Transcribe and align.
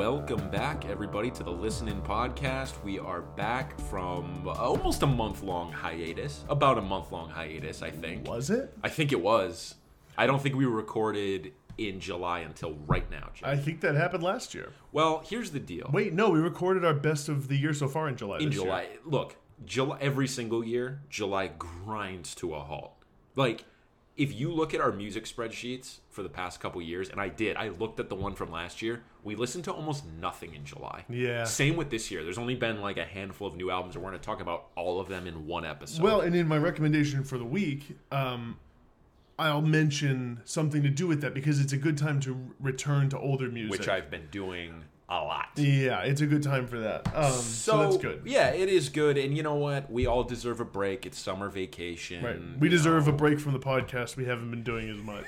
Welcome 0.00 0.48
back, 0.48 0.86
everybody, 0.86 1.30
to 1.32 1.42
the 1.42 1.50
Listen 1.50 1.86
In 1.86 2.00
podcast. 2.00 2.82
We 2.82 2.98
are 2.98 3.20
back 3.20 3.78
from 3.78 4.48
almost 4.48 5.02
a 5.02 5.06
month 5.06 5.42
long 5.42 5.70
hiatus. 5.70 6.42
About 6.48 6.78
a 6.78 6.80
month 6.80 7.12
long 7.12 7.28
hiatus, 7.28 7.82
I 7.82 7.90
think. 7.90 8.26
Was 8.26 8.48
it? 8.48 8.72
I 8.82 8.88
think 8.88 9.12
it 9.12 9.20
was. 9.20 9.74
I 10.16 10.26
don't 10.26 10.40
think 10.40 10.54
we 10.54 10.64
recorded 10.64 11.52
in 11.76 12.00
July 12.00 12.38
until 12.38 12.76
right 12.86 13.10
now, 13.10 13.28
Jim. 13.34 13.46
I 13.46 13.56
think 13.56 13.82
that 13.82 13.94
happened 13.94 14.22
last 14.22 14.54
year. 14.54 14.72
well, 14.90 15.22
here's 15.22 15.50
the 15.50 15.60
deal. 15.60 15.90
Wait, 15.92 16.14
no, 16.14 16.30
we 16.30 16.38
recorded 16.38 16.82
our 16.82 16.94
best 16.94 17.28
of 17.28 17.48
the 17.48 17.56
year 17.58 17.74
so 17.74 17.86
far 17.86 18.08
in 18.08 18.16
July. 18.16 18.38
in 18.38 18.46
this 18.46 18.54
year. 18.54 18.64
July, 18.64 18.86
look, 19.04 19.36
July 19.66 19.98
every 20.00 20.26
single 20.26 20.64
year, 20.64 21.02
July 21.10 21.48
grinds 21.48 22.34
to 22.36 22.54
a 22.54 22.60
halt. 22.60 22.94
Like, 23.36 23.66
if 24.16 24.38
you 24.38 24.52
look 24.52 24.74
at 24.74 24.80
our 24.80 24.92
music 24.92 25.24
spreadsheets 25.24 25.98
for 26.10 26.22
the 26.22 26.28
past 26.28 26.60
couple 26.60 26.82
years, 26.82 27.08
and 27.08 27.20
I 27.20 27.28
did, 27.28 27.56
I 27.56 27.68
looked 27.68 28.00
at 28.00 28.08
the 28.08 28.14
one 28.14 28.34
from 28.34 28.50
last 28.50 28.82
year. 28.82 29.02
We 29.24 29.34
listened 29.34 29.64
to 29.64 29.72
almost 29.72 30.04
nothing 30.20 30.54
in 30.54 30.64
July. 30.64 31.04
Yeah. 31.08 31.44
Same 31.44 31.76
with 31.76 31.90
this 31.90 32.10
year. 32.10 32.22
There's 32.22 32.38
only 32.38 32.54
been 32.54 32.80
like 32.80 32.98
a 32.98 33.04
handful 33.04 33.46
of 33.48 33.56
new 33.56 33.70
albums, 33.70 33.94
and 33.94 34.04
we're 34.04 34.10
going 34.10 34.20
to 34.20 34.26
talk 34.26 34.40
about 34.40 34.66
all 34.76 35.00
of 35.00 35.08
them 35.08 35.26
in 35.26 35.46
one 35.46 35.64
episode. 35.64 36.02
Well, 36.02 36.20
and 36.20 36.34
in 36.34 36.48
my 36.48 36.58
recommendation 36.58 37.24
for 37.24 37.38
the 37.38 37.44
week, 37.44 37.96
um, 38.12 38.58
I'll 39.38 39.62
mention 39.62 40.40
something 40.44 40.82
to 40.82 40.90
do 40.90 41.06
with 41.06 41.22
that 41.22 41.32
because 41.32 41.60
it's 41.60 41.72
a 41.72 41.78
good 41.78 41.96
time 41.96 42.20
to 42.20 42.52
return 42.60 43.08
to 43.10 43.18
older 43.18 43.48
music. 43.48 43.70
which 43.70 43.88
I've 43.88 44.10
been 44.10 44.28
doing 44.30 44.84
a 45.10 45.20
lot. 45.22 45.48
yeah, 45.56 46.02
it's 46.02 46.20
a 46.20 46.26
good 46.26 46.42
time 46.42 46.66
for 46.66 46.78
that. 46.78 47.14
Um, 47.14 47.32
so, 47.32 47.78
that's 47.78 47.96
good. 47.96 48.22
Yeah, 48.24 48.50
it 48.50 48.68
is 48.68 48.88
good. 48.88 49.18
And 49.18 49.36
you 49.36 49.42
know 49.42 49.56
what? 49.56 49.90
We 49.90 50.06
all 50.06 50.22
deserve 50.22 50.60
a 50.60 50.64
break. 50.64 51.04
It's 51.04 51.18
summer 51.18 51.48
vacation. 51.48 52.24
Right. 52.24 52.38
We 52.58 52.68
deserve 52.68 53.06
know. 53.06 53.12
a 53.12 53.16
break 53.16 53.40
from 53.40 53.52
the 53.52 53.58
podcast. 53.58 54.16
We 54.16 54.24
haven't 54.26 54.50
been 54.50 54.62
doing 54.62 54.88
as 54.88 54.98
much. 54.98 55.26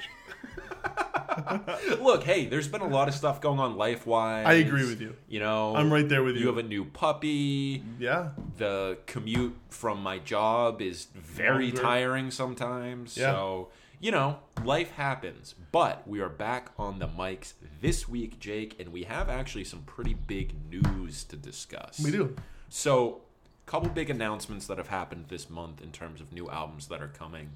Look, 2.01 2.25
hey, 2.25 2.47
there's 2.47 2.69
been 2.69 2.81
a 2.81 2.89
lot 2.89 3.09
of 3.09 3.15
stuff 3.15 3.41
going 3.41 3.59
on 3.59 3.77
life 3.77 4.07
wise. 4.07 4.47
I 4.47 4.55
agree 4.55 4.87
with 4.87 5.01
you. 5.01 5.17
You 5.29 5.41
know, 5.41 5.75
I'm 5.75 5.93
right 5.93 6.09
there 6.09 6.23
with 6.23 6.37
you. 6.37 6.43
You 6.43 6.47
have 6.49 6.59
a 6.59 6.63
new 6.63 6.85
puppy. 6.85 7.83
Yeah. 7.99 8.31
The 8.59 8.99
commute 9.07 9.57
from 9.71 10.03
my 10.03 10.19
job 10.19 10.83
is 10.83 11.07
very 11.15 11.67
Longer. 11.67 11.83
tiring 11.83 12.31
sometimes. 12.31 13.17
Yeah. 13.17 13.33
So, 13.33 13.69
you 14.03 14.11
know, 14.11 14.37
life 14.65 14.91
happens. 14.91 15.55
But 15.71 16.07
we 16.07 16.21
are 16.21 16.29
back 16.29 16.73
on 16.77 16.99
the 16.99 17.07
mics 17.07 17.55
this 17.81 18.09
week, 18.09 18.41
Jake, 18.41 18.79
and 18.81 18.91
we 18.93 19.05
have 19.05 19.31
actually 19.31 19.63
some 19.65 19.83
pretty 19.83 20.13
big 20.13 20.55
news 20.69 21.23
to 21.25 21.37
discuss. 21.37 22.01
We 22.05 22.11
do. 22.11 22.35
So, 22.69 23.21
a 23.67 23.71
couple 23.71 23.89
big 23.91 24.11
announcements 24.11 24.67
that 24.67 24.77
have 24.77 24.89
happened 24.89 25.27
this 25.29 25.49
month 25.49 25.81
in 25.81 25.93
terms 25.93 26.21
of 26.21 26.33
new 26.33 26.51
albums 26.51 26.89
that 26.89 27.01
are 27.01 27.09
coming. 27.17 27.51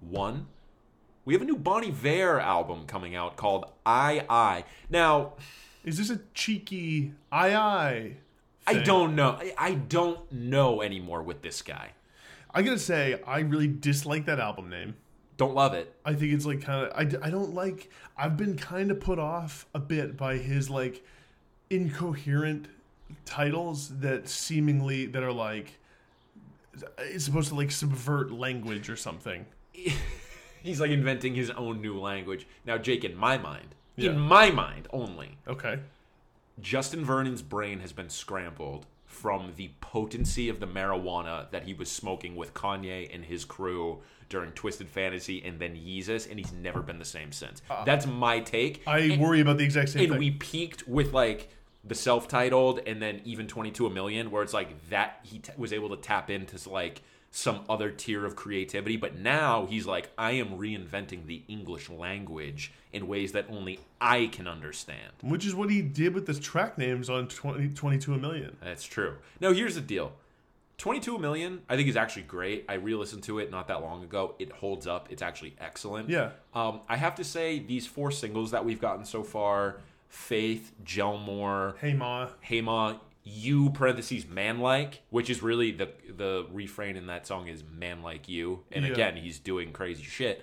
One, 0.00 0.46
we 1.26 1.34
have 1.34 1.42
a 1.42 1.44
new 1.44 1.56
Bon 1.58 1.84
Iver 1.84 2.40
album 2.40 2.86
coming 2.86 3.14
out 3.14 3.36
called 3.36 3.66
I 3.84 4.24
I. 4.30 4.64
Now, 4.88 5.34
Is 5.84 5.98
this 5.98 6.08
a 6.08 6.20
cheeky 6.32 7.12
I? 7.30 8.14
I 8.66 8.74
thing? 8.74 8.84
don't 8.84 9.14
know. 9.14 9.32
I, 9.38 9.52
I 9.58 9.74
don't 9.74 10.32
know 10.32 10.80
anymore 10.80 11.22
with 11.22 11.42
this 11.42 11.60
guy. 11.60 11.90
I 12.54 12.62
gotta 12.62 12.78
say, 12.78 13.20
I 13.26 13.40
really 13.40 13.68
dislike 13.68 14.24
that 14.26 14.38
album 14.40 14.70
name. 14.70 14.94
Don't 15.36 15.54
love 15.54 15.74
it. 15.74 15.94
I 16.04 16.14
think 16.14 16.32
it's 16.34 16.46
like 16.46 16.60
kind 16.62 16.86
of 16.86 16.92
I, 16.94 17.26
I 17.26 17.30
don't 17.30 17.54
like 17.54 17.90
I've 18.16 18.36
been 18.36 18.56
kind 18.56 18.90
of 18.90 19.00
put 19.00 19.18
off 19.18 19.66
a 19.74 19.78
bit 19.78 20.16
by 20.16 20.36
his 20.36 20.68
like 20.70 21.04
incoherent 21.70 22.68
titles 23.24 23.98
that 24.00 24.28
seemingly 24.28 25.06
that 25.06 25.22
are 25.22 25.32
like 25.32 25.78
it's 26.98 27.24
supposed 27.24 27.48
to 27.50 27.54
like 27.54 27.70
subvert 27.70 28.30
language 28.30 28.88
or 28.88 28.96
something. 28.96 29.46
He's 30.62 30.80
like 30.80 30.90
inventing 30.90 31.34
his 31.34 31.50
own 31.50 31.80
new 31.82 31.98
language. 31.98 32.46
Now, 32.64 32.78
Jake, 32.78 33.04
in 33.04 33.16
my 33.16 33.36
mind, 33.36 33.74
Yeah. 33.96 34.10
in 34.10 34.18
my 34.20 34.50
mind 34.50 34.86
only, 34.92 35.38
Okay. 35.48 35.80
Justin 36.60 37.04
Vernon's 37.04 37.42
brain 37.42 37.80
has 37.80 37.92
been 37.92 38.08
scrambled 38.10 38.86
from 39.12 39.52
the 39.56 39.70
potency 39.80 40.48
of 40.48 40.58
the 40.58 40.66
marijuana 40.66 41.50
that 41.50 41.64
he 41.64 41.74
was 41.74 41.90
smoking 41.90 42.34
with 42.34 42.54
Kanye 42.54 43.14
and 43.14 43.24
his 43.24 43.44
crew 43.44 44.00
during 44.30 44.50
Twisted 44.52 44.88
Fantasy 44.88 45.44
and 45.44 45.60
then 45.60 45.76
Yeezus, 45.76 46.28
and 46.28 46.38
he's 46.38 46.52
never 46.52 46.80
been 46.80 46.98
the 46.98 47.04
same 47.04 47.30
since. 47.30 47.60
Uh, 47.68 47.84
That's 47.84 48.06
my 48.06 48.40
take. 48.40 48.82
I 48.86 49.00
and, 49.00 49.20
worry 49.20 49.40
about 49.40 49.58
the 49.58 49.64
exact 49.64 49.90
same 49.90 50.04
and 50.04 50.12
thing. 50.12 50.18
we 50.18 50.30
peaked 50.30 50.88
with 50.88 51.12
like 51.12 51.50
the 51.84 51.94
self-titled 51.94 52.80
and 52.86 53.02
then 53.02 53.20
even 53.24 53.46
22 53.46 53.86
a 53.86 53.90
million 53.90 54.30
where 54.30 54.42
it's 54.42 54.54
like 54.54 54.88
that 54.88 55.20
he 55.24 55.40
t- 55.40 55.52
was 55.56 55.72
able 55.72 55.90
to 55.90 55.96
tap 55.96 56.30
into 56.30 56.68
like 56.70 57.02
some 57.34 57.64
other 57.68 57.90
tier 57.90 58.26
of 58.26 58.36
creativity 58.36 58.94
but 58.96 59.18
now 59.18 59.64
he's 59.66 59.86
like 59.86 60.10
i 60.18 60.32
am 60.32 60.50
reinventing 60.58 61.24
the 61.26 61.42
english 61.48 61.88
language 61.88 62.70
in 62.92 63.08
ways 63.08 63.32
that 63.32 63.46
only 63.48 63.80
i 64.00 64.26
can 64.26 64.46
understand. 64.46 65.12
Which 65.22 65.46
is 65.46 65.54
what 65.54 65.70
he 65.70 65.80
did 65.80 66.14
with 66.14 66.26
the 66.26 66.34
track 66.34 66.76
names 66.76 67.08
on 67.08 67.28
20, 67.28 67.70
22 67.70 68.12
a 68.14 68.18
million. 68.18 68.56
that's 68.62 68.84
true. 68.84 69.14
Now 69.40 69.52
here's 69.52 69.76
the 69.76 69.80
deal. 69.80 70.12
22 70.78 71.16
million 71.18 71.62
i 71.70 71.76
think 71.76 71.88
is 71.88 71.96
actually 71.96 72.22
great. 72.24 72.66
I 72.68 72.74
re-listened 72.74 73.22
to 73.24 73.38
it 73.38 73.50
not 73.50 73.66
that 73.68 73.80
long 73.80 74.02
ago. 74.04 74.34
It 74.38 74.52
holds 74.52 74.86
up. 74.86 75.06
It's 75.10 75.22
actually 75.22 75.54
excellent. 75.58 76.10
Yeah. 76.10 76.30
um, 76.54 76.80
i 76.88 76.96
have 76.96 77.14
to 77.14 77.24
say 77.24 77.60
these 77.60 77.86
four 77.86 78.10
singles 78.10 78.50
that 78.50 78.62
we've 78.64 78.80
gotten 78.80 79.06
so 79.06 79.22
far 79.22 79.76
faith 80.08 80.72
Jelmore 80.84 81.78
Hey 81.78 81.94
ma. 81.94 82.28
Hey 82.40 82.60
Ma, 82.60 82.96
you 83.24 83.70
parentheses 83.70 84.26
man 84.26 84.58
like, 84.58 85.02
which 85.10 85.30
is 85.30 85.42
really 85.42 85.70
the 85.70 85.90
the 86.16 86.46
refrain 86.52 86.96
in 86.96 87.06
that 87.06 87.26
song 87.26 87.46
is 87.48 87.62
man 87.62 88.02
like 88.02 88.28
you. 88.28 88.64
And 88.72 88.84
Yeah. 88.84 88.92
again, 88.92 89.16
he's 89.16 89.38
doing 89.38 89.72
crazy 89.72 90.02
shit. 90.02 90.42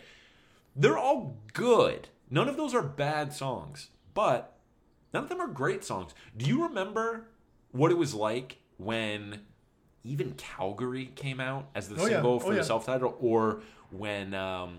They're 0.75 0.97
all 0.97 1.37
good. 1.53 2.07
None 2.29 2.47
of 2.47 2.55
those 2.57 2.73
are 2.73 2.81
bad 2.83 3.33
songs, 3.33 3.89
but 4.13 4.55
none 5.13 5.23
of 5.23 5.29
them 5.29 5.41
are 5.41 5.47
great 5.47 5.83
songs. 5.83 6.13
Do 6.37 6.45
you 6.45 6.63
remember 6.63 7.25
what 7.71 7.91
it 7.91 7.97
was 7.97 8.13
like 8.13 8.57
when 8.77 9.41
even 10.03 10.33
Calgary 10.35 11.07
came 11.15 11.39
out 11.41 11.67
as 11.75 11.89
the 11.89 11.95
Oh, 11.99 12.05
yeah. 12.05 12.13
single 12.13 12.33
Oh, 12.35 12.39
for 12.39 12.53
yeah. 12.53 12.59
the 12.59 12.63
self 12.63 12.85
title, 12.85 13.17
or 13.19 13.61
when 13.91 14.33
um, 14.33 14.77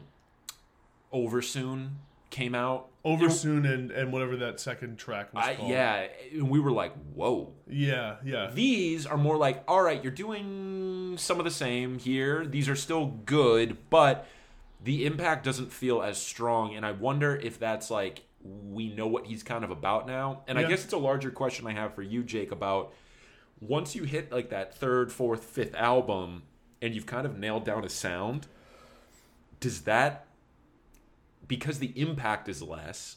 Oversoon 1.12 1.96
came 2.30 2.54
out? 2.54 2.88
Over 3.02 3.26
It- 3.26 3.32
soon 3.32 3.64
and 3.64 3.90
and 3.90 4.12
whatever 4.12 4.36
that 4.36 4.60
second 4.60 4.98
track 4.98 5.32
was 5.32 5.42
I, 5.46 5.54
called. 5.54 5.70
yeah, 5.70 6.06
and 6.34 6.50
we 6.50 6.60
were 6.60 6.70
like, 6.72 6.92
whoa. 7.14 7.54
Yeah, 7.66 8.16
yeah. 8.24 8.50
These 8.52 9.06
are 9.06 9.16
more 9.16 9.38
like, 9.38 9.64
all 9.66 9.80
right, 9.82 10.02
you're 10.02 10.12
doing 10.12 11.16
some 11.16 11.38
of 11.38 11.44
the 11.44 11.50
same 11.50 11.98
here. 11.98 12.44
These 12.44 12.68
are 12.68 12.76
still 12.76 13.06
good, 13.24 13.78
but 13.88 14.26
the 14.84 15.06
impact 15.06 15.44
doesn't 15.44 15.72
feel 15.72 16.02
as 16.02 16.20
strong. 16.20 16.74
And 16.74 16.84
I 16.84 16.92
wonder 16.92 17.34
if 17.36 17.58
that's 17.58 17.90
like, 17.90 18.22
we 18.42 18.88
know 18.92 19.06
what 19.06 19.26
he's 19.26 19.42
kind 19.42 19.64
of 19.64 19.70
about 19.70 20.06
now. 20.06 20.42
And 20.46 20.58
I 20.58 20.64
guess 20.64 20.84
it's 20.84 20.92
a 20.92 20.98
larger 20.98 21.30
question 21.30 21.66
I 21.66 21.72
have 21.72 21.94
for 21.94 22.02
you, 22.02 22.22
Jake, 22.22 22.52
about 22.52 22.92
once 23.60 23.94
you 23.94 24.04
hit 24.04 24.30
like 24.32 24.50
that 24.50 24.74
third, 24.74 25.10
fourth, 25.12 25.44
fifth 25.44 25.74
album 25.74 26.42
and 26.82 26.94
you've 26.94 27.04
kind 27.06 27.26
of 27.26 27.38
nailed 27.38 27.64
down 27.64 27.84
a 27.84 27.88
sound, 27.90 28.46
does 29.60 29.82
that, 29.82 30.26
because 31.50 31.80
the 31.80 31.92
impact 32.00 32.48
is 32.48 32.62
less, 32.62 33.16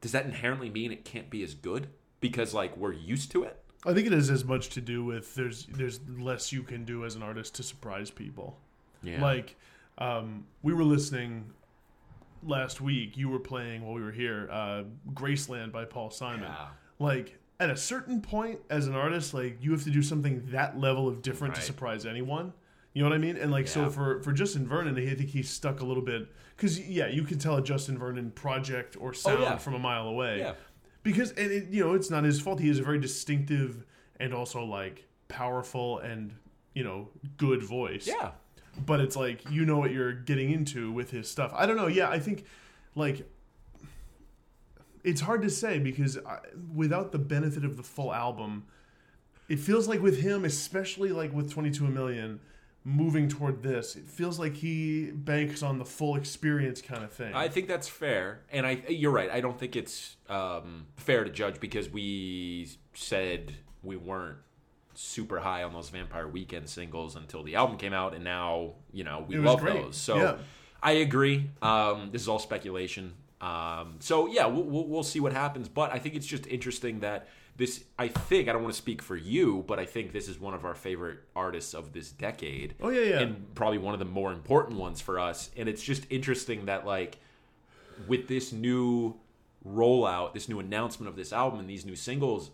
does 0.00 0.10
that 0.10 0.24
inherently 0.24 0.68
mean 0.68 0.90
it 0.90 1.04
can't 1.04 1.30
be 1.30 1.44
as 1.44 1.54
good? 1.54 1.86
Because 2.18 2.52
like 2.52 2.76
we're 2.76 2.92
used 2.92 3.30
to 3.30 3.44
it? 3.44 3.62
I 3.86 3.94
think 3.94 4.08
it 4.08 4.12
has 4.12 4.28
as 4.28 4.44
much 4.44 4.70
to 4.70 4.80
do 4.80 5.04
with 5.04 5.36
there's 5.36 5.66
there's 5.66 6.00
less 6.18 6.52
you 6.52 6.64
can 6.64 6.84
do 6.84 7.04
as 7.04 7.14
an 7.14 7.22
artist 7.22 7.54
to 7.54 7.62
surprise 7.62 8.10
people. 8.10 8.58
Yeah. 9.04 9.22
Like, 9.22 9.54
um, 9.98 10.46
we 10.64 10.74
were 10.74 10.82
listening 10.82 11.52
last 12.42 12.80
week. 12.80 13.16
You 13.16 13.28
were 13.28 13.38
playing 13.38 13.84
while 13.84 13.94
we 13.94 14.02
were 14.02 14.10
here. 14.10 14.48
Uh, 14.50 14.82
Graceland 15.14 15.70
by 15.70 15.84
Paul 15.84 16.10
Simon. 16.10 16.50
Yeah. 16.50 16.66
Like 16.98 17.38
at 17.60 17.70
a 17.70 17.76
certain 17.76 18.20
point, 18.20 18.58
as 18.68 18.88
an 18.88 18.96
artist, 18.96 19.32
like 19.32 19.58
you 19.60 19.70
have 19.70 19.84
to 19.84 19.90
do 19.90 20.02
something 20.02 20.42
that 20.46 20.80
level 20.80 21.06
of 21.06 21.22
different 21.22 21.54
to 21.54 21.60
surprise 21.60 22.04
anyone. 22.04 22.52
You 22.98 23.04
know 23.04 23.10
what 23.10 23.14
I 23.14 23.18
mean? 23.18 23.36
And 23.36 23.52
like 23.52 23.66
Yeah. 23.66 23.72
so 23.74 23.90
for 23.90 24.20
for 24.24 24.32
Justin 24.32 24.66
Vernon, 24.66 24.96
I 24.98 25.14
think 25.14 25.28
he's 25.30 25.48
stuck 25.48 25.78
a 25.80 25.84
little 25.84 26.02
bit 26.02 26.26
because 26.56 26.80
yeah, 26.80 27.06
you 27.06 27.22
can 27.22 27.38
tell 27.38 27.54
a 27.56 27.62
Justin 27.62 27.96
Vernon 27.96 28.32
project 28.32 28.96
or 28.98 29.14
sound 29.14 29.38
Oh, 29.38 29.42
yeah. 29.42 29.56
from 29.56 29.74
a 29.74 29.78
mile 29.78 30.08
away 30.08 30.40
Yeah. 30.40 30.54
because 31.04 31.30
and 31.32 31.52
it, 31.52 31.68
you 31.68 31.84
know 31.84 31.94
it's 31.94 32.10
not 32.10 32.24
his 32.24 32.40
fault. 32.40 32.58
He 32.58 32.66
has 32.66 32.80
a 32.80 32.82
very 32.82 32.98
distinctive 32.98 33.84
and 34.18 34.34
also 34.34 34.64
like 34.64 35.06
powerful 35.28 35.98
and 36.00 36.34
you 36.74 36.82
know 36.82 37.08
good 37.36 37.62
voice. 37.62 38.08
Yeah. 38.08 38.32
But 38.84 38.98
it's 38.98 39.14
like 39.14 39.48
you 39.48 39.64
know 39.64 39.78
what 39.78 39.92
you're 39.92 40.12
getting 40.12 40.50
into 40.50 40.90
with 40.90 41.12
his 41.12 41.30
stuff. 41.30 41.52
I 41.54 41.66
don't 41.66 41.76
know. 41.76 41.86
Yeah, 41.86 42.08
I 42.10 42.18
think 42.18 42.46
like 42.96 43.28
it's 45.04 45.20
hard 45.20 45.42
to 45.42 45.50
say 45.50 45.78
because 45.78 46.18
I, 46.18 46.38
without 46.74 47.12
the 47.12 47.18
benefit 47.18 47.64
of 47.64 47.76
the 47.76 47.84
full 47.84 48.12
album, 48.12 48.64
it 49.48 49.60
feels 49.60 49.86
like 49.86 50.02
with 50.02 50.18
him, 50.20 50.44
especially 50.44 51.10
like 51.10 51.32
with 51.32 51.52
22 51.52 51.86
a 51.86 51.88
million, 51.88 52.40
moving 52.84 53.28
toward 53.28 53.62
this, 53.62 53.96
it 53.96 54.08
feels 54.08 54.38
like 54.38 54.54
he 54.54 55.10
banks 55.10 55.62
on 55.62 55.78
the 55.78 55.84
full 55.84 56.16
experience 56.16 56.80
kind 56.80 57.04
of 57.04 57.12
thing. 57.12 57.34
I 57.34 57.48
think 57.48 57.68
that's 57.68 57.88
fair, 57.88 58.40
and 58.50 58.66
I 58.66 58.82
you're 58.88 59.12
right. 59.12 59.30
I 59.30 59.40
don't 59.40 59.58
think 59.58 59.76
it's 59.76 60.16
um, 60.28 60.86
fair 60.96 61.24
to 61.24 61.30
judge 61.30 61.60
because 61.60 61.90
we 61.90 62.70
said 62.94 63.54
we 63.82 63.96
weren't 63.96 64.38
super 64.94 65.38
high 65.38 65.62
on 65.62 65.72
those 65.72 65.90
Vampire 65.90 66.26
Weekend 66.26 66.68
singles 66.68 67.14
until 67.14 67.42
the 67.42 67.54
album 67.56 67.76
came 67.76 67.92
out, 67.92 68.14
and 68.14 68.24
now 68.24 68.72
you 68.92 69.04
know 69.04 69.24
we 69.26 69.36
love 69.36 69.60
great. 69.60 69.82
those. 69.82 69.96
So 69.96 70.16
Yeah. 70.16 70.36
I 70.82 70.92
agree. 70.92 71.50
Um, 71.60 72.10
this 72.12 72.22
is 72.22 72.28
all 72.28 72.38
speculation. 72.38 73.14
Um, 73.40 73.96
so 74.00 74.26
yeah, 74.26 74.46
we'll, 74.46 74.64
we'll, 74.64 74.86
we'll 74.86 75.02
see 75.02 75.20
what 75.20 75.32
happens. 75.32 75.68
But 75.68 75.92
I 75.92 75.98
think 75.98 76.14
it's 76.14 76.26
just 76.26 76.46
interesting 76.46 77.00
that 77.00 77.28
this. 77.58 77.84
I 77.98 78.08
think 78.08 78.48
I 78.48 78.52
don't 78.52 78.62
want 78.62 78.74
to 78.74 78.80
speak 78.80 79.02
for 79.02 79.16
you, 79.16 79.64
but 79.66 79.78
I 79.78 79.84
think 79.84 80.12
this 80.12 80.28
is 80.28 80.40
one 80.40 80.54
of 80.54 80.64
our 80.64 80.74
favorite 80.74 81.18
artists 81.36 81.74
of 81.74 81.92
this 81.92 82.10
decade. 82.10 82.74
Oh, 82.80 82.88
yeah, 82.88 83.02
yeah. 83.02 83.20
and 83.20 83.54
probably 83.54 83.78
one 83.78 83.92
of 83.92 83.98
the 83.98 84.06
more 84.06 84.32
important 84.32 84.78
ones 84.78 85.02
for 85.02 85.20
us. 85.20 85.50
And 85.56 85.68
it's 85.68 85.82
just 85.82 86.06
interesting 86.08 86.64
that 86.66 86.86
like 86.86 87.18
with 88.06 88.28
this 88.28 88.52
new 88.52 89.16
rollout, 89.66 90.32
this 90.32 90.48
new 90.48 90.60
announcement 90.60 91.08
of 91.08 91.16
this 91.16 91.32
album 91.32 91.60
and 91.60 91.68
these 91.68 91.84
new 91.84 91.96
singles, 91.96 92.50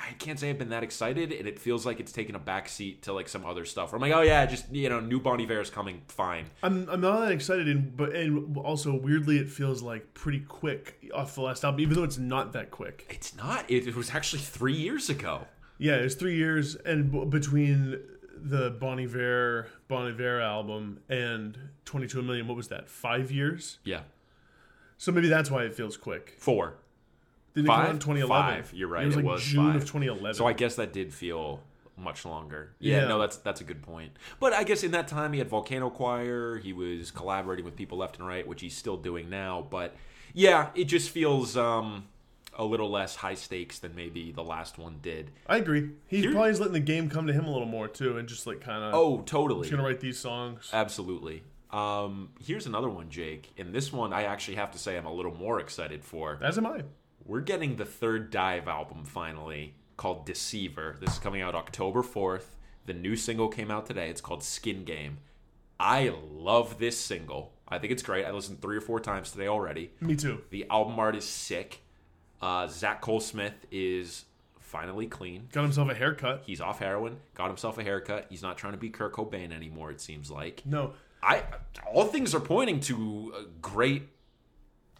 I 0.00 0.12
can't 0.18 0.38
say 0.38 0.48
I've 0.48 0.58
been 0.58 0.68
that 0.68 0.84
excited, 0.84 1.32
and 1.32 1.48
it 1.48 1.58
feels 1.58 1.84
like 1.84 1.98
it's 1.98 2.12
taken 2.12 2.34
a 2.36 2.38
backseat 2.38 3.00
to 3.02 3.12
like 3.12 3.28
some 3.28 3.44
other 3.44 3.64
stuff. 3.64 3.92
I'm 3.92 4.00
like, 4.00 4.12
oh 4.12 4.20
yeah, 4.22 4.46
just 4.46 4.72
you 4.72 4.88
know, 4.88 5.00
new 5.00 5.18
Bon 5.20 5.40
Iver 5.40 5.60
is 5.60 5.70
coming, 5.70 6.02
fine. 6.08 6.46
I'm, 6.62 6.88
I'm 6.88 7.00
not 7.00 7.20
that 7.20 7.32
excited, 7.32 7.68
and 7.68 7.96
but 7.96 8.14
and 8.14 8.56
also 8.58 8.94
weirdly, 8.94 9.38
it 9.38 9.50
feels 9.50 9.82
like 9.82 10.14
pretty 10.14 10.40
quick 10.40 11.10
off 11.12 11.34
the 11.34 11.40
last 11.42 11.64
album, 11.64 11.80
even 11.80 11.94
though 11.94 12.04
it's 12.04 12.18
not 12.18 12.52
that 12.52 12.70
quick. 12.70 13.06
It's 13.10 13.34
not. 13.36 13.68
It, 13.68 13.88
it 13.88 13.96
was 13.96 14.10
actually 14.14 14.42
three 14.42 14.76
years 14.76 15.10
ago. 15.10 15.46
Yeah, 15.78 15.96
it 15.96 16.04
was 16.04 16.14
three 16.14 16.36
years, 16.36 16.76
and 16.76 17.10
b- 17.10 17.24
between 17.24 18.00
the 18.40 18.70
Bon 18.70 19.00
Iver 19.00 19.68
Bon 19.88 20.06
Iver 20.06 20.40
album 20.40 21.00
and 21.08 21.58
22 21.86 22.22
Million, 22.22 22.46
what 22.46 22.56
was 22.56 22.68
that? 22.68 22.88
Five 22.88 23.32
years. 23.32 23.78
Yeah, 23.84 24.02
So 24.96 25.10
maybe 25.12 25.28
that's 25.28 25.50
why 25.50 25.64
it 25.64 25.74
feels 25.74 25.96
quick. 25.96 26.36
four. 26.38 26.74
Did 27.54 27.64
it 27.64 27.68
come 27.68 27.80
out 27.80 27.90
in 27.90 27.98
2011? 27.98 28.28
Five. 28.64 28.72
You're 28.74 28.88
right, 28.88 29.04
It 29.04 29.06
was 29.08 29.16
it 29.16 29.24
was 29.24 29.42
June 29.42 29.66
five. 29.72 29.76
of 29.76 29.82
2011. 29.86 30.34
So 30.34 30.46
I 30.46 30.52
guess 30.52 30.76
that 30.76 30.92
did 30.92 31.12
feel 31.12 31.60
much 31.96 32.24
longer. 32.24 32.74
Yeah, 32.78 33.02
Yeah. 33.02 33.08
no, 33.08 33.18
that's 33.18 33.36
that's 33.38 33.60
a 33.60 33.64
good 33.64 33.82
point. 33.82 34.12
But 34.38 34.52
I 34.52 34.62
guess 34.64 34.84
in 34.84 34.92
that 34.92 35.08
time 35.08 35.32
he 35.32 35.38
had 35.40 35.48
Volcano 35.48 35.90
Choir. 35.90 36.58
He 36.58 36.72
was 36.72 37.10
collaborating 37.10 37.64
with 37.64 37.74
people 37.76 37.98
left 37.98 38.18
and 38.18 38.26
right, 38.28 38.46
which 38.46 38.60
he's 38.60 38.76
still 38.76 38.96
doing 38.96 39.28
now. 39.28 39.66
But 39.68 39.96
yeah, 40.32 40.68
it 40.76 40.84
just 40.84 41.10
feels 41.10 41.56
um, 41.56 42.04
a 42.56 42.64
little 42.64 42.88
less 42.90 43.16
high 43.16 43.34
stakes 43.34 43.80
than 43.80 43.96
maybe 43.96 44.30
the 44.30 44.44
last 44.44 44.78
one 44.78 44.98
did. 45.02 45.32
I 45.48 45.56
agree. 45.56 45.90
He 46.06 46.20
Here- 46.20 46.30
probably 46.32 46.50
is 46.50 46.60
letting 46.60 46.74
the 46.74 46.80
game 46.80 47.08
come 47.10 47.26
to 47.26 47.32
him 47.32 47.46
a 47.46 47.50
little 47.52 47.66
more 47.66 47.88
too, 47.88 48.16
and 48.18 48.28
just 48.28 48.46
like 48.46 48.60
kind 48.60 48.84
of. 48.84 48.94
Oh, 48.94 49.22
totally. 49.26 49.62
He's 49.66 49.70
gonna 49.72 49.82
write 49.88 49.98
these 50.00 50.18
songs. 50.20 50.70
Absolutely. 50.72 51.42
Um, 51.70 52.30
here's 52.40 52.66
another 52.66 52.88
one, 52.88 53.10
Jake. 53.10 53.50
And 53.58 53.74
this 53.74 53.92
one 53.92 54.12
I 54.12 54.22
actually 54.22 54.54
have 54.54 54.70
to 54.72 54.78
say 54.78 54.96
I'm 54.96 55.04
a 55.06 55.12
little 55.12 55.34
more 55.34 55.60
excited 55.60 56.02
for. 56.04 56.38
As 56.40 56.56
am 56.56 56.66
I. 56.66 56.82
We're 57.28 57.40
getting 57.40 57.76
the 57.76 57.84
third 57.84 58.32
DIIV 58.32 58.66
album 58.68 59.04
finally 59.04 59.74
called 59.98 60.24
Deceiver. 60.24 60.96
This 60.98 61.12
is 61.12 61.18
coming 61.18 61.42
out 61.42 61.54
October 61.54 62.02
4th. 62.02 62.54
The 62.86 62.94
new 62.94 63.16
single 63.16 63.48
came 63.48 63.70
out 63.70 63.84
today. 63.84 64.08
It's 64.08 64.22
called 64.22 64.42
Skin 64.42 64.82
Game. 64.82 65.18
I 65.78 66.14
love 66.32 66.78
this 66.78 66.98
single. 66.98 67.52
I 67.68 67.78
think 67.78 67.92
it's 67.92 68.02
great. 68.02 68.24
I 68.24 68.30
listened 68.30 68.62
three 68.62 68.78
or 68.78 68.80
four 68.80 68.98
times 68.98 69.30
today 69.30 69.46
already. 69.46 69.90
Me 70.00 70.16
too. 70.16 70.40
The 70.48 70.66
album 70.70 70.98
art 70.98 71.16
is 71.16 71.26
sick. 71.26 71.82
Uh, 72.40 72.66
Zach 72.66 73.02
Cole 73.02 73.20
Smith 73.20 73.66
is 73.70 74.24
finally 74.58 75.06
clean. 75.06 75.48
Got 75.52 75.64
himself 75.64 75.90
a 75.90 75.94
haircut. 75.94 76.44
He's 76.46 76.62
off 76.62 76.78
heroin, 76.78 77.18
got 77.34 77.48
himself 77.48 77.76
a 77.76 77.82
haircut. 77.82 78.24
He's 78.30 78.42
not 78.42 78.56
trying 78.56 78.72
to 78.72 78.78
be 78.78 78.88
Kurt 78.88 79.12
Cobain 79.12 79.52
anymore, 79.52 79.90
it 79.90 80.00
seems 80.00 80.30
like. 80.30 80.62
No, 80.64 80.94
I 81.22 81.44
all 81.92 82.06
things 82.06 82.34
are 82.34 82.40
pointing 82.40 82.80
to 82.80 83.34
a 83.38 83.42
great 83.60 84.08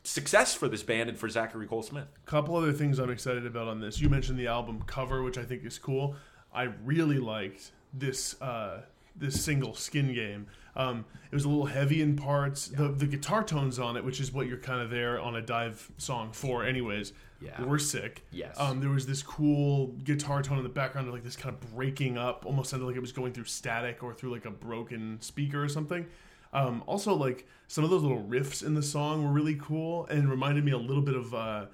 success 0.09 0.55
for 0.55 0.69
this 0.69 0.83
band 0.83 1.09
and 1.09 1.19
for 1.19 1.29
Zachary 1.29 1.67
Cole 1.67 1.83
Smith. 1.83 2.07
A 2.27 2.31
couple 2.31 2.57
other 2.57 2.73
things 2.73 2.99
I'm 2.99 3.11
excited 3.11 3.47
about 3.47 3.69
on 3.69 3.81
this. 3.81 4.01
You 4.01 4.09
mentioned 4.09 4.39
the 4.39 4.47
album 4.47 4.83
cover, 4.87 5.23
which 5.23 5.37
I 5.37 5.45
think 5.45 5.65
is 5.65 5.79
cool. 5.79 6.17
I 6.53 6.65
really 6.85 7.19
liked 7.19 7.73
this 7.93 8.41
uh, 8.41 8.83
this 9.15 9.45
single 9.45 9.75
"Skin 9.75 10.15
Game." 10.15 10.47
Um, 10.75 11.05
it 11.31 11.35
was 11.35 11.45
a 11.45 11.49
little 11.49 11.67
heavy 11.67 12.01
in 12.01 12.17
parts. 12.17 12.69
The 12.69 12.89
the 12.89 13.07
guitar 13.07 13.45
tones 13.45 13.79
on 13.79 13.97
it, 13.97 14.05
which 14.05 14.21
is 14.21 14.33
what 14.33 14.47
you're 14.47 14.59
kind 14.59 14.81
of 14.81 14.91
there 14.91 15.21
on 15.21 15.37
a 15.37 15.43
DIIV 15.43 15.91
song 15.99 16.33
for, 16.33 16.65
anyways. 16.65 17.13
Yeah. 17.41 17.63
We're 17.63 17.79
sick. 17.79 18.25
Yes. 18.33 18.59
Um, 18.59 18.81
there 18.81 18.91
was 18.91 19.07
this 19.07 19.23
cool 19.23 19.89
guitar 20.03 20.43
tone 20.43 20.59
in 20.59 20.65
the 20.65 20.71
background, 20.71 21.07
of 21.07 21.15
like 21.15 21.23
this 21.23 21.37
kind 21.37 21.55
of 21.55 21.75
breaking 21.75 22.19
up, 22.19 22.45
almost 22.45 22.71
sounded 22.71 22.87
like 22.87 22.97
it 22.97 23.01
was 23.01 23.13
going 23.13 23.33
through 23.33 23.45
static 23.45 24.03
or 24.03 24.13
through 24.13 24.33
like 24.33 24.45
a 24.45 24.51
broken 24.51 25.21
speaker 25.21 25.63
or 25.63 25.69
something. 25.69 26.07
Um, 26.53 26.83
also, 26.87 27.15
like 27.15 27.47
some 27.67 27.85
of 27.85 27.91
those 27.91 28.03
little 28.03 28.23
riffs 28.23 28.65
in 28.65 28.75
the 28.75 28.83
song 28.83 29.25
were 29.25 29.33
really 29.33 29.57
cool 29.61 30.07
and 30.07 30.29
reminded 30.29 30.65
me 30.65 30.73
a 30.73 30.79
little 30.79 31.03
bit 31.03 31.15
of 31.15 31.35
uh, 31.35 31.67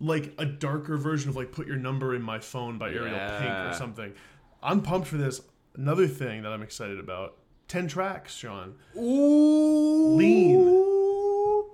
like 0.00 0.32
a 0.38 0.46
darker 0.46 0.96
version 0.96 1.30
of 1.30 1.36
like 1.36 1.52
"Put 1.52 1.66
Your 1.66 1.76
Number 1.76 2.14
in 2.14 2.22
My 2.22 2.38
Phone" 2.38 2.78
by 2.78 2.90
Ariel 2.90 3.18
Pink 3.38 3.50
or 3.50 3.74
something. 3.74 4.12
I'm 4.62 4.80
pumped 4.80 5.08
for 5.08 5.16
this. 5.16 5.40
Another 5.74 6.06
thing 6.06 6.42
that 6.42 6.52
I'm 6.52 6.62
excited 6.62 6.98
about: 6.98 7.36
ten 7.68 7.86
tracks, 7.86 8.34
Sean. 8.34 8.74
Ooh. 8.96 10.14
Lean. 10.16 10.92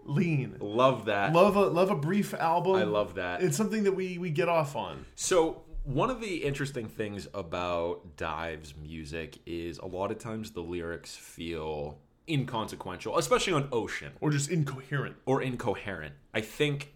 Lean. 0.05 0.57
Love 0.61 1.05
that. 1.05 1.33
Love 1.33 1.57
a 1.57 1.67
love 1.67 1.91
a 1.91 1.97
brief 1.97 2.35
album. 2.35 2.77
I 2.77 2.85
love 2.85 3.15
that. 3.15 3.43
It's 3.43 3.57
something 3.57 3.85
that 3.85 3.93
we 3.93 4.19
we 4.19 4.31
get 4.31 4.49
off 4.49 4.75
on. 4.75 5.05
So, 5.15 5.63
one 5.85 6.11
of 6.11 6.21
the 6.21 6.45
interesting 6.45 6.89
things 6.89 7.29
about 7.35 8.17
DIIV's 8.17 8.75
music 8.77 9.39
is 9.47 9.79
a 9.79 9.87
lot 9.87 10.11
of 10.11 10.19
times 10.19 10.53
the 10.53 10.63
lyrics 10.63 11.15
feel 11.15 11.99
inconsequential, 12.29 13.17
especially 13.19 13.53
on 13.53 13.69
Oshin 13.69 14.11
or 14.21 14.31
just 14.31 14.51
incoherent. 14.51 15.17
or 15.27 15.43
incoherent. 15.43 16.15
I 16.35 16.41
think 16.41 16.93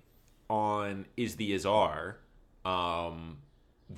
on 0.49 1.07
Is 1.17 1.37
the 1.37 1.53
Is 1.53 1.65
Are, 1.65 2.19
um, 2.65 3.39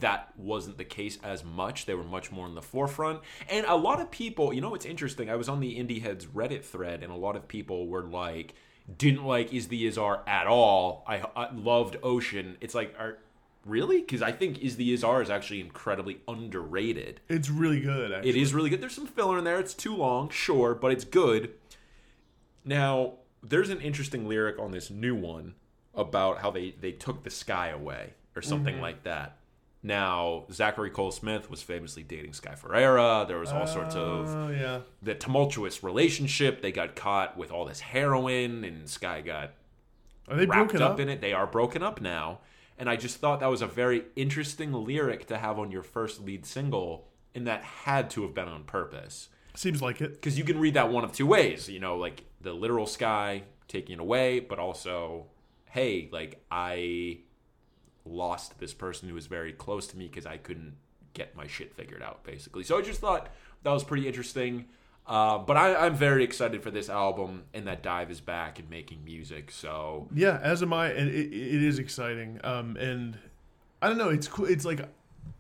that 0.01 0.33
wasn't 0.37 0.79
the 0.79 0.85
case 0.85 1.19
as 1.23 1.45
much. 1.45 1.87
They 1.87 1.95
were 1.95 2.05
much 2.05 2.33
more 2.33 2.47
in 2.47 2.55
the 2.55 2.63
forefront. 2.63 3.21
And 3.49 3.65
a 3.67 3.77
lot 3.77 4.01
of 4.01 4.11
people, 4.11 4.53
you 4.53 4.61
know 4.61 4.71
what's 4.71 4.87
interesting? 4.87 5.31
I 5.31 5.37
was 5.37 5.49
on 5.49 5.61
the 5.61 5.79
Indie 5.79 6.03
Heads 6.03 6.27
Reddit 6.27 6.65
thread, 6.65 7.03
and 7.03 7.13
a 7.13 7.17
lot 7.17 7.37
of 7.37 7.49
people 7.49 7.87
were 7.87 8.03
like, 8.03 8.55
didn't 8.99 9.25
like 9.25 9.53
Is 9.53 9.69
the 9.69 9.87
Is 9.87 9.97
Are 9.97 10.23
at 10.27 10.47
all. 10.47 11.05
I, 11.07 11.25
I 11.37 11.53
loved 11.53 12.01
Oshin. 12.03 12.57
It's 12.61 12.75
like, 12.75 12.95
are, 12.99 13.19
really? 13.65 14.01
Because 14.01 14.23
I 14.23 14.33
think 14.33 14.61
Is 14.61 14.77
the 14.77 14.93
Is 14.93 15.05
Are 15.05 15.23
is 15.23 15.31
actually 15.31 15.61
incredibly 15.61 16.21
underrated. 16.29 17.21
It's 17.29 17.51
really 17.51 17.81
good. 17.81 18.13
Actually. 18.13 18.31
It 18.31 18.37
is 18.37 18.55
really 18.55 18.71
good. 18.71 18.81
There's 18.81 18.95
some 18.95 19.07
filler 19.07 19.39
in 19.39 19.45
there. 19.45 19.59
It's 19.59 19.75
too 19.75 19.95
long, 19.95 20.29
sure, 20.31 20.75
but 20.75 20.93
it's 20.93 21.05
good. 21.05 21.53
Now, 22.65 23.15
there's 23.43 23.71
an 23.71 23.81
interesting 23.81 24.29
lyric 24.29 24.59
on 24.59 24.71
this 24.71 24.91
new 24.91 25.15
one 25.15 25.55
about 25.95 26.39
how 26.39 26.51
they, 26.51 26.75
they 26.81 26.93
took 26.93 27.23
the 27.23 27.31
sky 27.31 27.69
away 27.69 28.15
or 28.35 28.43
something 28.43 28.75
mm-hmm. 28.75 28.83
like 28.83 29.05
that. 29.05 29.37
Now, 29.87 30.45
Zachary 30.51 30.89
Cole 30.89 31.13
Smith 31.13 31.51
was 31.51 31.63
famously 31.63 32.03
dating 32.03 32.33
Sky 32.33 32.55
Ferreira. 32.55 33.27
There 33.29 33.39
was 33.39 33.53
all 33.53 33.67
sorts 33.67 33.95
of 33.95 34.35
Oh 34.35 34.49
yeah. 34.49 34.81
the 35.03 35.15
tumultuous 35.15 35.83
relationship. 35.83 36.63
They 36.63 36.73
got 36.73 36.97
caught 36.97 37.37
with 37.37 37.53
all 37.53 37.67
this 37.67 37.81
heroin, 37.81 38.65
and 38.65 38.89
Sky 38.89 39.21
got 39.21 39.53
Are 40.27 40.37
they 40.37 40.47
wrapped 40.47 40.71
broken 40.71 40.83
up, 40.83 40.93
up? 40.93 41.01
in 41.01 41.11
it. 41.11 41.21
They 41.21 41.35
are 41.35 41.47
broken 41.47 41.83
up 41.83 42.01
now. 42.01 42.39
And 42.79 42.91
I 42.91 42.97
just 42.97 43.19
thought 43.19 43.41
that 43.41 43.51
was 43.51 43.63
a 43.63 43.67
very 43.67 44.05
interesting 44.17 44.73
lyric 44.73 45.27
to 45.27 45.39
have 45.39 45.59
on 45.59 45.71
your 45.71 45.83
first 45.83 46.21
lead 46.25 46.45
single, 46.45 47.09
and 47.35 47.47
that 47.47 47.63
had 47.63 48.11
to 48.11 48.23
have 48.23 48.35
been 48.35 48.49
on 48.49 48.65
purpose. 48.65 49.29
Seems 49.55 49.81
like 49.81 50.01
it. 50.01 50.15
Because 50.15 50.37
you 50.37 50.45
can 50.45 50.59
read 50.59 50.75
that 50.75 50.91
one 50.91 51.05
of 51.05 51.13
two 51.13 51.27
ways, 51.27 51.69
you 51.69 51.79
know, 51.79 51.97
like 51.97 52.25
the 52.41 52.53
literal 52.53 52.87
sky 52.87 53.45
taking 53.69 53.95
it 53.95 54.01
away, 54.01 54.41
but 54.41 54.59
also, 54.59 55.27
hey, 55.71 56.09
like 56.13 56.45
I 56.51 57.19
lost 58.05 58.59
this 58.59 58.75
person 58.75 59.09
who 59.09 59.15
was 59.15 59.27
very 59.27 59.53
close 59.53 59.87
to 59.89 59.97
me 59.97 60.09
because 60.09 60.27
I 60.27 60.37
couldn't 60.37 60.75
get 61.15 61.37
my 61.37 61.47
shit 61.47 61.73
figured 61.75 62.03
out, 62.03 62.25
basically. 62.25 62.65
So 62.65 62.77
I 62.77 62.83
just 62.83 63.01
thought 63.01 63.29
that 63.63 63.71
was 63.71 63.85
pretty 63.85 64.07
interesting. 64.07 64.67
Uh, 65.07 65.39
but 65.39 65.57
I, 65.57 65.75
I'm 65.75 65.95
very 65.95 66.25
excited 66.25 66.63
for 66.63 66.71
this 66.71 66.89
album 66.89 67.45
and 67.53 67.67
that 67.67 67.83
DIIV 67.83 68.11
is 68.11 68.21
back 68.21 68.59
and 68.59 68.71
making 68.71 69.05
music. 69.05 69.51
So 69.51 70.09
Yeah, 70.15 70.39
as 70.43 70.63
am 70.63 70.73
I, 70.73 70.89
and 70.93 71.11
it, 71.11 71.27
it 71.33 71.63
is 71.63 71.79
exciting. 71.79 72.41
Um, 72.43 72.77
and 72.77 73.19
I 73.83 73.89
don't 73.89 73.99
know, 73.99 74.09
it's 74.09 74.29
cool. 74.29 74.47
It's 74.47 74.65
like 74.65 74.81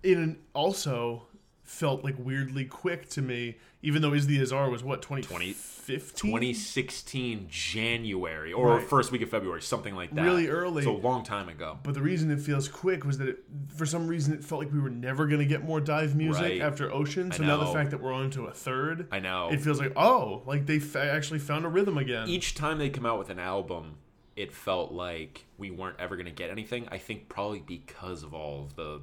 it 0.02 0.37
also 0.52 1.23
felt 1.64 2.04
like 2.04 2.14
weirdly 2.18 2.64
quick 2.66 3.09
to 3.09 3.23
me, 3.23 3.56
even 3.83 4.02
though 4.02 4.12
Is 4.12 4.26
the 4.26 4.38
Is 4.38 4.52
Are 4.52 4.68
was 4.71 4.85
what 4.85 5.02
2015, 5.02 5.99
2016 6.14 7.47
January 7.49 8.52
or 8.52 8.76
Right. 8.76 8.87
first 8.87 9.11
week 9.12 9.23
of 9.23 9.30
February, 9.30 9.62
something 9.62 9.94
like 9.94 10.14
that. 10.14 10.23
Really 10.23 10.49
early. 10.49 10.85
So 10.85 10.94
a 10.94 10.99
long 10.99 11.25
time 11.25 11.49
ago. 11.49 11.78
But 11.83 11.94
the 11.94 12.02
reason 12.02 12.30
it 12.30 12.40
feels 12.40 12.68
quick 12.68 13.04
was 13.04 13.18
that 13.18 13.28
it, 13.28 13.44
for 13.76 13.87
some 13.87 14.06
reason 14.06 14.35
it 14.35 14.44
felt 14.44 14.62
like 14.62 14.73
we 14.73 14.80
were 14.80 14.90
never 14.90 15.26
going 15.26 15.40
to 15.40 15.47
get 15.47 15.64
more 15.64 15.80
DIIV 15.80 16.14
music 16.14 16.42
Right. 16.42 16.61
after 16.61 16.88
Oshin. 16.90 17.33
So 17.35 17.42
now 17.44 17.56
the 17.56 17.66
fact 17.73 17.90
that 17.90 18.00
we're 18.00 18.12
on 18.12 18.30
to 18.30 18.44
a 18.44 18.52
third, 18.52 19.09
I 19.11 19.21
know. 19.21 19.49
it 19.50 19.61
feels 19.61 19.80
like 19.80 19.92
oh, 19.97 20.42
like 20.47 20.66
they 20.66 20.78
fa- 20.78 21.11
actually 21.12 21.38
found 21.40 21.64
a 21.64 21.68
rhythm 21.68 21.99
again. 21.99 22.28
each 22.28 22.54
time 22.54 22.78
they 22.78 22.90
come 22.90 23.06
out 23.06 23.18
with 23.18 23.30
an 23.30 23.38
album, 23.38 23.97
it 24.37 24.52
felt 24.52 24.92
like 24.92 25.44
we 25.59 25.71
weren't 25.71 25.99
ever 26.00 26.16
going 26.16 26.26
to 26.26 26.33
get 26.33 26.50
anything. 26.50 26.88
I 26.90 26.99
think 26.99 27.28
probably 27.28 27.61
because 27.61 28.23
of 28.23 28.35
all 28.35 28.62
of 28.64 28.75
the 28.76 29.00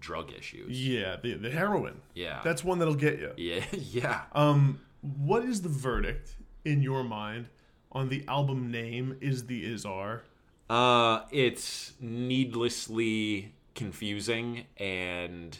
drug 0.00 0.32
issues. 0.32 0.86
yeah, 0.86 1.16
the 1.22 1.34
the 1.34 1.50
heroin. 1.50 2.00
Yeah. 2.14 2.40
That's 2.44 2.62
one 2.64 2.78
that'll 2.78 2.94
get 2.94 3.18
you. 3.18 3.32
yeah, 3.36 3.64
yeah. 3.72 4.22
Um, 4.32 4.80
what 5.00 5.44
is 5.44 5.62
the 5.62 5.68
verdict 5.68 6.36
in 6.64 6.82
your 6.82 7.04
mind 7.04 7.46
on 7.92 8.08
the 8.08 8.24
album 8.28 8.70
name? 8.70 9.16
Is 9.20 9.46
the 9.46 9.64
Is 9.64 9.84
Are? 9.84 10.22
Uh, 10.68 11.20
it's 11.30 11.92
needlessly 12.00 13.54
confusing, 13.74 14.64
and 14.78 15.56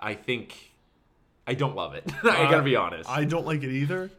I 0.00 0.14
think 0.14 0.72
I 1.46 1.54
don't 1.54 1.76
love 1.76 1.94
it. 1.94 2.10
I 2.24 2.50
gotta 2.50 2.62
be 2.62 2.76
honest. 2.76 3.08
I 3.08 3.24
don't 3.24 3.46
like 3.46 3.62
it 3.62 3.70
either. 3.70 4.10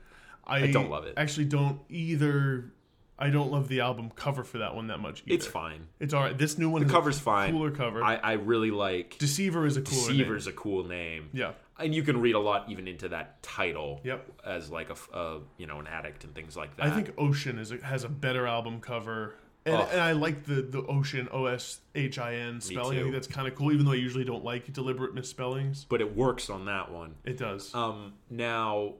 I, 0.47 0.67
don't 0.69 0.91
love 0.91 1.05
it. 1.05 1.15
Actually, 1.17 1.45
don't 1.45 1.79
either 1.89 2.71
I 3.17 3.29
don't 3.29 3.50
love 3.51 3.69
the 3.69 3.79
album 3.79 4.12
cover 4.15 4.43
for 4.43 4.57
that 4.57 4.75
one 4.75 4.88
that 4.88 5.00
much. 5.00 5.24
Either. 5.25 5.36
It's 5.36 5.48
fine. 5.48 5.88
It's 6.01 6.13
all 6.13 6.22
right. 6.22 6.38
This 6.38 6.57
new 6.57 6.69
one, 6.69 6.84
The 6.86 6.91
cover's 6.91 7.17
a 7.17 7.22
fine. 7.22 7.51
cooler 7.53 7.72
cover. 7.72 8.03
I, 8.03 8.15
I 8.17 8.34
really 8.34 8.72
like 8.72 9.17
Deceiver 9.19 9.65
is 9.65 9.77
a 9.77 9.81
cooler 9.81 10.07
name. 10.10 10.17
Deceiver's 10.17 10.48
a 10.48 10.51
cool 10.51 10.84
name. 10.84 11.29
Yeah. 11.31 11.53
And 11.79 11.95
you 11.95 12.03
can 12.03 12.19
read 12.19 12.36
a 12.36 12.39
lot 12.39 12.65
even 12.69 12.88
into 12.89 13.07
that 13.10 13.41
title. 13.41 14.01
Yep. 14.03 14.41
As 14.45 14.69
like 14.69 14.89
a, 14.89 15.17
a 15.17 15.39
you 15.57 15.65
know 15.67 15.79
an 15.79 15.88
addict 15.88 16.24
and 16.25 16.36
things 16.36 16.57
like 16.57 16.75
that. 16.77 16.86
I 16.88 16.89
think 16.89 17.15
Oshin 17.15 17.57
is 17.60 17.72
a, 17.72 17.77
has 17.77 18.03
a 18.03 18.10
better 18.10 18.48
album 18.48 18.79
cover, 18.81 19.36
and, 19.65 19.75
Oh. 19.75 19.88
and 19.91 20.00
I 20.01 20.12
like 20.13 20.43
the 20.45 20.62
the 20.62 20.84
Oshin 20.84 21.27
O 21.31 21.45
S 21.45 21.79
H 21.95 22.17
I 22.19 22.36
N 22.36 22.60
spelling. 22.62 22.98
I 22.98 23.01
think 23.01 23.13
that's 23.13 23.27
kind 23.27 23.48
of 23.48 23.55
cool, 23.55 23.72
even 23.74 23.86
though 23.86 23.91
I 23.93 23.95
usually 23.95 24.24
don't 24.25 24.43
like 24.43 24.72
deliberate 24.74 25.13
misspellings. 25.13 25.86
but 25.86 26.00
it 26.01 26.15
works 26.15 26.50
on 26.50 26.65
that 26.65 26.91
one. 26.91 27.15
It 27.25 27.38
does. 27.38 27.74
Um, 27.75 28.13
now, 28.29 28.93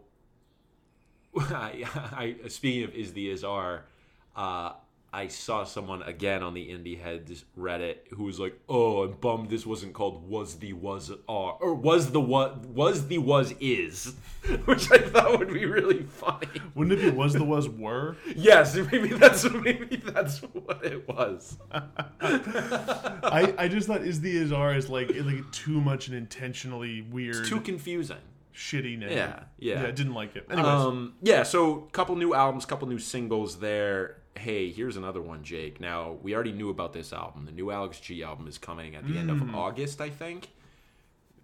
I, 1.38 1.86
I 2.45 2.48
speaking 2.50 2.84
of 2.84 2.93
is 2.93 3.13
the 3.13 3.29
is 3.29 3.43
are, 3.43 3.86
uh, 4.35 4.73
I 5.13 5.27
saw 5.29 5.63
someone 5.63 6.03
again 6.03 6.43
on 6.43 6.53
the 6.53 6.67
Indie 6.67 6.99
Heads 7.01 7.45
Reddit 7.57 7.99
who 8.15 8.23
was 8.25 8.37
like, 8.37 8.59
"Oh, 8.67 9.03
I'm 9.03 9.13
bummed 9.13 9.49
this 9.49 9.65
wasn't 9.65 9.93
called 9.93 10.27
was 10.27 10.55
the 10.59 10.73
was 10.73 11.09
are 11.29 11.53
or 11.61 11.73
was 11.73 12.11
the 12.11 12.19
what 12.19 12.65
was 12.65 13.07
the 13.07 13.19
was 13.19 13.53
is," 13.61 14.13
which 14.65 14.91
I 14.91 14.97
thought 14.97 15.39
would 15.39 15.53
be 15.53 15.65
really 15.65 16.03
funny. 16.03 16.47
Wouldn't 16.75 16.99
it 16.99 17.01
be 17.01 17.11
was 17.11 17.31
the 17.31 17.45
was 17.45 17.69
were? 17.69 18.17
Yes, 18.35 18.75
maybe 18.91 19.07
that's 19.13 19.49
maybe 19.49 19.95
that's 19.95 20.39
what 20.39 20.83
it 20.85 21.07
was. 21.07 21.57
I, 21.71 23.53
I 23.57 23.67
just 23.69 23.87
thought 23.87 24.01
is 24.01 24.21
the 24.21 24.35
is 24.35 24.51
are 24.51 24.75
is 24.75 24.89
like 24.89 25.11
like 25.15 25.49
too 25.51 25.79
much 25.81 26.07
and 26.07 26.15
intentionally 26.17 27.01
weird, 27.03 27.45
Too 27.45 27.61
confusing. 27.61 28.17
shitty 28.53 28.97
name. 28.99 29.11
Yeah, 29.11 29.43
yeah. 29.59 29.81
yeah. 29.83 29.87
I 29.87 29.91
didn't 29.91 30.13
like 30.13 30.35
it. 30.35 30.45
Anyways, 30.49 30.67
Um, 30.67 31.13
yeah, 31.21 31.43
so 31.43 31.87
couple 31.93 32.15
new 32.17 32.33
albums, 32.33 32.65
couple 32.65 32.87
new 32.89 32.99
singles 32.99 33.59
there. 33.59 34.17
Hey, 34.37 34.71
here's 34.71 34.97
another 34.97 35.21
one, 35.21 35.43
Jake. 35.43 35.79
Now 35.79 36.17
we 36.21 36.33
already 36.35 36.51
knew 36.51 36.69
about 36.69 36.93
this 36.93 37.13
album. 37.13 37.45
The 37.45 37.51
new 37.51 37.71
Alex 37.71 37.99
G 37.99 38.23
album 38.23 38.47
is 38.47 38.57
coming 38.57 38.95
at 38.95 39.07
the 39.07 39.17
end 39.17 39.29
of 39.31 39.55
August, 39.55 40.01
I 40.01 40.09
think. 40.09 40.49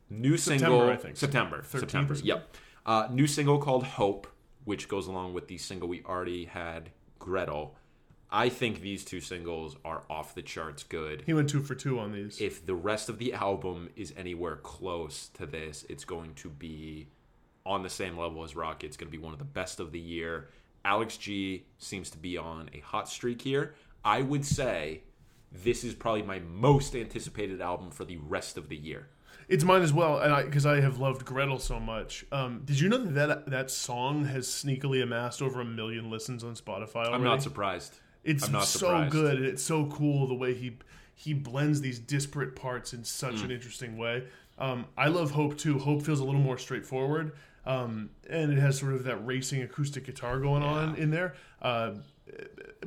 New 0.10 0.33
Mm. 0.33 0.39
September, 0.39 0.65
single 0.77 0.89
I 0.89 0.95
think. 0.98 1.17
September. 1.17 1.62
13th 1.62 1.79
September. 1.79 2.15
Yep. 2.21 2.55
Uh, 2.86 3.07
new 3.12 3.27
single 3.27 3.60
called 3.60 3.86
Hope, 3.86 4.27
which 4.65 4.88
goes 4.88 5.07
along 5.07 5.33
with 5.33 5.48
the 5.48 5.57
single 5.57 5.88
we 5.88 6.03
already 6.03 6.45
had, 6.45 6.89
Gretel. 7.17 7.75
I 8.29 8.50
think 8.50 8.81
these 8.81 9.03
two 9.03 9.19
singles 9.21 9.75
are 9.83 10.03
off 10.10 10.36
the 10.36 10.41
charts 10.41 10.83
good 10.83 11.24
he 11.25 11.33
went 11.33 11.50
two 11.50 11.60
for 11.62 11.75
two 11.75 12.00
on 12.00 12.13
these. 12.13 12.39
if 12.39 12.65
the 12.65 12.74
rest 12.74 13.10
of 13.10 13.17
the 13.19 13.33
album 13.33 13.89
is 13.98 14.13
anywhere 14.15 14.55
close 14.55 15.27
to 15.33 15.45
this, 15.45 15.86
it's 15.89 16.05
going 16.05 16.33
to 16.36 16.50
be 16.50 17.07
on 17.65 17.83
the 17.83 17.89
same 17.89 18.17
level 18.17 18.43
as 18.43 18.55
Rocket. 18.55 18.88
It's 18.88 18.98
going 18.98 19.12
to 19.12 19.17
be 19.17 19.21
one 19.21 19.33
of 19.33 19.39
the 19.39 19.45
best 19.45 19.79
of 19.81 19.91
the 19.91 20.00
year. 20.00 20.48
Alex 20.84 21.18
G 21.18 21.66
seems 21.78 22.10
to 22.12 22.18
be 22.18 22.38
on 22.38 22.70
a 22.74 22.80
hot 22.80 23.08
streak 23.10 23.42
here. 23.42 23.74
I 24.04 24.22
would 24.22 24.46
say 24.46 25.02
this 25.52 25.84
is 25.84 25.94
probably 25.94 26.24
my 26.24 26.40
most 26.40 26.96
anticipated 26.96 27.62
album 27.62 27.92
for 27.92 28.06
the 28.06 28.18
rest 28.18 28.58
of 28.58 28.70
the 28.70 28.76
year. 28.78 29.08
It's 29.48 29.64
mine 29.66 29.82
as 29.82 29.92
well, 29.92 30.20
and 30.20 30.46
because 30.46 30.66
I 30.66 30.80
have 30.80 30.98
loved 31.00 31.26
Gretel 31.26 31.60
so 31.60 31.80
much. 31.80 32.26
Um, 32.32 32.62
did 32.64 32.80
you 32.80 32.88
know 32.88 32.98
that, 33.04 33.28
that 33.28 33.50
that 33.50 33.70
song 33.72 34.24
has 34.26 34.48
sneakily 34.48 35.04
amassed 35.04 35.42
over 35.42 35.60
a 35.62 35.66
million 35.66 36.10
listens 36.10 36.44
on 36.44 36.56
Spotify 36.56 36.96
already? 37.06 37.14
I'm 37.16 37.24
not 37.24 37.44
surprised. 37.44 37.96
It's 38.24 38.50
not 38.50 38.64
so 38.66 38.80
surprised. 38.80 39.12
good, 39.12 39.38
and 39.38 39.46
it's 39.46 39.64
so 39.64 39.88
cool 39.88 40.28
the 40.28 40.34
way 40.36 40.54
he 40.54 40.78
he 41.16 41.34
blends 41.34 41.82
these 41.82 42.00
disparate 42.00 42.56
parts 42.56 42.94
in 42.94 43.04
such 43.04 43.36
Mm. 43.36 43.46
an 43.46 43.52
interesting 43.52 43.98
way. 43.98 44.24
Um, 44.58 44.86
I 44.98 45.08
love 45.08 45.32
Hope 45.32 45.58
too. 45.58 45.78
Hope 45.80 46.02
feels 46.04 46.20
a 46.20 46.24
little 46.24 46.40
more 46.42 46.58
straightforward, 46.58 47.34
um, 47.65 48.10
and 48.30 48.51
it 48.51 48.60
has 48.60 48.80
sort 48.80 48.94
of 48.94 49.03
that 49.03 49.25
racing 49.25 49.62
acoustic 49.62 50.06
guitar 50.06 50.39
going 50.39 50.63
on 50.63 50.96
in 50.96 51.12
there, 51.12 51.36
uh, 51.62 51.91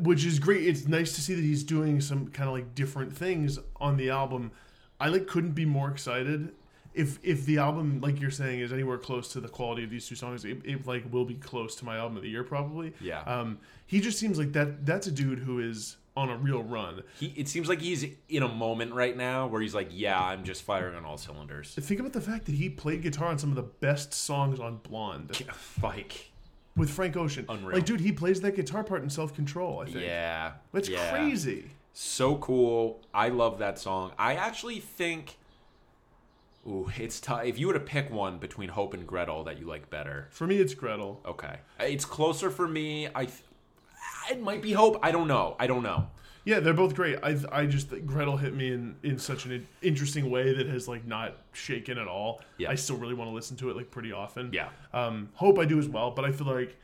which 0.01 0.25
is 0.25 0.39
great. 0.39 0.67
It's 0.67 0.89
nice 0.89 1.13
to 1.15 1.21
see 1.21 1.35
that 1.35 1.43
he's 1.43 1.63
doing 1.63 2.01
some 2.01 2.29
kind 2.29 2.49
of 2.49 2.55
like 2.55 2.75
different 2.75 3.17
things 3.17 3.59
on 3.77 3.97
the 3.97 4.11
album. 4.11 4.51
I 4.99 5.09
like 5.09 5.27
couldn't 5.27 5.53
be 5.53 5.65
more 5.65 5.91
excited. 5.91 6.53
If 6.93 7.19
if 7.23 7.45
the 7.45 7.59
album, 7.59 8.01
like 8.01 8.21
you're 8.21 8.31
saying, 8.31 8.61
is 8.61 8.73
anywhere 8.73 8.99
close 8.99 9.29
to 9.33 9.41
the 9.41 9.49
quality 9.49 9.85
of 9.85 9.91
these 9.91 10.07
two 10.07 10.15
songs, 10.15 10.45
it, 10.45 10.59
it 10.65 10.87
like 10.87 11.13
will 11.13 11.25
be 11.25 11.35
close 11.35 11.75
to 11.77 11.85
my 11.85 11.97
album 11.99 12.17
of 12.17 12.23
the 12.23 12.29
year 12.29 12.45
probably. 12.45 12.95
Yeah. 13.01 13.23
Um, 13.23 13.59
he 13.87 14.01
just 14.01 14.19
seems 14.19 14.39
like 14.39 14.53
that. 14.53 14.87
That's 14.87 15.07
a 15.07 15.11
dude 15.11 15.41
who 15.41 15.59
is 15.59 15.97
on 16.17 16.31
a 16.31 16.37
real 16.37 16.63
run. 16.63 17.03
He, 17.19 17.33
it 17.37 17.49
seems 17.49 17.69
like 17.69 17.81
he's 17.81 18.07
in 18.29 18.43
a 18.43 18.49
moment 18.49 18.93
right 18.95 19.17
now 19.17 19.47
where 19.49 19.61
he's 19.61 19.75
like, 19.75 19.89
"Yeah, 19.91 20.21
I'm 20.21 20.45
just 20.45 20.63
firing 20.63 20.95
on 20.95 21.05
all 21.05 21.17
cylinders." 21.19 21.75
Think 21.75 21.99
about 22.01 22.13
the 22.13 22.21
fact 22.21 22.47
that 22.47 22.55
he 22.55 22.69
played 22.71 23.03
guitar 23.03 23.29
on 23.29 23.39
some 23.39 23.51
of 23.51 23.57
the 23.57 23.63
best 23.63 24.15
songs 24.15 24.61
on 24.61 24.77
Blonde 24.79 25.45
Like, 25.83 26.31
with 26.77 26.91
Frank 26.91 27.17
Ocean. 27.17 27.47
Unreal. 27.49 27.77
Like, 27.77 27.85
dude, 27.87 28.01
he 28.01 28.13
plays 28.13 28.41
that 28.43 28.55
guitar 28.57 28.85
part 28.85 29.03
in 29.03 29.11
Self 29.11 29.35
Control. 29.35 29.81
I 29.81 29.85
think. 29.87 30.05
yeah, 30.05 30.53
That's 30.73 30.89
yeah. 30.89 31.11
crazy. 31.11 31.71
So 31.93 32.37
cool. 32.37 33.01
I 33.13 33.29
love 33.29 33.59
that 33.59 33.79
song. 33.79 34.13
I 34.19 34.35
actually 34.35 34.81
think. 34.81 35.37
Ooh, 36.67 36.91
it's 36.97 37.21
tough. 37.21 37.45
If 37.45 37.59
you 37.59 37.67
were 37.67 37.75
to 37.75 37.81
pick 37.81 38.11
one 38.11 38.39
between 38.39 38.71
Hope 38.71 38.95
and 38.95 39.07
Gretel 39.07 39.45
that 39.45 39.59
you 39.59 39.67
like 39.67 39.91
better, 39.91 40.29
For 40.31 40.47
me, 40.47 40.57
it's 40.57 40.73
Gretel. 40.75 41.21
okay, 41.27 41.59
it's 41.79 42.05
closer 42.07 42.49
for 42.51 42.67
me. 42.67 43.07
I, 43.15 43.27
th- 43.27 43.39
it 44.31 44.41
might 44.41 44.63
be 44.63 44.73
Hope. 44.73 44.99
I 45.03 45.11
don't 45.11 45.29
know. 45.29 45.57
I 45.59 45.67
don't 45.67 45.83
know. 45.83 46.09
Yeah, 46.45 46.61
they're 46.61 46.75
both 46.75 46.95
great. 46.95 47.19
I 47.23 47.39
I 47.51 47.67
just 47.67 47.89
Gretel 48.07 48.37
hit 48.37 48.55
me 48.55 48.73
in 48.73 48.97
in 49.03 49.19
such 49.19 49.47
an 49.47 49.67
interesting 49.81 50.31
way 50.31 50.53
that 50.55 50.67
has 50.67 50.87
like 50.87 51.07
not 51.07 51.37
shaken 51.53 51.97
at 51.99 52.07
all. 52.07 52.43
Yeah. 52.59 52.71
I 52.71 52.75
still 52.75 52.97
really 52.97 53.15
want 53.15 53.31
to 53.31 53.35
listen 53.35 53.57
to 53.59 53.71
it 53.71 53.77
like 53.77 53.91
pretty 53.91 54.13
often. 54.13 54.51
Yeah. 54.53 54.69
Um, 54.93 55.31
Hope 55.35 55.59
I 55.59 55.65
do 55.65 55.79
as 55.79 55.89
well, 55.89 56.11
but 56.11 56.25
I 56.25 56.33
feel 56.33 56.47
like, 56.47 56.77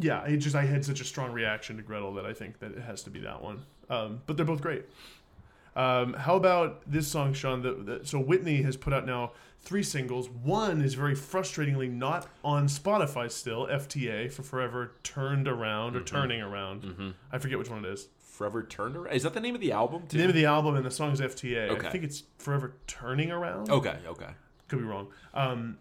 yeah, 0.00 0.24
it 0.24 0.38
just 0.38 0.56
I 0.56 0.64
had 0.64 0.84
such 0.84 1.00
a 1.00 1.04
strong 1.04 1.32
reaction 1.32 1.76
to 1.76 1.82
Gretel 1.82 2.14
that 2.14 2.24
I 2.24 2.32
think 2.32 2.58
that 2.60 2.72
it 2.72 2.82
has 2.82 3.02
to 3.02 3.10
be 3.10 3.20
that 3.20 3.42
one. 3.42 3.64
Um, 3.90 4.22
but 4.26 4.36
they're 4.36 4.46
both 4.46 4.62
great. 4.62 4.86
Um, 5.76 6.14
how 6.14 6.36
about 6.36 6.82
this 6.86 7.06
song, 7.08 7.34
Sean? 7.34 7.60
The, 7.60 7.72
the, 7.72 8.06
so 8.06 8.18
Whitney 8.18 8.62
has 8.62 8.76
put 8.76 8.92
out 8.92 9.06
now 9.06 9.32
three 9.64 9.82
singles. 9.82 10.28
One 10.28 10.82
is 10.82 10.94
very 10.94 11.14
frustratingly 11.14 11.90
not 11.90 12.28
on 12.44 12.66
Spotify 12.68 13.30
still. 13.30 13.66
FTA 13.66 14.30
for 14.32 14.42
Forever 14.42 14.92
Turned 15.02 15.48
Around 15.48 15.96
or 15.96 16.02
Turning 16.02 16.40
Around. 16.42 17.14
I 17.32 17.38
forget 17.38 17.58
which 17.58 17.70
one 17.70 17.84
it 17.84 17.88
is. 17.90 18.08
Forever 18.20 18.62
Turned 18.62 18.96
Around. 18.96 19.14
Is 19.14 19.22
that 19.22 19.32
the 19.34 19.40
name 19.40 19.54
of 19.54 19.60
the 19.60 19.72
album? 19.72 20.02
Too? 20.02 20.16
The 20.16 20.22
name 20.24 20.28
of 20.30 20.34
the 20.36 20.44
album 20.46 20.74
and 20.76 20.84
the 20.84 20.90
song 20.90 21.12
is 21.12 21.20
FTA. 21.20 21.70
Okay. 21.70 21.86
I 21.86 21.90
think 21.90 22.04
it's 22.04 22.24
Forever 22.38 22.74
Turning 22.86 23.30
Around. 23.30 23.70
okay. 23.70 23.96
Okay. 24.06 24.30
could 24.68 24.78
be 24.80 24.84
wrong. 24.84 25.08
Um, 25.32 25.78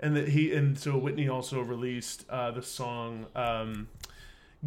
and 0.00 0.16
that 0.16 0.28
he 0.28 0.54
and 0.54 0.78
so 0.78 0.96
Whitney 0.96 1.28
also 1.28 1.60
released 1.60 2.24
uh, 2.30 2.50
the 2.52 2.62
song 2.62 3.26
um, 3.36 3.88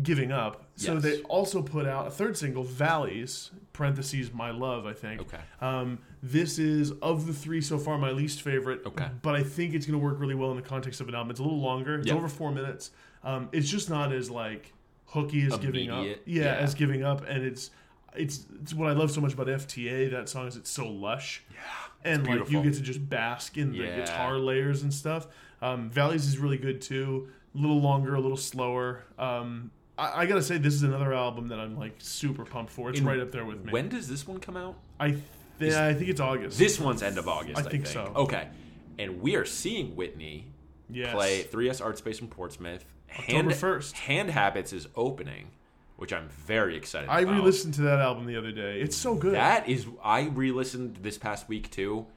"Giving 0.04 0.32
Up." 0.32 0.68
So 0.76 0.94
Yes. 0.94 1.02
they 1.04 1.22
also 1.24 1.64
put 1.64 1.88
out 1.88 2.06
a 2.06 2.12
third 2.12 2.38
single, 2.38 2.64
"Valleys" 2.64 3.50
(parentheses 3.74 4.32
My 4.32 4.52
Love). 4.52 4.86
I 4.86 4.94
think. 4.94 5.22
Okay. 5.22 5.40
Um, 5.60 5.98
this 6.26 6.58
is 6.58 6.92
of 7.02 7.28
the 7.28 7.34
three 7.34 7.60
so 7.62 7.78
far 7.78 7.98
my 7.98 8.12
least 8.12 8.42
favorite. 8.42 8.82
Okay. 8.86 9.08
But 9.22 9.36
I 9.36 9.44
think 9.44 9.74
it's 9.76 9.86
going 9.86 10.00
to 10.00 10.04
work 10.04 10.20
really 10.20 10.36
well 10.36 10.50
in 10.52 10.56
the 10.56 10.64
context 10.64 11.02
of 11.02 11.10
an 11.10 11.16
album. 11.16 11.30
It's 11.32 11.40
a 11.42 11.44
little 11.44 11.60
longer. 11.62 11.96
It's 12.00 12.08
Yeah. 12.08 12.14
over 12.16 12.30
four 12.30 12.50
minutes. 12.52 12.92
Um, 13.24 13.50
it's 13.52 13.70
just 13.70 13.90
not 13.90 14.12
as 14.14 14.32
like 14.32 14.72
hooky 15.08 15.46
as 15.46 15.58
giving 15.58 15.90
up. 15.92 16.06
Yeah, 16.06 16.16
Yeah. 16.26 16.56
as 16.56 16.74
giving 16.74 17.04
up, 17.04 17.26
and 17.28 17.44
it's. 17.44 17.70
It's, 18.16 18.46
it's 18.62 18.76
what 18.76 18.90
I 18.90 18.94
love 18.94 19.10
so 19.10 19.22
much 19.22 19.34
about 19.34 19.48
FTA. 19.48 20.12
That 20.12 20.30
song 20.30 20.46
is 20.46 20.56
it's 20.56 20.70
so 20.70 20.88
lush 20.88 21.42
Yeah, 21.52 22.12
and 22.12 22.28
like 22.28 22.48
you 22.52 22.62
get 22.62 22.76
to 22.76 22.82
just 22.82 23.10
bask 23.10 23.58
in 23.58 23.72
the 23.72 23.80
Yeah. 23.80 23.96
guitar 24.02 24.38
layers 24.38 24.84
and 24.84 24.94
stuff. 24.94 25.26
Um, 25.64 25.90
Valleys 25.90 26.28
is 26.28 26.38
really 26.38 26.60
good 26.60 26.80
too. 26.80 27.30
A 27.56 27.58
little 27.58 27.82
longer, 27.82 28.14
a 28.14 28.20
little 28.20 28.38
slower. 28.38 29.04
Um, 29.18 29.72
I, 29.98 30.22
I 30.22 30.26
gotta 30.28 30.44
say, 30.44 30.60
this 30.60 30.76
is 30.76 30.84
another 30.84 31.12
album 31.12 31.48
that 31.48 31.60
I'm 31.60 31.76
like 31.76 31.96
super 31.98 32.46
pumped 32.46 32.72
for. 32.72 32.92
It's 32.92 33.00
In- 33.00 33.06
right 33.08 33.20
up 33.20 33.32
there 33.32 33.46
with 33.46 33.66
me. 33.66 33.72
When 33.72 33.90
does 33.90 34.08
this 34.08 34.28
one 34.28 34.40
come 34.40 34.56
out? 34.58 34.76
I 35.00 35.16
th- 35.60 35.74
I 35.74 35.94
think 35.94 36.10
it's 36.10 36.20
August. 36.20 36.58
This 36.58 36.80
one's 36.80 37.04
end 37.04 37.18
of 37.18 37.28
August. 37.28 37.58
I 37.58 37.62
I 37.62 37.64
think 37.70 37.86
think, 37.86 38.08
so. 38.08 38.12
Okay, 38.16 38.48
and 39.00 39.22
we 39.22 39.36
are 39.36 39.46
seeing 39.46 39.96
Whitney 39.96 40.48
yes. 40.90 41.14
play 41.14 41.44
3S 41.44 41.84
Art 41.84 41.98
Space 41.98 42.20
in 42.20 42.28
Portsmouth. 42.28 42.86
October 43.18 43.52
1st. 43.52 43.92
Hand 43.94 44.30
Habits 44.32 44.74
is 44.74 44.88
opening, 44.96 45.52
which 45.98 46.12
I'm 46.12 46.30
very 46.30 46.76
excited 46.76 47.10
I 47.10 47.22
about. 47.22 47.36
re-listened 47.36 47.76
to 47.76 47.82
that 47.84 48.00
album 48.00 48.26
the 48.26 48.36
other 48.38 48.52
day. 48.52 48.82
It's 48.82 48.96
so 48.98 49.14
good. 49.16 49.36
That 49.36 49.70
is, 49.70 49.86
I 50.04 50.24
re-listened 50.30 50.98
this 51.02 51.18
past 51.20 51.48
week 51.48 51.70
too. 51.70 52.08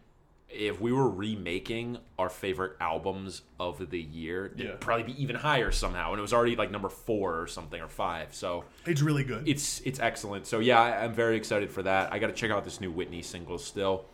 If 0.48 0.80
we 0.80 0.92
were 0.92 1.10
remaking 1.10 1.98
our 2.18 2.28
favorite 2.28 2.76
albums 2.80 3.42
of 3.58 3.90
the 3.90 4.00
year, 4.00 4.52
it'd 4.56 4.80
probably 4.80 5.12
be 5.12 5.22
even 5.22 5.36
higher 5.36 5.70
somehow. 5.70 6.12
And 6.12 6.18
it 6.18 6.22
was 6.22 6.32
already 6.32 6.56
like 6.56 6.70
number 6.70 6.88
four 6.88 7.40
or 7.40 7.46
something 7.46 7.80
or 7.80 7.88
five. 7.88 8.34
So 8.34 8.64
it's 8.86 9.02
really 9.02 9.24
good. 9.24 9.46
it's 9.48 9.80
it's 9.80 9.98
excellent. 9.98 10.46
So 10.46 10.60
yeah, 10.60 10.80
I, 10.80 11.04
I'm 11.04 11.12
very 11.12 11.36
excited 11.36 11.70
for 11.70 11.82
that. 11.82 12.12
I 12.12 12.18
got 12.18 12.28
to 12.28 12.32
check 12.32 12.50
out 12.50 12.64
this 12.64 12.80
new 12.80 12.90
Whitney 12.92 13.22
single 13.22 13.58
still. 13.58 14.06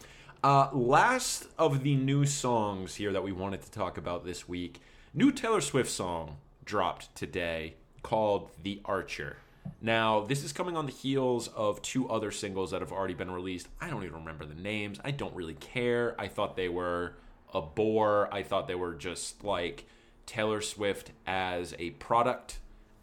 Uh, 0.43 0.69
last 0.73 1.47
of 1.59 1.85
the 1.85 1.95
new 1.95 2.27
songs 2.27 2.97
here 2.97 3.13
that 3.13 3.23
we 3.23 3.31
wanted 3.31 3.63
to 3.63 3.71
talk 3.71 3.97
about 3.97 4.25
this 4.25 4.49
week, 4.49 4.81
new 5.15 5.31
Taylor 5.31 5.61
Swift 5.61 5.91
song 5.91 6.39
dropped 6.65 7.15
today 7.15 7.75
called 8.03 8.51
"The 8.63 8.81
Archer." 8.85 9.37
Now, 9.81 10.21
this 10.21 10.45
is 10.45 10.53
coming 10.53 10.77
on 10.77 10.87
the 10.87 10.93
heels 10.93 11.49
of 11.49 11.83
two 11.83 12.09
other 12.09 12.31
singles 12.31 12.71
that 12.71 12.81
have 12.81 12.93
already 12.93 13.15
been 13.15 13.31
released. 13.31 13.69
I 13.81 13.91
don't 13.91 14.05
even 14.05 14.17
remember 14.17 14.45
the 14.45 14.55
names. 14.55 15.01
I 15.05 15.11
don't 15.11 15.35
really 15.35 15.55
care. 15.55 16.15
I 16.19 16.29
thought 16.29 16.57
they 16.57 16.69
were 16.69 17.15
a 17.53 17.61
bore. 17.61 18.33
I 18.33 18.43
thought 18.43 18.69
they 18.69 18.75
were 18.75 18.95
just 18.95 19.43
like 19.45 19.85
Taylor 20.27 20.61
Swift 20.61 21.11
as 21.27 21.75
a 21.79 21.91
product. 21.91 22.59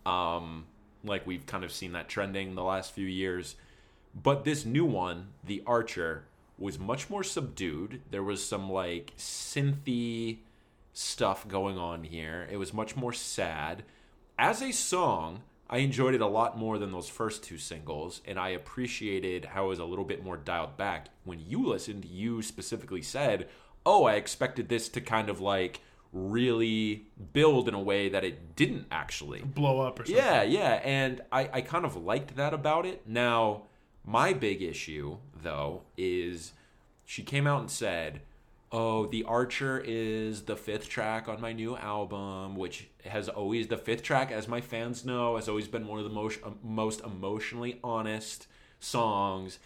Um, 0.05 0.65
like 1.03 1.27
we've 1.27 1.45
kind 1.45 1.63
of 1.63 1.71
seen 1.71 1.91
that 1.93 2.07
trending 2.07 2.55
the 2.55 2.63
last 2.63 2.93
few 2.93 3.07
years. 3.07 3.55
But 4.15 4.43
this 4.43 4.65
new 4.65 4.85
one, 4.85 5.27
The 5.43 5.63
Archer, 5.67 6.25
was 6.57 6.79
much 6.79 7.09
more 7.09 7.23
subdued. 7.23 8.01
There 8.09 8.23
was 8.23 8.45
some 8.45 8.69
like 8.69 9.13
synthy 9.17 10.39
stuff 10.93 11.47
going 11.47 11.77
on 11.77 12.03
here. 12.03 12.47
It 12.51 12.57
was 12.57 12.73
much 12.73 12.95
more 12.95 13.13
sad. 13.13 13.83
As 14.37 14.61
a 14.61 14.71
song, 14.71 15.41
I 15.69 15.77
enjoyed 15.77 16.15
it 16.15 16.21
a 16.21 16.27
lot 16.27 16.57
more 16.57 16.79
than 16.79 16.91
those 16.91 17.09
first 17.09 17.43
two 17.43 17.59
singles, 17.59 18.21
and 18.25 18.39
I 18.39 18.49
appreciated 18.49 19.45
how 19.45 19.65
it 19.65 19.69
was 19.69 19.79
a 19.79 19.85
little 19.85 20.05
bit 20.05 20.23
more 20.23 20.35
dialed 20.35 20.77
back. 20.77 21.09
When 21.25 21.39
you 21.39 21.65
listened, 21.65 22.05
you 22.05 22.41
specifically 22.41 23.03
said, 23.03 23.47
Oh, 23.85 24.05
I 24.05 24.15
expected 24.15 24.67
this 24.67 24.89
to 24.89 25.01
kind 25.01 25.29
of 25.29 25.39
like 25.39 25.81
really 26.11 27.05
build 27.33 27.67
in 27.67 27.73
a 27.73 27.79
way 27.79 28.09
that 28.09 28.23
it 28.23 28.55
didn't 28.55 28.87
actually. 28.91 29.41
Blow 29.41 29.81
up 29.81 29.99
or 29.99 30.05
something. 30.05 30.23
Yeah, 30.23 30.41
yeah. 30.41 30.81
And 30.83 31.21
I, 31.31 31.49
I 31.53 31.61
kind 31.61 31.85
of 31.85 31.95
liked 31.95 32.35
that 32.35 32.53
about 32.53 32.85
it. 32.85 33.07
Now, 33.07 33.63
my 34.03 34.33
big 34.33 34.61
issue, 34.61 35.17
though, 35.43 35.83
is 35.97 36.53
she 37.05 37.21
came 37.23 37.45
out 37.45 37.61
and 37.61 37.71
said, 37.71 38.21
Oh, 38.71 39.07
The 39.07 39.23
Archer 39.23 39.81
is 39.83 40.43
the 40.43 40.55
fifth 40.55 40.89
track 40.89 41.27
on 41.27 41.41
my 41.41 41.53
new 41.53 41.75
album, 41.75 42.55
which 42.55 42.87
has 43.05 43.27
always, 43.27 43.67
the 43.67 43.77
fifth 43.77 44.03
track, 44.03 44.31
as 44.31 44.47
my 44.47 44.61
fans 44.61 45.03
know, 45.03 45.37
has 45.37 45.49
always 45.49 45.67
been 45.67 45.87
one 45.87 45.97
of 45.97 46.05
the 46.05 46.11
most, 46.11 46.39
um, 46.43 46.59
most 46.63 47.01
emotionally 47.01 47.79
honest 47.83 48.47
songs. 48.79 49.57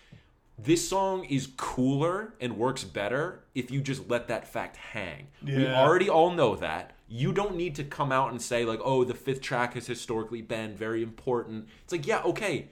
This 0.58 0.88
song 0.88 1.26
is 1.26 1.50
cooler 1.58 2.34
and 2.40 2.58
works 2.58 2.84
better 2.84 3.44
if 3.56 3.72
you 3.72 3.82
just 3.82 4.10
let 4.10 4.28
that 4.30 4.48
fact 4.48 4.78
hang. 4.78 5.28
We 5.46 5.68
already 5.68 6.10
all 6.10 6.32
know 6.32 6.56
that. 6.56 6.92
You 7.10 7.34
don't 7.34 7.56
need 7.56 7.76
to 7.76 7.84
come 7.84 8.12
out 8.12 8.32
and 8.32 8.42
say, 8.42 8.64
like, 8.64 8.80
oh, 8.84 9.04
the 9.04 9.14
fifth 9.14 9.42
track 9.42 9.74
has 9.74 9.88
historically 9.88 10.42
been 10.42 10.76
very 10.76 11.04
important. 11.04 11.68
It's 11.84 11.92
like, 11.92 12.08
yeah, 12.08 12.22
okay, 12.24 12.70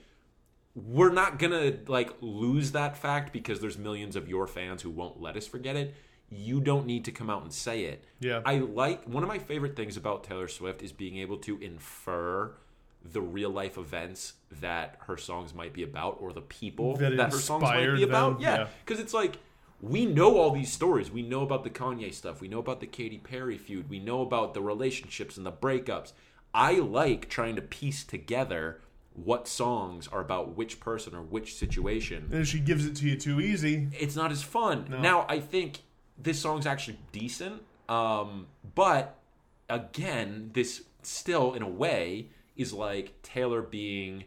we're 0.74 1.12
not 1.12 1.38
gonna 1.38 1.74
like 1.86 2.10
lose 2.20 2.72
that 2.72 2.96
fact 2.96 3.32
because 3.32 3.60
there's 3.60 3.76
millions 3.76 4.16
of 4.16 4.28
your 4.28 4.46
fans 4.46 4.82
who 4.82 4.90
won't 4.90 5.20
let 5.20 5.36
us 5.36 5.46
forget 5.46 5.76
it. 5.76 5.94
You 6.34 6.60
don't 6.60 6.86
need 6.86 7.04
to 7.04 7.12
come 7.12 7.28
out 7.30 7.42
and 7.42 7.52
say 7.52 7.84
it. 7.84 8.04
Yeah. 8.20 8.40
I 8.44 8.58
like 8.58 9.04
one 9.04 9.22
of 9.22 9.28
my 9.28 9.38
favorite 9.38 9.76
things 9.76 9.96
about 9.96 10.24
Taylor 10.24 10.48
Swift 10.48 10.82
is 10.82 10.92
being 10.92 11.18
able 11.18 11.36
to 11.38 11.58
infer 11.60 12.52
the 13.04 13.20
real 13.20 13.50
life 13.50 13.76
events 13.78 14.34
that 14.60 14.96
her 15.06 15.16
songs 15.16 15.52
might 15.52 15.72
be 15.72 15.82
about 15.82 16.18
or 16.20 16.32
the 16.32 16.40
people 16.40 16.96
That 16.96 17.16
that, 17.16 17.32
her 17.32 17.38
songs 17.38 17.62
might 17.62 17.94
be 17.96 18.02
about. 18.04 18.34
them, 18.34 18.42
Yeah. 18.42 18.54
yeah. 18.58 18.66
Because 18.84 19.00
it's 19.00 19.12
like 19.12 19.38
we 19.80 20.06
know 20.06 20.36
all 20.38 20.52
these 20.52 20.72
stories. 20.72 21.10
We 21.10 21.22
know 21.22 21.42
about 21.42 21.64
the 21.64 21.70
Kanye 21.70 22.14
stuff. 22.14 22.40
We 22.40 22.46
know 22.48 22.60
about 22.60 22.78
the 22.80 22.86
Katy 22.86 23.18
Perry 23.18 23.58
feud. 23.58 23.90
We 23.90 23.98
know 23.98 24.22
about 24.22 24.54
the 24.54 24.62
relationships 24.62 25.36
and 25.36 25.44
the 25.44 25.50
breakups. 25.52 26.12
I 26.54 26.74
like 26.74 27.28
trying 27.28 27.56
to 27.56 27.62
piece 27.62 28.04
together 28.04 28.80
what 29.14 29.48
songs 29.48 30.06
are 30.08 30.20
about 30.20 30.56
which 30.56 30.78
person 30.78 31.14
or 31.14 31.22
which 31.22 31.54
situation. 31.56 32.28
And 32.30 32.42
if 32.42 32.46
she 32.48 32.60
gives 32.60 32.86
it 32.86 32.94
to 32.96 33.06
you 33.08 33.16
too 33.16 33.40
easy, 33.40 33.88
It's 33.98 34.14
not 34.14 34.30
as 34.30 34.42
fun. 34.44 34.86
No. 34.88 35.00
Now, 35.00 35.26
I 35.28 35.40
think 35.40 35.80
this 36.22 36.40
song's 36.40 36.66
actually 36.66 36.98
decent. 37.12 37.62
Um, 37.88 38.46
but 38.74 39.18
again, 39.68 40.50
this 40.54 40.82
still, 41.02 41.54
in 41.54 41.62
a 41.62 41.68
way, 41.68 42.28
is 42.56 42.72
like 42.72 43.20
Taylor 43.22 43.62
being 43.62 44.24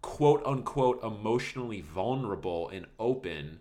quote 0.00 0.42
unquote 0.44 1.02
emotionally 1.04 1.80
vulnerable 1.80 2.68
and 2.68 2.86
open, 2.98 3.60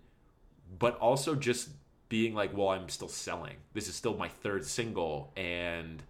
but 0.79 0.97
also 0.97 1.35
just 1.35 1.69
being 2.09 2.33
like, 2.33 2.55
well, 2.55 2.69
I'm 2.69 2.89
still 2.89 3.07
selling. 3.07 3.55
This 3.73 3.87
is 3.87 3.95
still 3.95 4.17
my 4.17 4.27
third 4.27 4.65
single, 4.65 5.31
and 5.37 6.03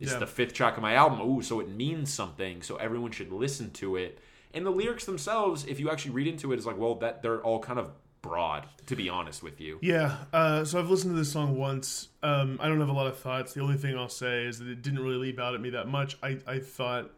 it's 0.00 0.12
Yeah. 0.12 0.18
the 0.18 0.26
fifth 0.26 0.52
track 0.54 0.76
of 0.76 0.82
my 0.82 0.94
album. 0.94 1.20
Ooh, 1.20 1.42
so 1.42 1.60
it 1.60 1.68
means 1.68 2.12
something. 2.12 2.62
So 2.62 2.76
everyone 2.76 3.12
should 3.12 3.32
listen 3.32 3.70
to 3.72 3.96
it. 3.96 4.18
And 4.52 4.64
the 4.64 4.70
lyrics 4.70 5.04
themselves, 5.04 5.64
if 5.66 5.78
you 5.80 5.90
actually 5.90 6.12
read 6.12 6.26
into 6.26 6.52
it, 6.52 6.58
is 6.58 6.66
like, 6.66 6.78
well, 6.78 6.94
that 6.96 7.22
they're 7.22 7.42
all 7.42 7.60
kind 7.60 7.78
of 7.78 7.90
broad, 8.24 8.66
to 8.86 8.96
be 8.96 9.08
honest 9.10 9.42
with 9.42 9.60
you. 9.60 9.78
Yeah, 9.82 10.16
uh, 10.32 10.64
so 10.64 10.78
I've 10.78 10.88
listened 10.88 11.12
to 11.12 11.18
this 11.18 11.30
song 11.30 11.56
once. 11.56 12.08
Um, 12.22 12.58
I 12.60 12.68
don't 12.68 12.80
have 12.80 12.88
a 12.88 12.92
lot 12.92 13.06
of 13.06 13.18
thoughts. 13.18 13.52
The 13.52 13.60
only 13.60 13.76
thing 13.76 13.96
I'll 13.98 14.08
say 14.08 14.44
is 14.46 14.58
that 14.60 14.68
it 14.68 14.80
didn't 14.80 15.00
really 15.00 15.18
leap 15.18 15.38
out 15.38 15.54
at 15.54 15.60
me 15.60 15.70
that 15.70 15.88
much. 15.88 16.16
I, 16.22 16.38
I 16.46 16.58
thought 16.58 17.10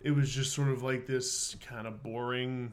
it 0.00 0.12
was 0.12 0.30
just 0.30 0.54
sort 0.54 0.68
of 0.68 0.84
like 0.84 1.06
this 1.08 1.56
kind 1.66 1.88
of 1.88 2.04
boring, 2.04 2.72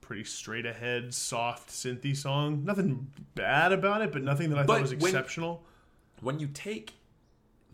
pretty 0.00 0.24
straight 0.24 0.64
ahead, 0.64 1.12
soft 1.12 1.68
synthy 1.68 2.16
song. 2.16 2.64
Nothing 2.64 3.06
bad 3.34 3.72
about 3.72 4.00
it, 4.00 4.10
but 4.10 4.22
nothing 4.22 4.48
that 4.50 4.58
I 4.58 4.62
But 4.62 4.72
thought 4.74 4.82
was 4.82 4.94
when- 4.94 5.02
exceptional. 5.02 5.62
When 6.22 6.38
you 6.40 6.46
take 6.48 6.94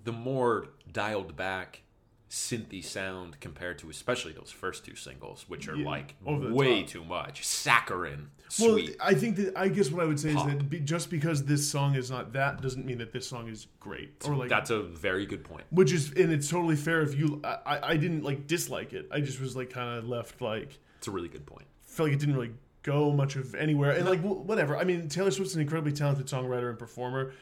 the 0.02 0.12
more 0.12 0.66
dialed 0.92 1.36
back 1.36 1.82
synthy 2.30 2.82
sound 2.82 3.38
compared 3.40 3.76
to 3.80 3.90
especially 3.90 4.32
those 4.32 4.50
first 4.52 4.84
two 4.84 4.94
singles, 4.94 5.44
which 5.48 5.68
are 5.68 5.74
Yeah, 5.76 5.84
like 5.86 6.14
way 6.24 6.82
top. 6.82 6.88
too 6.90 7.04
much, 7.04 7.44
saccharine, 7.44 8.30
Well, 8.60 8.74
sweet. 8.78 8.96
I 9.00 9.14
think 9.14 9.34
that 9.36 9.56
I 9.56 9.66
guess 9.66 9.90
what 9.90 10.04
I 10.04 10.06
would 10.06 10.20
say 10.20 10.32
Pop. 10.34 10.46
is 10.48 10.54
that 10.58 10.70
be, 10.70 10.78
just 10.78 11.10
because 11.10 11.44
this 11.44 11.68
song 11.68 11.96
is 11.96 12.08
not 12.08 12.32
that 12.34 12.62
doesn't 12.62 12.86
mean 12.86 12.98
that 12.98 13.12
this 13.12 13.26
song 13.26 13.48
is 13.48 13.66
great 13.80 14.12
or 14.26 14.36
like 14.36 14.48
That's 14.48 14.70
a 14.70 14.80
very 14.80 15.26
good 15.26 15.42
point. 15.42 15.64
which 15.70 15.92
is 15.92 16.12
and 16.12 16.32
it's 16.32 16.48
totally 16.48 16.76
fair 16.76 17.02
if 17.02 17.18
you 17.18 17.40
I, 17.42 17.58
I 17.66 17.88
I 17.92 17.96
didn't 17.96 18.22
like 18.22 18.46
dislike 18.46 18.92
it. 18.92 19.08
I 19.10 19.20
just 19.20 19.40
was 19.40 19.56
like 19.56 19.70
kind 19.70 19.98
of 19.98 20.08
left 20.08 20.40
like 20.40 20.78
It's 20.98 21.08
a 21.08 21.10
really 21.10 21.28
good 21.28 21.46
point. 21.46 21.66
felt 21.82 22.08
like 22.10 22.14
it 22.16 22.20
didn't 22.20 22.36
really 22.36 22.52
go 22.84 23.10
much 23.12 23.34
of 23.36 23.54
anywhere 23.56 23.90
and 23.90 24.08
like 24.08 24.20
whatever. 24.20 24.76
I 24.76 24.84
mean 24.84 25.08
Taylor 25.08 25.32
Swift's 25.32 25.56
an 25.56 25.60
incredibly 25.62 25.92
talented 25.92 26.26
songwriter 26.26 26.70
and 26.70 26.78
performer. 26.78 27.32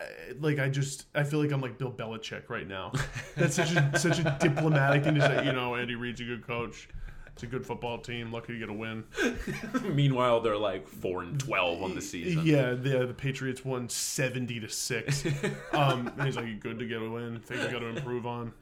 Uh, 0.00 0.04
Like 0.40 0.58
I 0.58 0.68
just 0.68 1.06
I 1.14 1.22
feel 1.24 1.40
like 1.40 1.52
I'm 1.52 1.60
like 1.60 1.78
Bill 1.78 1.92
Belichick 1.92 2.48
right 2.50 2.68
now. 2.68 2.92
That's 3.36 3.54
such 3.56 3.72
a 3.74 3.98
such 3.98 4.18
a 4.18 4.36
diplomatic 4.40 5.06
and 5.06 5.16
just 5.16 5.32
like, 5.32 5.44
you 5.46 5.52
know 5.52 5.74
Andy 5.76 5.94
Reid's 5.94 6.20
a 6.20 6.24
good 6.24 6.46
coach. 6.46 6.88
It's 7.32 7.42
a 7.42 7.46
good 7.46 7.66
football 7.66 7.98
team. 7.98 8.32
Lucky 8.32 8.54
to 8.54 8.58
get 8.58 8.70
a 8.70 8.72
win. 8.72 9.04
Meanwhile, 9.94 10.40
they're 10.40 10.56
like 10.56 10.88
four 10.88 11.22
and 11.22 11.38
twelve 11.38 11.82
on 11.82 11.94
the 11.94 12.00
season. 12.00 12.46
Yeah, 12.46 12.70
the 12.72 13.06
the 13.06 13.12
Patriots 13.14 13.62
won 13.62 13.90
seventy 13.90 14.58
to 14.60 14.68
six. 14.70 15.22
Um, 15.72 16.08
and 16.16 16.22
he's 16.24 16.36
like, 16.36 16.60
"Good 16.60 16.78
to 16.78 16.86
get 16.86 17.02
a 17.02 17.10
win. 17.10 17.38
Things 17.40 17.62
we 17.66 17.70
got 17.70 17.80
to 17.80 17.88
improve 17.88 18.24
on." 18.26 18.52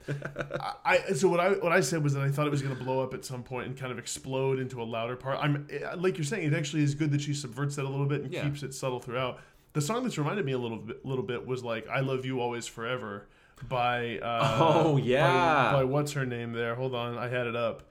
I, 0.60 0.72
I 1.08 1.12
so 1.12 1.28
what 1.28 1.38
I 1.38 1.50
what 1.52 1.70
I 1.70 1.80
said 1.80 2.02
was 2.02 2.14
that 2.14 2.22
I 2.24 2.30
thought 2.30 2.48
it 2.48 2.50
was 2.50 2.62
going 2.62 2.76
to 2.76 2.82
blow 2.82 3.00
up 3.00 3.14
at 3.14 3.24
some 3.24 3.44
point 3.44 3.68
and 3.68 3.76
kind 3.76 3.92
of 3.92 3.98
explode 3.98 4.58
into 4.58 4.82
a 4.82 4.84
louder 4.84 5.14
part. 5.14 5.38
I'm 5.40 5.68
eh, 5.70 5.94
like 5.96 6.18
you're 6.18 6.24
saying, 6.24 6.52
it 6.52 6.54
actually 6.56 6.82
is 6.82 6.96
good 6.96 7.12
that 7.12 7.20
she 7.20 7.32
subverts 7.32 7.76
that 7.76 7.84
a 7.84 7.88
little 7.88 8.06
bit 8.06 8.22
and 8.22 8.32
Yeah. 8.32 8.42
keeps 8.42 8.64
it 8.64 8.74
subtle 8.74 8.98
throughout. 8.98 9.38
The 9.74 9.80
song 9.80 10.04
that's 10.04 10.16
reminded 10.18 10.44
me 10.46 10.52
a 10.52 10.58
little 10.58 10.78
bit, 10.78 11.04
little 11.04 11.24
bit 11.24 11.46
was 11.46 11.62
like 11.62 11.86
"I 11.88 12.00
Love 12.00 12.24
You 12.24 12.40
Always 12.40 12.66
Forever" 12.66 13.26
by 13.68 14.18
uh, 14.18 14.56
Oh, 14.60 14.94
by- 14.94 15.00
yeah. 15.00 15.72
by, 15.72 15.84
what's 15.84 16.12
her 16.12 16.24
name 16.24 16.52
there? 16.52 16.74
Hold 16.76 16.94
on, 16.94 17.18
I 17.18 17.28
had 17.28 17.46
it 17.46 17.56
up. 17.56 17.82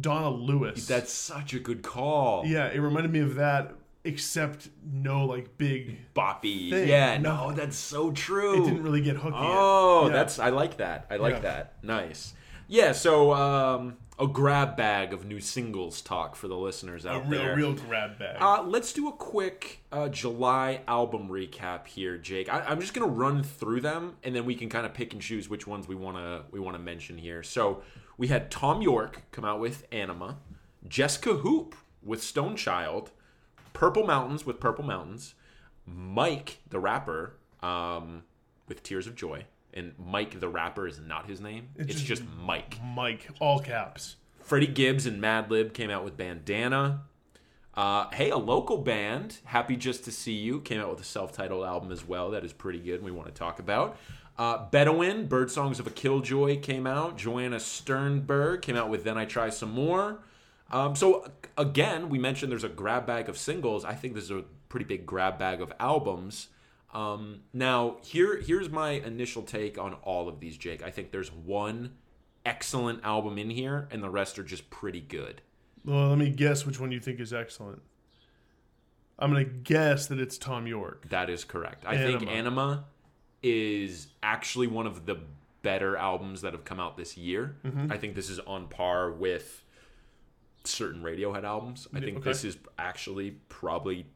Donna 0.00 0.30
Lewis. 0.30 0.86
That's 0.86 1.12
such 1.12 1.52
a 1.54 1.58
good 1.58 1.82
call. 1.82 2.44
yeah, 2.46 2.66
it 2.68 2.78
reminded 2.78 3.12
me 3.12 3.20
of 3.20 3.34
that, 3.36 3.72
except 4.04 4.68
no 4.90 5.24
like 5.26 5.56
big 5.58 5.98
Boppy. 6.14 6.70
Thing. 6.70 6.88
Yeah, 6.88 7.18
No. 7.18 7.48
no, 7.48 7.52
that's 7.52 7.76
so 7.76 8.10
true. 8.12 8.62
it 8.62 8.66
didn't 8.68 8.82
really 8.82 9.00
get 9.02 9.16
hooky. 9.16 9.36
Oh, 9.38 10.06
Yeah. 10.08 10.12
that's 10.12 10.38
I 10.38 10.50
like 10.50 10.76
that. 10.78 11.06
I 11.10 11.16
like 11.16 11.34
Yeah. 11.34 11.40
that. 11.40 11.74
Nice. 11.82 12.34
Yeah, 12.68 12.92
so 12.92 13.32
um, 13.34 13.96
a 14.18 14.26
grab 14.26 14.76
bag 14.76 15.12
of 15.12 15.24
new 15.24 15.40
singles 15.40 16.00
talk 16.00 16.36
for 16.36 16.46
the 16.46 16.56
listeners 16.56 17.04
a 17.04 17.10
out 17.10 17.28
real, 17.28 17.40
there. 17.40 17.52
A 17.52 17.56
real 17.56 17.72
grab 17.74 18.18
bag. 18.18 18.36
Uh, 18.40 18.62
let's 18.62 18.92
do 18.92 19.08
a 19.08 19.12
quick 19.12 19.80
uh, 19.90 20.08
July 20.08 20.80
album 20.86 21.28
recap 21.28 21.86
here, 21.86 22.18
Jake. 22.18 22.52
I, 22.52 22.60
I'm 22.60 22.80
just 22.80 22.94
gonna 22.94 23.10
run 23.10 23.42
through 23.42 23.80
them, 23.80 24.16
and 24.22 24.34
then 24.34 24.44
we 24.44 24.54
can 24.54 24.68
kind 24.68 24.86
of 24.86 24.94
pick 24.94 25.12
and 25.12 25.22
choose 25.22 25.48
which 25.48 25.66
ones 25.66 25.88
we 25.88 25.94
wanna 25.94 26.44
we 26.50 26.60
wanna 26.60 26.78
mention 26.78 27.18
here. 27.18 27.42
So 27.42 27.82
we 28.18 28.28
had 28.28 28.50
Thom 28.50 28.82
Yorke 28.82 29.22
come 29.32 29.44
out 29.44 29.60
with 29.60 29.86
Anima, 29.90 30.38
Jesca 30.88 31.40
Hoop 31.40 31.74
with 32.02 32.22
Stone 32.22 32.56
Child, 32.56 33.10
Purple 33.72 34.04
Mountains 34.04 34.44
with 34.44 34.60
Purple 34.60 34.84
Mountains, 34.84 35.34
Mike 35.86 36.58
the 36.68 36.78
rapper 36.78 37.36
um, 37.62 38.24
with 38.68 38.82
Tears 38.82 39.06
of 39.06 39.14
Joy, 39.14 39.46
and 39.74 39.92
Mike 39.98 40.38
the 40.40 40.48
rapper 40.48 40.86
is 40.86 41.00
not 41.00 41.28
his 41.28 41.40
name; 41.40 41.68
it's, 41.76 41.94
just- 41.94 42.06
just 42.06 42.22
Mike. 42.40 42.78
Mike, 42.82 43.28
all 43.40 43.58
caps. 43.60 44.16
Freddie 44.40 44.66
Gibbs 44.66 45.06
and 45.06 45.22
Madlib 45.22 45.72
came 45.72 45.88
out 45.90 46.04
with 46.04 46.16
Bandana. 46.16 47.02
Uh, 47.74 48.10
hey, 48.12 48.28
a 48.30 48.36
local 48.36 48.76
band, 48.76 49.38
Happy 49.44 49.76
Just 49.76 50.04
to 50.04 50.12
See 50.12 50.34
You, 50.34 50.60
came 50.60 50.80
out 50.80 50.90
with 50.90 51.00
a 51.00 51.04
self-titled 51.04 51.64
album 51.64 51.90
as 51.90 52.06
well. 52.06 52.30
That 52.32 52.44
is 52.44 52.52
pretty 52.52 52.80
good. 52.80 53.02
We 53.02 53.10
want 53.12 53.28
to 53.28 53.32
talk 53.34 53.60
about. 53.60 53.96
Uh, 54.36 54.68
Bedouine, 54.70 55.26
Bird 55.28 55.50
Songs 55.50 55.78
of 55.80 55.86
a 55.86 55.90
Killjoy 55.90 56.60
came 56.60 56.86
out. 56.86 57.16
Joanna 57.16 57.60
Sternberg 57.60 58.60
came 58.62 58.76
out 58.76 58.90
with 58.90 59.04
Then 59.04 59.16
I 59.16 59.24
Try 59.24 59.48
Some 59.48 59.70
More. 59.70 60.18
Um, 60.70 60.94
so 60.96 61.30
again, 61.56 62.08
we 62.08 62.18
mentioned 62.18 62.50
there's 62.50 62.64
a 62.64 62.68
grab 62.68 63.06
bag 63.06 63.28
of 63.28 63.38
singles. 63.38 63.84
I 63.84 63.94
think 63.94 64.14
this 64.14 64.24
is 64.24 64.30
a 64.30 64.44
pretty 64.68 64.84
big 64.84 65.06
grab 65.06 65.38
bag 65.38 65.60
of 65.60 65.72
albums. 65.78 66.48
Um, 66.92 67.40
now, 67.52 67.96
here 68.02 68.38
here's 68.40 68.68
my 68.68 68.90
initial 68.90 69.42
take 69.42 69.78
on 69.78 69.94
all 70.02 70.28
of 70.28 70.40
these, 70.40 70.56
Jake. 70.56 70.82
I 70.82 70.90
think 70.90 71.10
there's 71.10 71.32
one 71.32 71.94
excellent 72.44 73.04
album 73.04 73.38
in 73.38 73.50
here, 73.50 73.88
and 73.90 74.02
the 74.02 74.10
rest 74.10 74.38
are 74.38 74.44
just 74.44 74.68
pretty 74.70 75.00
good. 75.00 75.40
Well, 75.84 76.08
let 76.08 76.18
me 76.18 76.30
guess 76.30 76.66
which 76.66 76.78
one 76.78 76.92
you 76.92 77.00
think 77.00 77.18
is 77.18 77.32
excellent. 77.32 77.82
I'm 79.18 79.30
gonna 79.30 79.44
guess 79.44 80.06
that 80.08 80.20
it's 80.20 80.36
Thom 80.36 80.66
Yorke. 80.66 81.08
That 81.08 81.30
is 81.30 81.44
correct. 81.44 81.84
I 81.86 81.96
think 81.96 82.22
Anima. 82.22 82.32
Anima 82.32 82.84
is 83.42 84.08
actually 84.22 84.66
one 84.66 84.86
of 84.86 85.06
the 85.06 85.16
better 85.62 85.96
albums 85.96 86.42
that 86.42 86.52
have 86.52 86.64
come 86.64 86.80
out 86.80 86.96
this 86.96 87.16
year. 87.16 87.56
Mm-hmm. 87.64 87.92
I 87.92 87.96
think 87.96 88.14
this 88.14 88.28
is 88.28 88.38
on 88.40 88.68
par 88.68 89.10
with 89.10 89.64
certain 90.64 91.02
Radiohead 91.02 91.44
albums. 91.44 91.88
I 91.94 92.00
think 92.00 92.18
okay. 92.18 92.30
this 92.30 92.44
is 92.44 92.58
actually 92.78 93.32
probably 93.48 94.06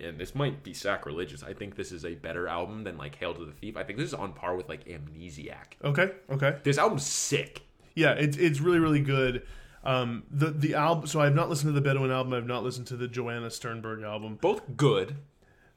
and 0.00 0.18
this 0.18 0.34
might 0.34 0.62
be 0.62 0.72
sacrilegious. 0.74 1.42
I 1.42 1.52
think 1.52 1.76
this 1.76 1.92
is 1.92 2.04
a 2.04 2.14
better 2.14 2.48
album 2.48 2.84
than 2.84 2.96
like 2.96 3.14
Hail 3.16 3.34
to 3.34 3.44
the 3.44 3.52
Thief. 3.52 3.76
I 3.76 3.82
think 3.84 3.98
this 3.98 4.08
is 4.08 4.14
on 4.14 4.32
par 4.32 4.54
with 4.56 4.68
like 4.68 4.84
Amnesiac. 4.86 5.74
Okay, 5.84 6.10
okay. 6.30 6.56
This 6.62 6.78
album's 6.78 7.06
sick. 7.06 7.62
Yeah, 7.94 8.12
it's 8.12 8.36
it's 8.36 8.60
really 8.60 8.78
really 8.78 9.00
good. 9.00 9.46
Um, 9.84 10.22
the 10.30 10.50
the 10.50 10.74
album. 10.74 11.06
So 11.06 11.20
I've 11.20 11.34
not 11.34 11.48
listened 11.50 11.74
to 11.74 11.80
the 11.80 11.86
Bedouine 11.86 12.10
album. 12.12 12.32
I've 12.32 12.46
not 12.46 12.62
listened 12.64 12.86
to 12.88 12.96
the 12.96 13.08
Joanna 13.08 13.50
Sternberg 13.50 14.02
album. 14.02 14.38
Both 14.40 14.76
good. 14.76 15.16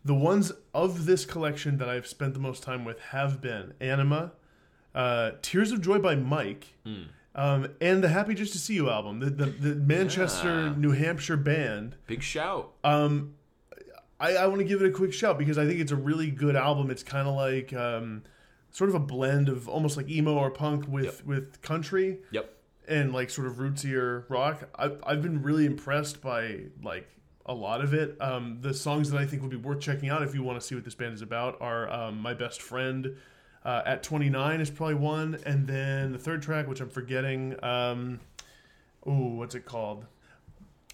The 0.04 0.14
ones 0.14 0.52
of 0.74 1.08
this 1.08 1.26
collection 1.26 1.78
that 1.80 1.90
I've 1.90 2.06
spent 2.06 2.36
the 2.36 2.40
most 2.40 2.62
time 2.62 2.86
with 2.86 3.00
have 3.00 3.42
been 3.42 3.74
Anima, 3.82 4.34
uh, 4.94 5.32
Tears 5.42 5.72
of 5.72 5.82
Joy 5.82 5.98
by 5.98 6.14
Mike, 6.16 6.76
um, 7.34 7.68
and 7.82 8.04
the 8.04 8.10
Happy 8.10 8.36
Just 8.36 8.54
to 8.54 8.60
See 8.60 8.76
You 8.76 8.90
album. 8.92 9.20
The 9.20 9.32
the, 9.32 9.46
the 9.48 9.76
Manchester, 9.76 10.68
Yeah. 10.68 10.74
New 10.78 10.92
Hampshire 10.92 11.38
band. 11.38 11.96
Big 12.06 12.22
shout. 12.22 12.74
Um, 12.84 13.34
I, 14.20 14.36
I 14.36 14.48
want 14.48 14.60
to 14.60 14.66
give 14.66 14.82
it 14.82 14.88
a 14.88 14.92
quick 14.92 15.14
shout 15.14 15.38
because 15.38 15.58
I 15.58 15.66
think 15.66 15.80
it's 15.80 15.92
a 15.92 15.96
really 15.96 16.32
good 16.32 16.56
album. 16.56 16.90
It's 16.90 17.04
kind 17.04 17.28
of 17.28 17.36
like 17.36 17.74
um, 17.74 18.24
sort 18.72 18.90
of 18.90 18.96
a 18.96 19.00
blend 19.00 19.50
of 19.50 19.68
almost 19.68 19.98
like 19.98 20.10
emo 20.10 20.36
or 20.36 20.50
punk 20.52 20.88
with 20.88 21.06
Yep. 21.06 21.26
with 21.26 21.62
country 21.62 22.20
Yep. 22.32 22.50
and 22.88 23.14
like 23.14 23.30
sort 23.30 23.48
of 23.48 23.56
rootsier 23.60 24.24
rock. 24.30 24.70
I've, 24.76 25.02
I've 25.06 25.22
been 25.22 25.42
really 25.42 25.66
impressed 25.66 26.22
by 26.22 26.62
like 26.82 27.10
a 27.46 27.54
lot 27.54 27.82
of 27.82 27.94
it. 27.94 28.16
Um, 28.22 28.60
the 28.62 28.74
songs 28.74 29.12
that 29.12 29.20
I 29.20 29.26
think 29.26 29.42
would 29.42 29.52
be 29.52 29.58
worth 29.58 29.80
checking 29.82 30.10
out 30.10 30.24
if 30.24 30.34
you 30.34 30.42
want 30.44 30.60
to 30.60 30.66
see 30.66 30.76
what 30.76 30.84
this 30.86 30.96
band 30.96 31.14
is 31.14 31.22
about 31.22 31.62
are 31.62 31.92
um, 31.92 32.20
My 32.20 32.34
Best 32.34 32.62
Friend 32.62 33.16
uh, 33.66 33.82
at 33.86 34.02
29 34.02 34.62
is 34.62 34.70
probably 34.72 34.96
one. 34.96 35.40
And 35.46 35.68
then 35.68 36.12
the 36.14 36.18
third 36.20 36.42
track, 36.42 36.68
which 36.68 36.80
I'm 36.82 36.90
forgetting. 36.90 37.56
Um, 37.64 38.20
ooh, 39.08 39.36
what's 39.38 39.56
it 39.56 39.66
called? 39.66 40.06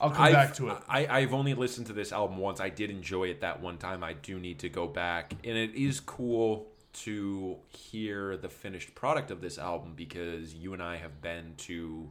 I'll 0.02 0.10
come 0.10 0.24
I've, 0.24 0.34
back 0.34 0.54
to 0.56 0.70
it. 0.70 0.78
I, 0.90 1.06
I've 1.06 1.34
only 1.34 1.54
listened 1.54 1.88
to 1.88 1.94
this 1.94 2.12
album 2.12 2.38
once. 2.38 2.60
I 2.60 2.70
did 2.70 2.90
enjoy 2.90 3.26
it 3.26 3.42
that 3.42 3.62
one 3.62 3.78
time. 3.78 4.04
I 4.04 4.14
do 4.14 4.40
need 4.40 4.60
to 4.60 4.70
go 4.70 4.88
back. 4.88 5.34
And 5.44 5.58
it 5.58 5.76
is 5.76 6.00
cool 6.00 6.68
to 6.94 7.58
hear 7.70 8.36
the 8.36 8.50
finished 8.50 8.96
product 8.96 9.32
of 9.32 9.42
this 9.42 9.58
album 9.58 9.94
because 9.96 10.54
you 10.54 10.74
and 10.74 10.82
I 10.82 10.98
have 10.98 11.22
been 11.22 11.54
to 11.58 12.10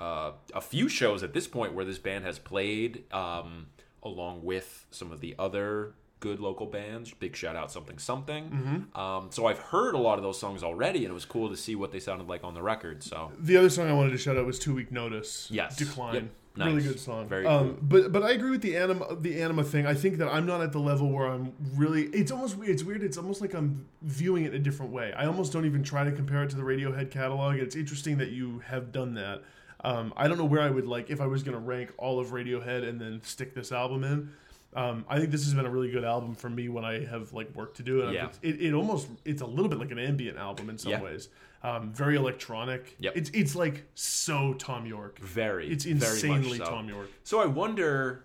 uh, 0.00 0.32
a 0.52 0.60
few 0.60 0.88
shows 0.88 1.22
at 1.22 1.32
this 1.32 1.46
point 1.46 1.74
where 1.74 1.84
this 1.84 1.98
band 1.98 2.24
has 2.24 2.38
played 2.38 3.04
um, 3.12 3.66
along 4.02 4.42
with 4.42 4.86
some 4.90 5.12
of 5.12 5.20
the 5.20 5.34
other 5.38 5.94
good 6.18 6.40
local 6.40 6.66
bands. 6.66 7.12
Big 7.12 7.36
shout 7.36 7.56
out 7.56 7.70
Something 7.70 7.98
Something. 7.98 8.44
Mm-hmm. 8.44 9.00
Um, 9.00 9.28
so 9.30 9.46
I've 9.46 9.58
heard 9.58 9.94
a 9.94 9.98
lot 9.98 10.18
of 10.18 10.24
those 10.24 10.38
songs 10.38 10.62
already, 10.62 11.04
and 11.04 11.10
it 11.10 11.14
was 11.14 11.24
cool 11.24 11.48
to 11.48 11.56
see 11.56 11.74
what 11.74 11.92
they 11.92 12.00
sounded 12.00 12.28
like 12.28 12.44
on 12.44 12.54
the 12.54 12.62
record. 12.62 13.02
So 13.02 13.32
The 13.38 13.56
other 13.56 13.70
song 13.70 13.88
I 13.88 13.92
wanted 13.92 14.10
to 14.10 14.18
shout 14.18 14.36
out 14.36 14.46
was 14.46 14.58
Two 14.58 14.74
Week 14.74 14.90
Notice. 14.90 15.48
Yes. 15.50 15.76
Decline. 15.76 16.14
Yep. 16.14 16.24
Really 16.56 16.82
good 16.82 17.00
song. 17.00 17.28
Very 17.28 17.46
um, 17.46 17.74
cool. 17.74 17.78
But 17.82 18.12
but 18.12 18.22
I 18.22 18.32
agree 18.32 18.50
with 18.50 18.60
the 18.62 18.76
anima 18.76 19.16
the 19.18 19.40
anima 19.40 19.64
thing. 19.64 19.86
I 19.86 19.94
think 19.94 20.18
that 20.18 20.28
I'm 20.28 20.44
not 20.44 20.60
at 20.60 20.72
the 20.72 20.78
level 20.78 21.10
where 21.10 21.26
I'm 21.26 21.54
really. 21.74 22.04
It's 22.06 22.30
almost 22.30 22.56
it's 22.62 22.82
weird. 22.82 23.02
It's 23.02 23.16
almost 23.16 23.40
like 23.40 23.54
I'm 23.54 23.86
viewing 24.02 24.44
it 24.44 24.52
a 24.52 24.58
different 24.58 24.92
way. 24.92 25.12
I 25.16 25.26
almost 25.26 25.52
don't 25.52 25.64
even 25.64 25.82
try 25.82 26.04
to 26.04 26.12
compare 26.12 26.42
it 26.42 26.50
to 26.50 26.56
the 26.56 26.62
Radiohead 26.62 27.10
catalog. 27.10 27.56
It's 27.56 27.74
interesting 27.74 28.18
that 28.18 28.30
you 28.30 28.58
have 28.66 28.92
done 28.92 29.14
that. 29.14 29.42
Um, 29.84 30.12
I 30.16 30.28
don't 30.28 30.38
know 30.38 30.44
where 30.44 30.60
I 30.60 30.70
would 30.70 30.86
like 30.86 31.10
if 31.10 31.20
I 31.20 31.26
was 31.26 31.42
going 31.42 31.56
to 31.56 31.60
rank 31.60 31.92
all 31.98 32.20
of 32.20 32.28
Radiohead 32.28 32.86
and 32.88 33.00
then 33.00 33.20
stick 33.24 33.54
this 33.54 33.72
album 33.72 34.04
in. 34.04 34.30
Um, 34.74 35.04
I 35.08 35.18
think 35.18 35.30
this 35.30 35.44
has 35.44 35.54
been 35.54 35.66
a 35.66 35.70
really 35.70 35.90
good 35.90 36.04
album 36.04 36.34
for 36.34 36.48
me 36.48 36.68
when 36.68 36.84
I 36.84 37.04
have 37.04 37.32
like 37.32 37.54
work 37.54 37.74
to 37.74 37.82
do. 37.82 38.02
And 38.02 38.14
Yeah. 38.14 38.28
it, 38.42 38.60
it 38.60 38.74
almost 38.74 39.08
it's 39.24 39.42
a 39.42 39.46
little 39.46 39.68
bit 39.68 39.78
like 39.78 39.90
an 39.90 39.98
ambient 39.98 40.38
album 40.38 40.70
in 40.70 40.78
some 40.78 40.92
Yeah. 40.92 41.02
ways. 41.02 41.28
Um, 41.64 41.92
very 41.92 42.16
electronic. 42.16 42.96
Yep. 42.98 43.16
It's 43.16 43.30
it's 43.30 43.54
like 43.54 43.84
so 43.94 44.54
Thom 44.54 44.84
Yorke. 44.84 45.18
very, 45.20 45.70
It's 45.70 45.84
very 45.84 46.14
insanely 46.14 46.58
so. 46.58 46.64
Thom 46.64 46.88
Yorke. 46.88 47.10
So 47.22 47.40
I 47.40 47.46
wonder 47.46 48.24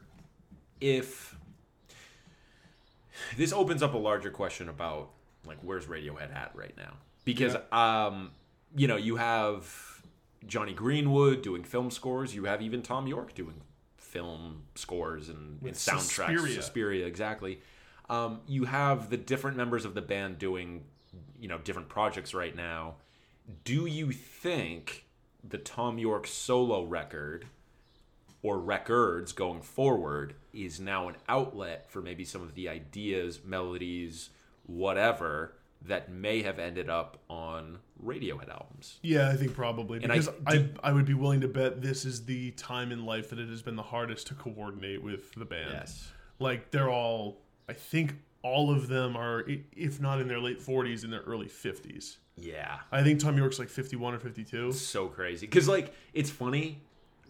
if 0.81 1.35
this 3.37 3.53
opens 3.53 3.83
up 3.83 3.93
a 3.93 3.97
larger 3.97 4.31
question 4.31 4.69
about 4.69 5.09
like 5.45 5.57
where's 5.61 5.85
Radiohead 5.85 6.35
at 6.35 6.51
right 6.55 6.75
now? 6.77 6.93
Because 7.25 7.55
um, 7.71 8.31
you 8.75 8.87
know, 8.87 8.95
you 8.95 9.17
have 9.17 10.01
Jonny 10.45 10.73
Greenwood 10.73 11.41
doing 11.41 11.63
film 11.63 11.91
scores, 11.91 12.33
you 12.33 12.45
have 12.45 12.61
even 12.61 12.81
Thom 12.81 13.07
Yorke 13.07 13.33
doing 13.33 13.61
film 13.97 14.63
scores 14.75 15.29
and, 15.29 15.61
and 15.61 15.73
soundtracks. 15.73 15.99
Suspiria. 15.99 16.53
Suspiria, 16.55 17.05
exactly. 17.05 17.61
Um, 18.09 18.39
you 18.47 18.65
have 18.65 19.09
the 19.09 19.17
different 19.17 19.57
members 19.57 19.83
of 19.83 19.93
the 19.93 20.01
band 20.01 20.39
doing, 20.39 20.85
you 21.39 21.47
know, 21.47 21.57
different 21.57 21.89
projects 21.89 22.33
right 22.33 22.55
now. 22.55 22.95
Do 23.63 23.85
you 23.85 24.11
think 24.11 25.05
the 25.43 25.57
Thom 25.57 25.97
Yorke 25.97 26.27
solo 26.27 26.83
record 26.83 27.45
or 28.43 28.59
records 28.59 29.31
going 29.31 29.61
forward 29.61 30.35
is 30.53 30.79
now 30.79 31.07
an 31.07 31.15
outlet 31.27 31.89
for 31.89 32.01
maybe 32.01 32.23
some 32.25 32.41
of 32.41 32.55
the 32.55 32.69
ideas, 32.69 33.39
melodies, 33.43 34.29
whatever 34.65 35.53
that 35.81 36.11
may 36.11 36.41
have 36.41 36.59
ended 36.59 36.89
up 36.89 37.19
on 37.29 37.79
Radiohead 38.03 38.49
albums. 38.49 38.99
Yeah, 39.01 39.29
I 39.29 39.35
think 39.35 39.53
probably 39.53 40.01
And 40.03 40.11
I 40.11 40.17
because 40.17 40.33
I, 40.45 40.57
do- 40.57 40.69
I 40.83 40.91
would 40.91 41.05
be 41.05 41.13
willing 41.13 41.41
to 41.41 41.47
bet 41.47 41.81
this 41.81 42.03
is 42.05 42.25
the 42.25 42.51
time 42.51 42.91
in 42.91 43.05
life 43.05 43.29
that 43.29 43.39
it 43.39 43.49
has 43.49 43.61
been 43.61 43.75
the 43.75 43.83
hardest 43.83 44.27
to 44.27 44.33
coordinate 44.33 45.01
with 45.01 45.33
the 45.35 45.45
band. 45.45 45.69
Yes. 45.71 46.11
Like 46.39 46.71
they're 46.71 46.89
all, 46.89 47.37
I 47.69 47.73
think 47.73 48.15
all 48.43 48.71
of 48.71 48.87
them 48.87 49.15
are, 49.15 49.45
if 49.75 49.99
not 50.01 50.19
in 50.19 50.27
their 50.27 50.39
late 50.39 50.61
forties, 50.61 51.03
in 51.03 51.11
their 51.11 51.21
early 51.21 51.47
fifties. 51.47 52.17
Yeah. 52.37 52.77
I 52.91 53.03
think 53.03 53.19
Thom 53.19 53.37
Yorke's 53.37 53.59
like 53.59 53.69
fifty-one 53.69 54.13
or 54.13 54.19
fifty-two. 54.19 54.71
So 54.73 55.07
crazy. 55.07 55.45
Because, 55.47 55.67
like, 55.67 55.93
it's 56.13 56.29
funny. 56.29 56.81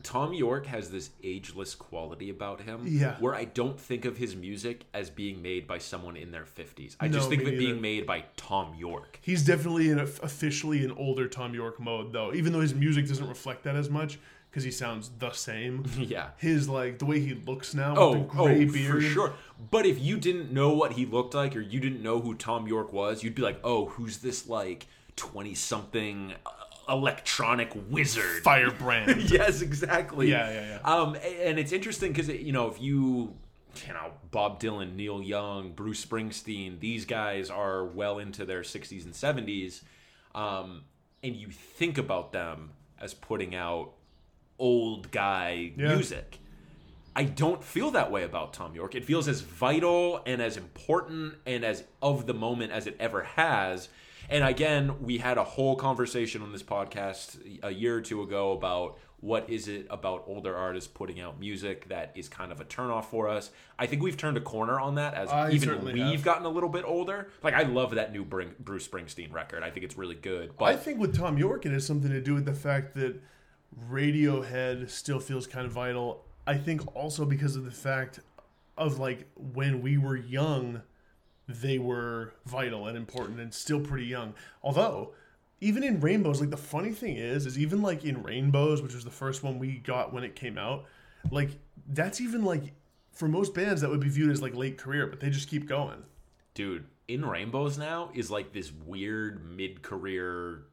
Thom 0.04 0.32
Yorke 0.32 0.68
has 0.68 0.92
this 0.92 1.10
ageless 1.24 1.74
quality 1.74 2.30
about 2.30 2.62
him 2.62 2.82
Yeah. 2.86 3.16
where 3.20 3.34
I 3.34 3.46
don't 3.46 3.80
think 3.80 4.06
of 4.06 4.16
his 4.18 4.36
music 4.36 4.86
as 4.94 5.10
being 5.10 5.42
made 5.42 5.66
by 5.66 5.80
someone 5.80 6.16
in 6.16 6.32
their 6.32 6.46
50s. 6.46 6.96
I 7.00 7.08
No, 7.08 7.14
just 7.18 7.30
think 7.30 7.42
of 7.42 7.48
it 7.48 7.58
being 7.58 7.82
made 7.82 8.06
by 8.06 8.26
Thom 8.38 8.76
Yorke. 8.78 9.18
He's 9.24 9.44
definitely 9.44 9.90
in 9.90 9.98
a, 9.98 10.04
officially 10.04 10.86
an 10.86 10.92
older 10.92 11.28
Thom 11.28 11.56
Yorke 11.56 11.80
mode, 11.80 12.14
though. 12.14 12.32
Even 12.32 12.54
though 12.54 12.62
his 12.62 12.76
music 12.76 13.08
doesn't 13.08 13.28
reflect 13.28 13.64
that 13.64 13.76
as 13.76 13.90
much, 13.90 14.20
because 14.50 14.64
he 14.64 14.72
sounds 14.72 15.12
the 15.20 15.32
same. 15.32 15.86
yeah. 15.98 16.30
His 16.38 16.68
like 16.70 17.00
the 17.00 17.06
way 17.06 17.20
he 17.20 17.34
looks 17.34 17.74
now 17.76 17.96
Oh, 17.98 18.12
with 18.12 18.22
the 18.22 18.28
gray 18.28 18.68
oh, 18.68 18.72
beard. 18.72 18.94
for 18.96 19.02
sure. 19.02 19.34
But 19.72 19.86
if 19.86 20.00
you 20.00 20.18
didn't 20.18 20.52
know 20.52 20.72
what 20.74 20.94
he 20.94 21.06
looked 21.06 21.34
like, 21.34 21.56
or 21.56 21.62
you 21.62 21.80
didn't 21.80 22.02
know 22.02 22.20
who 22.20 22.36
Thom 22.36 22.68
Yorke 22.68 22.94
was, 22.94 23.24
you'd 23.24 23.36
be 23.36 23.42
like, 23.42 23.60
"Oh, 23.64 23.86
who's 23.88 24.20
this 24.20 24.48
like 24.48 24.88
twenty-something 25.16 26.34
uh, 26.46 26.50
electronic 26.94 27.72
wizard?" 27.90 28.44
Firebrand. 28.44 29.22
yes, 29.32 29.62
exactly. 29.62 30.30
Yeah, 30.30 30.50
yeah, 30.52 30.80
yeah. 30.84 30.92
Um, 30.94 31.16
and 31.16 31.60
it's 31.60 31.72
interesting 31.72 32.12
because 32.12 32.30
you 32.30 32.52
know 32.52 32.68
if 32.68 32.82
you, 32.82 33.34
you 33.88 33.94
know, 33.94 34.12
Bob 34.32 34.60
Dylan, 34.60 34.96
Neil 34.96 35.22
Young, 35.22 35.72
Bruce 35.74 36.04
Springsteen, 36.06 36.80
these 36.80 37.06
guys 37.06 37.50
are 37.50 37.86
well 37.86 38.20
into 38.20 38.46
their 38.46 38.64
sixties 38.64 39.06
and 39.06 39.16
seventies, 39.16 39.84
um, 40.36 40.84
and 41.24 41.36
you 41.36 41.50
think 41.50 41.98
about 41.98 42.32
them 42.32 42.72
as 43.00 43.14
putting 43.14 43.54
out 43.56 43.94
old 44.60 45.12
guy 45.12 45.72
Yeah. 45.78 45.94
music. 45.96 46.40
I 47.16 47.24
don't 47.24 47.64
feel 47.64 47.90
that 47.92 48.12
way 48.12 48.24
about 48.24 48.54
Thom 48.54 48.76
Yorke. 48.76 48.94
It 48.96 49.04
feels 49.04 49.28
as 49.28 49.42
vital 49.42 50.22
and 50.28 50.40
as 50.42 50.56
important 50.56 51.36
and 51.48 51.64
as 51.66 51.84
of 52.02 52.28
the 52.28 52.34
moment 52.34 52.72
as 52.72 52.86
it 52.86 52.96
ever 53.00 53.24
has. 53.24 53.90
And 54.30 54.44
again, 54.44 55.02
we 55.02 55.18
had 55.18 55.38
a 55.38 55.44
whole 55.44 55.76
conversation 55.76 56.42
on 56.44 56.52
this 56.52 56.62
podcast 56.64 57.40
a 57.64 57.72
year 57.72 57.96
or 57.98 58.02
two 58.02 58.22
ago 58.22 58.52
about 58.52 59.00
what 59.20 59.50
is 59.50 59.68
it 59.68 59.88
about 59.90 60.26
older 60.28 60.56
artists 60.56 60.88
putting 60.88 61.20
out 61.20 61.40
music 61.40 61.90
that 61.90 62.12
is 62.14 62.30
kind 62.30 62.52
of 62.52 62.62
a 62.62 62.66
turnoff 62.66 63.06
for 63.06 63.28
us. 63.28 63.50
I 63.80 63.88
think 63.88 64.04
we've 64.04 64.18
turned 64.18 64.38
a 64.38 64.42
corner 64.42 64.80
on 64.80 64.94
that 64.96 65.16
as 65.16 65.30
I 65.30 65.50
even 65.52 65.84
we've 65.84 65.98
have. 65.98 66.24
gotten 66.24 66.46
a 66.46 66.50
little 66.50 66.70
bit 66.70 66.84
older. 66.86 67.30
Like 67.42 67.56
I 67.56 67.64
love 67.64 67.96
that 67.96 68.12
new 68.14 68.24
Bruce 68.24 68.88
Springsteen 68.88 69.34
record. 69.34 69.64
I 69.64 69.72
think 69.72 69.86
it's 69.86 69.98
really 69.98 70.14
good. 70.14 70.52
But 70.56 70.66
I 70.66 70.76
think 70.76 71.00
with 71.00 71.16
Thom 71.18 71.36
Yorke, 71.40 71.66
it 71.66 71.72
has 71.72 71.84
something 71.84 72.12
to 72.12 72.22
do 72.22 72.36
with 72.36 72.46
the 72.46 72.54
fact 72.54 72.94
that 72.94 73.20
Radiohead 73.90 74.90
still 74.90 75.20
feels 75.20 75.48
kind 75.48 75.66
of 75.66 75.72
vital. 75.72 76.24
I 76.46 76.58
think 76.58 76.96
also 76.96 77.26
because 77.26 77.56
of 77.56 77.66
the 77.66 77.72
fact 77.72 78.20
of 78.78 79.00
like 79.00 79.28
when 79.36 79.82
we 79.82 79.98
were 79.98 80.16
young, 80.16 80.82
they 81.48 81.78
were 81.78 82.34
vital 82.46 82.88
and 82.88 82.98
important 82.98 83.40
and 83.40 83.54
still 83.54 83.80
pretty 83.80 84.06
young. 84.06 84.34
Although, 84.64 85.14
even 85.62 85.84
in 85.84 86.00
Rainbows, 86.00 86.40
like 86.40 86.50
the 86.50 86.58
funny 86.58 86.92
thing 86.92 87.18
is, 87.18 87.46
is 87.46 87.58
even 87.58 87.82
like 87.82 88.06
in 88.06 88.22
Rainbows, 88.24 88.82
which 88.82 88.94
was 88.94 89.04
the 89.04 89.12
first 89.12 89.44
one 89.44 89.60
we 89.60 89.78
got 89.80 90.14
when 90.14 90.24
it 90.24 90.36
came 90.36 90.58
out, 90.58 90.86
like 91.32 91.50
that's 91.88 92.22
even 92.22 92.44
like 92.44 92.74
for 93.12 93.28
most 93.28 93.54
bands 93.54 93.82
that 93.82 93.90
would 93.90 94.00
be 94.00 94.10
viewed 94.10 94.32
as 94.32 94.42
like 94.42 94.56
late 94.56 94.78
career, 94.78 95.08
but 95.08 95.20
they 95.20 95.30
just 95.30 95.50
keep 95.50 95.68
going. 95.68 96.04
dude, 96.58 96.86
in 97.08 97.24
Rainbows 97.24 97.78
now 97.78 98.10
is 98.16 98.32
like 98.32 98.52
this 98.52 98.72
weird 98.72 99.46
mid-career 99.46 100.64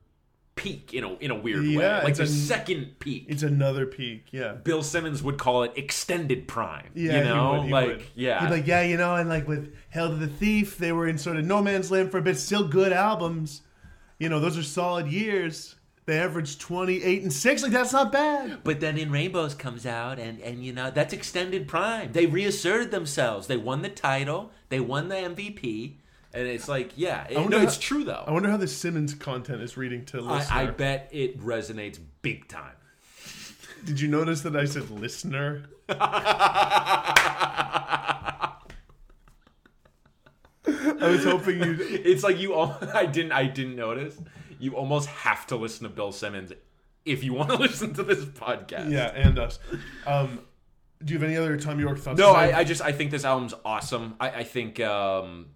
peak 0.57 0.95
in 0.95 1.05
a 1.05 1.15
in 1.17 1.31
a 1.31 1.35
weird 1.35 1.65
Yeah, 1.65 1.99
way, 1.99 2.05
like 2.05 2.15
the 2.17 2.23
a- 2.25 2.27
second 2.27 2.99
peak. 3.01 3.27
It's 3.29 3.43
another 3.43 3.87
peak, 3.87 4.27
yeah. 4.31 4.53
Bill 4.53 4.83
Simmons 4.83 5.23
would 5.23 5.39
call 5.39 5.63
it 5.65 5.73
extended 5.77 6.47
prime. 6.49 6.91
Yeah, 6.95 7.19
you 7.19 7.25
know, 7.25 7.53
he 7.55 7.59
would, 7.59 7.67
he 7.67 7.73
like 7.73 7.87
would. 7.89 8.03
yeah, 8.15 8.41
He'd 8.41 8.47
be 8.47 8.53
like, 8.57 8.67
yeah, 8.67 8.83
you 8.83 8.97
know, 8.97 9.17
and 9.17 9.29
like 9.29 9.49
with 9.49 9.75
Hail 9.91 10.09
to 10.11 10.17
the 10.17 10.27
Thief, 10.29 10.79
they 10.79 10.93
were 10.93 11.07
in 11.09 11.19
sort 11.19 11.37
of 11.37 11.45
no 11.45 11.61
man's 11.63 11.91
land 11.91 12.11
for 12.11 12.19
a 12.19 12.23
bit, 12.23 12.39
still 12.39 12.67
good 12.69 12.93
albums. 12.93 13.63
you 14.19 14.29
know, 14.29 14.39
those 14.41 14.57
are 14.57 14.63
solid 14.63 15.07
years. 15.09 15.75
They 16.07 16.19
averaged 16.19 16.61
28 16.61 17.23
and 17.23 17.33
6. 17.33 17.63
Like, 17.63 17.73
that's 17.73 17.95
not 17.95 18.13
bad. 18.13 18.59
But 18.63 18.79
then 18.81 18.99
in 18.99 19.11
Rainbows 19.11 19.55
comes 19.55 19.87
out, 19.87 20.19
and 20.19 20.39
and 20.41 20.63
you 20.63 20.71
know 20.73 20.91
that's 20.91 21.15
extended 21.15 21.67
prime. 21.67 22.13
They 22.13 22.27
reasserted 22.27 22.91
themselves. 22.91 23.47
They 23.47 23.57
won 23.57 23.81
the 23.81 23.89
title. 23.89 24.53
They 24.69 24.81
won 24.81 25.09
the 25.09 25.15
MVP. 25.17 25.95
And 26.35 26.49
it's 26.49 26.69
like, 26.69 26.91
yeah, 26.97 27.27
it, 27.31 27.49
no, 27.49 27.61
it's 27.61 27.79
true 27.79 28.03
though. 28.03 28.25
I 28.27 28.33
wonder 28.33 28.51
how 28.51 28.57
the 28.57 28.67
Simmons 28.67 29.15
content 29.15 29.63
is 29.63 29.77
reading 29.77 30.05
to 30.07 30.21
listener. 30.21 30.57
I, 30.57 30.63
I 30.63 30.67
bet 30.67 31.09
it 31.13 31.39
resonates 31.41 32.01
big 32.23 32.49
time. 32.49 32.73
Did 33.85 34.01
you 34.01 34.09
notice 34.09 34.41
that 34.41 34.57
I 34.57 34.65
said 34.65 34.91
listener? 34.91 35.67
I 35.89 35.95
was 41.01 41.25
hoping 41.25 41.63
you. 41.63 41.77
It's 42.05 42.25
like 42.25 42.39
you. 42.39 42.55
al- 42.55 42.79
I 42.95 43.07
didn't. 43.07 43.33
I 43.33 43.47
didn't 43.47 43.77
notice. 43.77 44.17
You 44.59 44.77
almost 44.77 45.09
have 45.11 45.47
to 45.49 45.57
listen 45.57 45.85
to 45.85 45.91
Bill 45.95 46.13
Simmons 46.13 46.53
if 47.05 47.23
you 47.23 47.35
want 47.35 47.51
to 47.51 47.57
listen 47.57 47.93
to 47.95 48.03
this 48.03 48.25
podcast. 48.25 48.91
Yeah, 48.91 49.13
and 49.15 49.39
us. 49.39 49.59
Um, 50.07 50.41
do 51.05 51.13
you 51.13 51.21
have 51.21 51.29
any 51.29 51.37
other 51.37 51.57
Thom 51.59 51.79
Yorke 51.79 51.99
thoughts? 51.99 52.19
No, 52.19 52.33
I, 52.33 52.59
I 52.59 52.65
just 52.65 52.81
I 52.83 52.93
think 52.93 53.11
this 53.11 53.25
album's 53.25 53.55
awesome. 53.65 54.15
I, 54.19 54.31
I 54.31 54.45
think. 54.45 54.81
um 54.81 55.47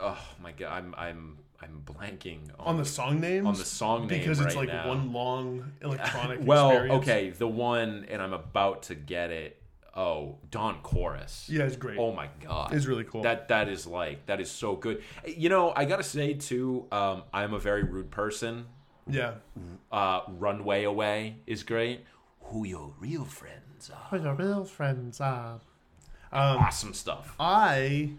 Oh 0.00 0.18
my 0.42 0.52
god, 0.52 0.72
I'm 0.72 0.94
I'm 0.96 1.38
I'm 1.62 1.82
blanking 1.84 2.40
on 2.58 2.76
the 2.76 2.84
song 2.84 3.20
names 3.20 3.46
on 3.46 3.54
the 3.54 3.64
song 3.64 4.06
name 4.06 4.20
because 4.20 4.40
it's 4.40 4.54
right 4.54 4.66
like 4.66 4.74
now. 4.74 4.88
one 4.88 5.12
long 5.12 5.72
electronic. 5.82 6.40
Well, 6.44 6.70
experience. 6.70 7.02
okay, 7.02 7.30
the 7.30 7.48
one, 7.48 8.06
and 8.10 8.20
I'm 8.20 8.32
about 8.32 8.84
to 8.84 8.94
get 8.94 9.30
it. 9.30 9.60
Oh, 9.96 10.38
Dawn 10.50 10.78
Chorus. 10.82 11.48
Yeah, 11.48 11.62
it's 11.62 11.76
great. 11.76 11.98
Oh 11.98 12.12
my 12.12 12.28
god, 12.42 12.72
It's 12.74 12.86
really 12.86 13.04
cool. 13.04 13.22
That 13.22 13.48
that 13.48 13.68
is 13.68 13.86
like 13.86 14.26
that 14.26 14.40
is 14.40 14.50
so 14.50 14.74
good. 14.74 15.02
You 15.26 15.48
know, 15.48 15.72
I 15.74 15.84
gotta 15.84 16.02
say 16.02 16.34
too, 16.34 16.86
um, 16.90 17.22
I'm 17.32 17.54
a 17.54 17.58
very 17.60 17.84
rude 17.84 18.10
person. 18.10 18.66
Yeah. 19.06 19.34
Uh, 19.92 20.22
Runway 20.28 20.84
Away 20.84 21.36
is 21.46 21.62
great. 21.62 22.04
Who 22.40 22.64
your 22.66 22.92
real 22.98 23.24
friends 23.24 23.90
are? 23.90 24.18
Who 24.18 24.24
your 24.24 24.34
real 24.34 24.64
friends 24.64 25.20
are. 25.20 25.60
Awesome 26.32 26.94
stuff. 26.94 27.34
I 27.38 28.10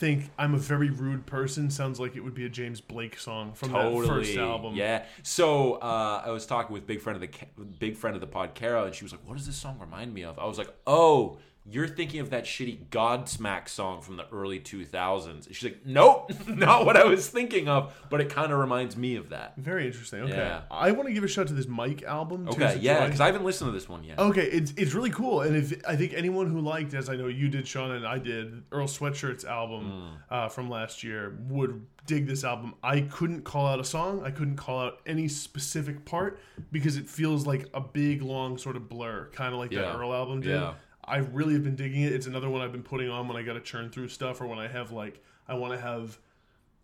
think 0.00 0.30
I'm 0.38 0.54
a 0.54 0.58
very 0.58 0.88
rude 0.88 1.26
person. 1.26 1.70
Sounds 1.70 2.00
like 2.00 2.16
it 2.16 2.20
would 2.20 2.34
be 2.34 2.46
a 2.46 2.48
James 2.48 2.80
Blake 2.80 3.20
song 3.20 3.52
from 3.52 3.72
that 3.72 3.92
first 4.06 4.34
album. 4.36 4.74
Yeah. 4.74 5.04
So 5.22 5.74
uh, 5.74 6.22
I 6.24 6.30
was 6.30 6.46
talking 6.46 6.72
with 6.72 6.86
big 6.86 7.02
friend 7.02 7.22
of 7.22 7.30
the 7.30 7.64
big 7.78 7.96
friend 7.96 8.16
of 8.16 8.22
the 8.22 8.26
pod, 8.26 8.54
Kara, 8.54 8.84
and 8.84 8.94
she 8.94 9.04
was 9.04 9.12
like, 9.12 9.20
"What 9.26 9.36
does 9.36 9.46
this 9.46 9.56
song 9.56 9.78
remind 9.78 10.14
me 10.14 10.24
of?" 10.24 10.38
I 10.38 10.46
was 10.46 10.56
like, 10.56 10.74
"Oh, 10.86 11.38
you're 11.70 11.88
thinking 11.88 12.20
of 12.20 12.30
that 12.30 12.44
shitty 12.44 12.86
Godsmack 12.88 13.68
song 13.68 14.00
from 14.02 14.16
the 14.16 14.26
early 14.32 14.58
2000s." 14.60 15.46
And 15.46 15.54
she's 15.54 15.64
like, 15.64 15.80
"Nope, 15.84 16.32
not 16.48 16.84
what 16.86 16.96
I 16.96 17.04
was 17.04 17.28
thinking 17.28 17.68
of, 17.68 17.92
but 18.10 18.20
it 18.20 18.28
kind 18.28 18.52
of 18.52 18.58
reminds 18.58 18.96
me 18.96 19.16
of 19.16 19.30
that." 19.30 19.54
Very 19.56 19.86
interesting. 19.86 20.20
Okay. 20.22 20.36
Yeah. 20.36 20.62
I 20.70 20.92
want 20.92 21.08
to 21.08 21.14
give 21.14 21.24
a 21.24 21.28
shout 21.28 21.46
to 21.48 21.54
this 21.54 21.66
Mike 21.68 22.02
album. 22.02 22.48
Okay, 22.48 22.78
yeah, 22.80 23.04
because 23.04 23.20
I 23.20 23.26
haven't 23.26 23.44
listened 23.44 23.68
to 23.68 23.72
this 23.72 23.88
one 23.88 24.04
yet. 24.04 24.18
Okay, 24.18 24.46
it's 24.46 24.72
it's 24.76 24.94
really 24.94 25.10
cool, 25.10 25.42
and 25.42 25.56
if 25.56 25.80
I 25.86 25.96
think 25.96 26.12
anyone 26.14 26.46
who 26.50 26.60
liked, 26.60 26.94
as 26.94 27.08
I 27.08 27.16
know 27.16 27.28
you 27.28 27.48
did, 27.48 27.66
Sean, 27.66 27.92
and 27.92 28.06
I 28.06 28.18
did, 28.18 28.62
Earl 28.72 28.86
Sweatshirt's 28.86 29.44
album 29.44 30.18
uh, 30.30 30.48
from 30.48 30.68
last 30.70 31.02
year 31.04 31.38
would 31.48 31.86
dig 32.06 32.26
this 32.26 32.44
album. 32.44 32.74
I 32.82 33.02
couldn't 33.02 33.42
call 33.44 33.66
out 33.66 33.78
a 33.78 33.84
song. 33.84 34.22
I 34.24 34.30
couldn't 34.30 34.56
call 34.56 34.80
out 34.80 35.00
any 35.06 35.28
specific 35.28 36.04
part 36.04 36.40
because 36.72 36.96
it 36.96 37.08
feels 37.08 37.46
like 37.46 37.66
a 37.74 37.80
big 37.80 38.22
long 38.22 38.58
sort 38.58 38.76
of 38.76 38.88
blur, 38.88 39.28
kind 39.32 39.52
of 39.52 39.60
like 39.60 39.70
Yeah. 39.70 39.82
that 39.82 39.96
Earl 39.96 40.12
album 40.12 40.40
did. 40.40 40.50
Yeah. 40.60 40.74
I 41.10 41.18
really 41.18 41.54
have 41.54 41.64
been 41.64 41.76
digging 41.76 42.02
it. 42.02 42.12
It's 42.12 42.26
another 42.26 42.48
one 42.48 42.60
I've 42.62 42.72
been 42.72 42.82
putting 42.82 43.10
on 43.10 43.26
when 43.28 43.36
I 43.36 43.42
got 43.42 43.54
to 43.54 43.60
churn 43.60 43.90
through 43.90 44.08
stuff 44.08 44.40
or 44.40 44.46
when 44.46 44.58
I 44.58 44.68
have 44.68 44.92
like 44.92 45.22
I 45.48 45.54
want 45.54 45.74
to 45.74 45.80
have 45.80 46.18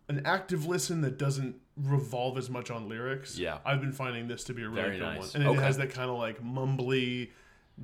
an 0.08 0.22
active 0.24 0.66
listen 0.66 1.00
that 1.02 1.18
doesn't 1.18 1.56
revolve 1.76 2.38
as 2.38 2.48
much 2.50 2.70
on 2.70 2.88
lyrics. 2.88 3.38
Yeah. 3.38 3.58
I've 3.64 3.80
been 3.80 3.92
finding 3.92 4.28
this 4.28 4.44
to 4.44 4.54
be 4.54 4.62
a 4.62 4.68
really 4.68 4.82
Very 4.82 4.98
good 4.98 5.04
nice. 5.04 5.34
one, 5.34 5.42
and 5.42 5.44
it 5.44 5.48
Okay. 5.54 5.60
has 5.62 5.76
that 5.78 5.90
kind 5.90 6.10
of 6.10 6.18
like 6.18 6.42
mumbly, 6.42 7.30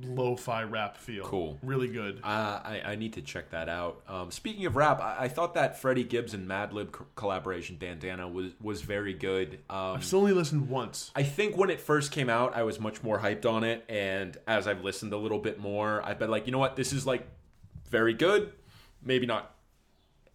lo-fi 0.01 0.63
rap 0.63 0.97
feel. 0.97 1.23
Cool. 1.23 1.59
really 1.61 1.87
good. 1.87 2.19
Uh, 2.23 2.59
I, 2.63 2.81
I 2.85 2.95
need 2.95 3.13
to 3.13 3.21
check 3.21 3.51
that 3.51 3.69
out. 3.69 4.01
Um, 4.07 4.31
speaking 4.31 4.65
of 4.65 4.75
rap, 4.75 4.99
I, 4.99 5.25
I 5.25 5.27
thought 5.27 5.53
that 5.53 5.79
Freddie 5.79 6.03
Gibbs 6.03 6.33
and 6.33 6.47
Madlib 6.47 6.91
co- 6.91 7.05
collaboration, 7.15 7.75
Bandana, 7.75 8.27
was 8.27 8.51
was 8.61 8.81
very 8.81 9.13
good. 9.13 9.59
Um, 9.69 9.97
I've 9.97 10.05
still 10.05 10.19
only 10.19 10.33
listened 10.33 10.69
once. 10.69 11.11
I 11.15 11.23
think 11.23 11.57
when 11.57 11.69
it 11.69 11.79
first 11.79 12.11
came 12.11 12.29
out, 12.29 12.55
I 12.55 12.63
was 12.63 12.79
much 12.79 13.03
more 13.03 13.19
hyped 13.19 13.45
on 13.45 13.63
it, 13.63 13.85
and 13.87 14.35
as 14.47 14.67
I've 14.67 14.83
listened 14.83 15.13
a 15.13 15.17
little 15.17 15.39
bit 15.39 15.59
more, 15.59 16.03
I've 16.03 16.19
been 16.19 16.31
like, 16.31 16.45
you 16.47 16.51
know 16.51 16.59
what, 16.59 16.75
this 16.75 16.91
is 16.91 17.05
like 17.05 17.27
very 17.89 18.13
good, 18.13 18.51
maybe 19.03 19.25
not 19.27 19.55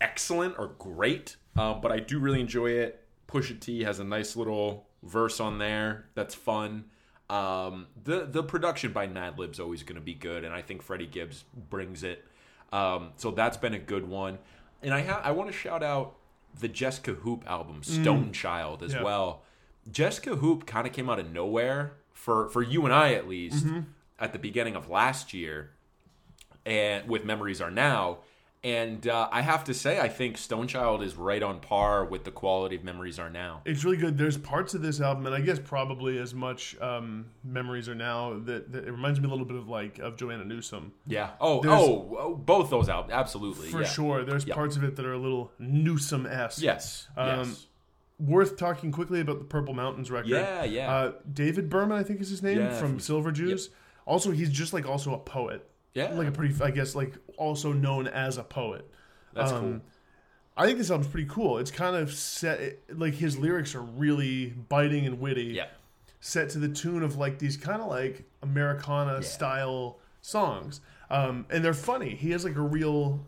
excellent 0.01 0.57
or 0.59 0.69
great, 0.79 1.37
um, 1.57 1.81
but 1.81 1.91
I 1.91 1.99
do 1.99 2.21
really 2.21 2.41
enjoy 2.41 2.71
it. 2.71 3.05
Pusha 3.27 3.59
T 3.59 3.83
has 3.83 3.99
a 3.99 4.05
nice 4.05 4.37
little 4.37 4.87
verse 5.03 5.41
on 5.41 5.59
there 5.59 6.07
that's 6.15 6.35
fun. 6.35 6.85
Um, 7.31 7.87
the 8.05 8.25
the 8.25 8.43
production 8.43 8.93
by 8.93 9.07
Madlib's 9.07 9.61
always 9.61 9.83
going 9.83 9.97
to 9.97 10.01
be 10.01 10.15
good, 10.15 10.45
and 10.45 10.55
I 10.55 10.63
think 10.63 10.83
Freddie 10.83 11.07
Gibbs 11.07 11.45
brings 11.69 12.03
it. 12.03 12.25
Um, 12.73 13.11
so 13.17 13.31
that's 13.31 13.57
been 13.57 13.75
a 13.75 13.79
good 13.79 14.09
one, 14.09 14.39
and 14.83 14.95
I 14.95 15.03
ha- 15.03 15.21
I 15.23 15.33
want 15.33 15.51
to 15.51 15.57
shout 15.57 15.83
out 15.83 16.15
the 16.59 16.69
Jesca 16.69 17.17
Hoop 17.19 17.45
album, 17.47 17.83
Stone 17.83 18.33
Child, 18.33 18.83
as 18.83 18.95
Yeah. 18.95 19.03
well. 19.03 19.43
Jesca 19.91 20.39
Hoop 20.39 20.67
kind 20.67 20.87
of 20.87 20.93
came 20.93 21.09
out 21.11 21.19
of 21.19 21.31
nowhere 21.31 21.93
for 22.13 22.49
for 22.49 22.63
you 22.63 22.85
and 22.85 22.95
I 22.95 23.13
at 23.15 23.29
least 23.29 23.67
at 24.19 24.33
the 24.33 24.39
beginning 24.39 24.75
of 24.75 24.89
last 24.89 25.33
year, 25.35 25.73
and 26.65 27.09
with 27.09 27.25
Memories 27.25 27.61
Are 27.61 27.71
Now. 27.71 28.19
And 28.65 29.07
uh, 29.07 29.29
I 29.31 29.41
have 29.43 29.65
to 29.65 29.75
say, 29.75 30.01
I 30.01 30.09
think 30.09 30.37
Stonechild 30.37 31.05
is 31.05 31.15
right 31.15 31.43
on 31.43 31.61
par 31.61 32.05
with 32.05 32.25
the 32.25 32.33
quality 32.33 32.75
of 32.75 32.83
Memories 32.83 33.19
Are 33.21 33.31
Now. 33.31 33.63
It's 33.65 33.85
really 33.85 33.97
good. 33.97 34.19
There's 34.19 34.37
parts 34.37 34.75
of 34.75 34.83
this 34.83 35.01
album, 35.01 35.27
and 35.27 35.35
I 35.35 35.41
guess 35.41 35.61
probably 35.61 36.19
as 36.19 36.35
much 36.35 36.77
um, 36.81 37.27
memories 37.45 37.89
are 37.89 37.95
now 37.95 38.37
that, 38.41 38.73
that 38.73 38.85
it 38.87 38.91
reminds 38.91 39.21
me 39.21 39.27
a 39.27 39.31
little 39.31 39.45
bit 39.45 39.57
of 39.57 39.69
like 39.69 40.01
of 40.01 40.17
Joanna 40.17 40.45
Newsom 40.45 40.93
Yeah. 41.07 41.31
Oh, 41.41 41.61
There's- 41.63 41.81
oh, 41.81 42.17
oh, 42.19 42.35
both 42.35 42.69
those 42.69 42.89
albums, 42.89 43.13
absolutely. 43.13 43.69
for 43.69 43.83
yeah. 43.83 43.89
sure. 43.89 44.25
There's 44.25 44.45
parts 44.45 44.77
of 44.77 44.83
it 44.83 44.97
that 44.97 45.07
are 45.07 45.13
a 45.13 45.19
little 45.19 45.53
Newsom 45.61 46.27
esque. 46.27 46.61
Yes. 46.61 47.07
Um, 47.17 47.39
yes. 47.51 47.67
Worth 48.19 48.57
talking 48.57 48.91
quickly 48.91 49.21
about 49.21 49.39
the 49.39 49.45
Purple 49.45 49.75
Mountains 49.75 50.11
record. 50.11 50.31
Yeah, 50.31 50.65
yeah. 50.65 50.93
Uh, 50.93 51.13
David 51.33 51.71
Berman, 51.71 51.97
I 51.97 52.03
think 52.03 52.21
is 52.21 52.31
his 52.31 52.43
name 52.43 52.59
Yeah, 52.59 52.71
from, 52.77 52.91
from- 52.95 53.01
Silver 53.01 53.31
Jews. 53.31 53.71
Also, 54.05 54.33
he's 54.33 54.51
just 54.51 54.73
like 54.73 54.85
also 54.89 55.15
a 55.15 55.19
poet. 55.19 55.65
Yeah. 55.99 56.13
like 56.15 56.29
a 56.29 56.33
pretty, 56.33 56.55
I 56.63 56.71
guess, 56.71 56.95
like 56.95 57.15
also 57.37 57.73
known 57.73 58.07
as 58.07 58.39
a 58.39 58.45
poet. 58.45 58.89
That's 59.35 59.53
um, 59.53 59.61
cool. 59.61 59.81
I 60.57 60.67
think 60.67 60.79
this 60.79 60.91
album's 60.91 61.11
pretty 61.11 61.29
cool. 61.29 61.59
It's 61.59 61.71
kind 61.71 61.95
of 61.95 62.13
set 62.13 62.79
like 62.93 63.15
his 63.15 63.39
lyrics 63.39 63.75
are 63.75 63.83
really 63.83 64.47
biting 64.69 65.07
and 65.07 65.21
witty. 65.21 65.45
Yeah. 65.45 65.67
Set 66.21 66.51
to 66.51 66.59
the 66.59 66.69
tune 66.69 67.03
of 67.03 67.17
like 67.17 67.39
these 67.39 67.57
kind 67.57 67.81
of 67.81 67.89
like 67.89 68.25
Americana 68.43 69.23
style 69.23 69.99
songs. 70.21 70.81
Um, 71.11 71.47
and 71.51 71.65
they're 71.65 71.75
funny. 71.75 72.15
He 72.15 72.31
has 72.33 72.45
like 72.45 72.57
a 72.57 72.63
real 72.63 73.25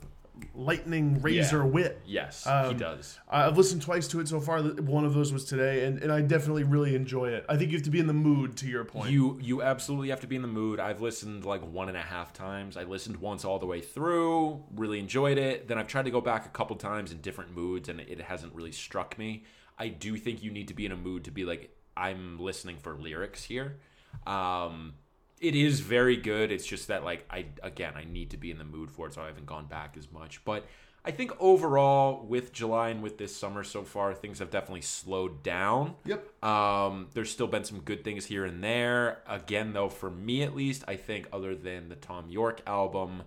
lightning 0.55 1.21
razor 1.21 1.59
Yeah. 1.59 1.65
wit. 1.65 2.01
Yes, 2.07 2.45
he 2.45 2.51
um, 2.51 2.77
does. 2.77 3.19
I've 3.29 3.57
listened 3.57 3.83
twice 3.83 4.09
to 4.09 4.21
it 4.21 4.29
so 4.29 4.41
far. 4.41 4.63
One 4.63 5.05
of 5.05 5.15
those 5.15 5.33
was 5.33 5.45
today, 5.45 5.85
and, 5.85 6.03
and 6.03 6.11
I 6.13 6.21
definitely 6.23 6.65
really 6.65 6.95
enjoy 6.95 7.31
it. 7.31 7.45
I 7.49 7.57
think 7.57 7.71
you 7.71 7.77
have 7.77 7.85
to 7.85 7.91
be 7.91 8.01
in 8.01 8.07
the 8.07 8.13
mood. 8.13 8.57
To 8.59 8.67
your 8.67 8.85
point, 8.85 9.11
You 9.11 9.39
you 9.41 9.63
absolutely 9.63 10.09
have 10.11 10.21
to 10.21 10.27
be 10.27 10.37
in 10.37 10.43
the 10.43 10.49
mood. 10.49 10.81
I've 10.81 11.01
listened 11.01 11.45
like 11.45 11.63
one 11.63 11.89
and 11.89 11.97
a 11.97 12.03
half 12.03 12.33
times. 12.33 12.77
I 12.77 12.85
listened 12.85 13.17
once 13.17 13.45
all 13.45 13.59
the 13.59 13.67
way 13.67 13.81
through, 13.81 14.63
really 14.75 14.99
enjoyed 14.99 15.39
it. 15.39 15.69
Then 15.69 15.79
I've 15.79 15.89
tried 15.89 16.07
to 16.07 16.11
go 16.11 16.21
back 16.21 16.47
a 16.47 16.51
couple 16.51 16.77
times 16.77 17.13
in 17.13 17.21
different 17.21 17.55
moods, 17.55 17.89
and 17.89 18.01
it 18.01 18.21
hasn't 18.21 18.55
really 18.55 18.73
struck 18.73 19.19
me. 19.19 19.45
I 19.79 19.89
do 19.89 20.17
think 20.17 20.43
you 20.43 20.51
need 20.51 20.69
to 20.69 20.75
be 20.75 20.85
in 20.87 20.93
a 20.93 20.97
mood 20.97 21.25
to 21.25 21.31
be 21.31 21.45
like, 21.45 21.75
I'm 21.97 22.39
listening 22.39 22.77
for 22.79 22.97
lyrics 22.97 23.43
here. 23.45 23.79
Um, 24.27 24.95
it 25.41 25.57
is 25.57 25.81
very 25.81 26.17
good. 26.17 26.53
It's 26.53 26.67
just 26.67 26.89
that 26.89 27.05
like 27.05 27.25
I 27.31 27.47
again 27.63 27.95
I 27.97 28.05
need 28.05 28.31
to 28.31 28.37
be 28.37 28.51
in 28.51 28.59
the 28.59 28.65
mood 28.65 28.91
for 28.91 29.07
it, 29.07 29.15
so 29.15 29.23
I 29.23 29.27
haven't 29.27 29.47
gone 29.47 29.67
back 29.67 29.97
as 29.99 30.11
much. 30.13 30.45
But 30.45 30.67
I 31.03 31.11
think 31.13 31.33
overall 31.41 32.27
with 32.27 32.53
July 32.53 32.91
and 32.91 33.03
with 33.03 33.17
this 33.17 33.35
summer 33.35 33.65
so 33.65 33.83
far, 33.83 34.13
things 34.13 34.39
have 34.41 34.51
definitely 34.51 34.83
slowed 34.83 35.43
down. 35.43 35.95
Yep. 36.05 36.45
Um, 36.45 37.09
there's 37.15 37.31
still 37.31 37.47
been 37.47 37.65
some 37.65 37.81
good 37.81 38.05
things 38.05 38.27
here 38.27 38.45
and 38.45 38.63
there. 38.63 39.23
Again, 39.27 39.73
though, 39.73 39.89
for 39.89 40.11
me 40.11 40.43
at 40.43 40.55
least, 40.55 40.85
I 40.87 40.97
think 40.97 41.27
other 41.33 41.55
than 41.55 41.89
the 41.89 41.97
Thom 41.97 42.29
Yorke 42.29 42.61
album, 42.67 43.23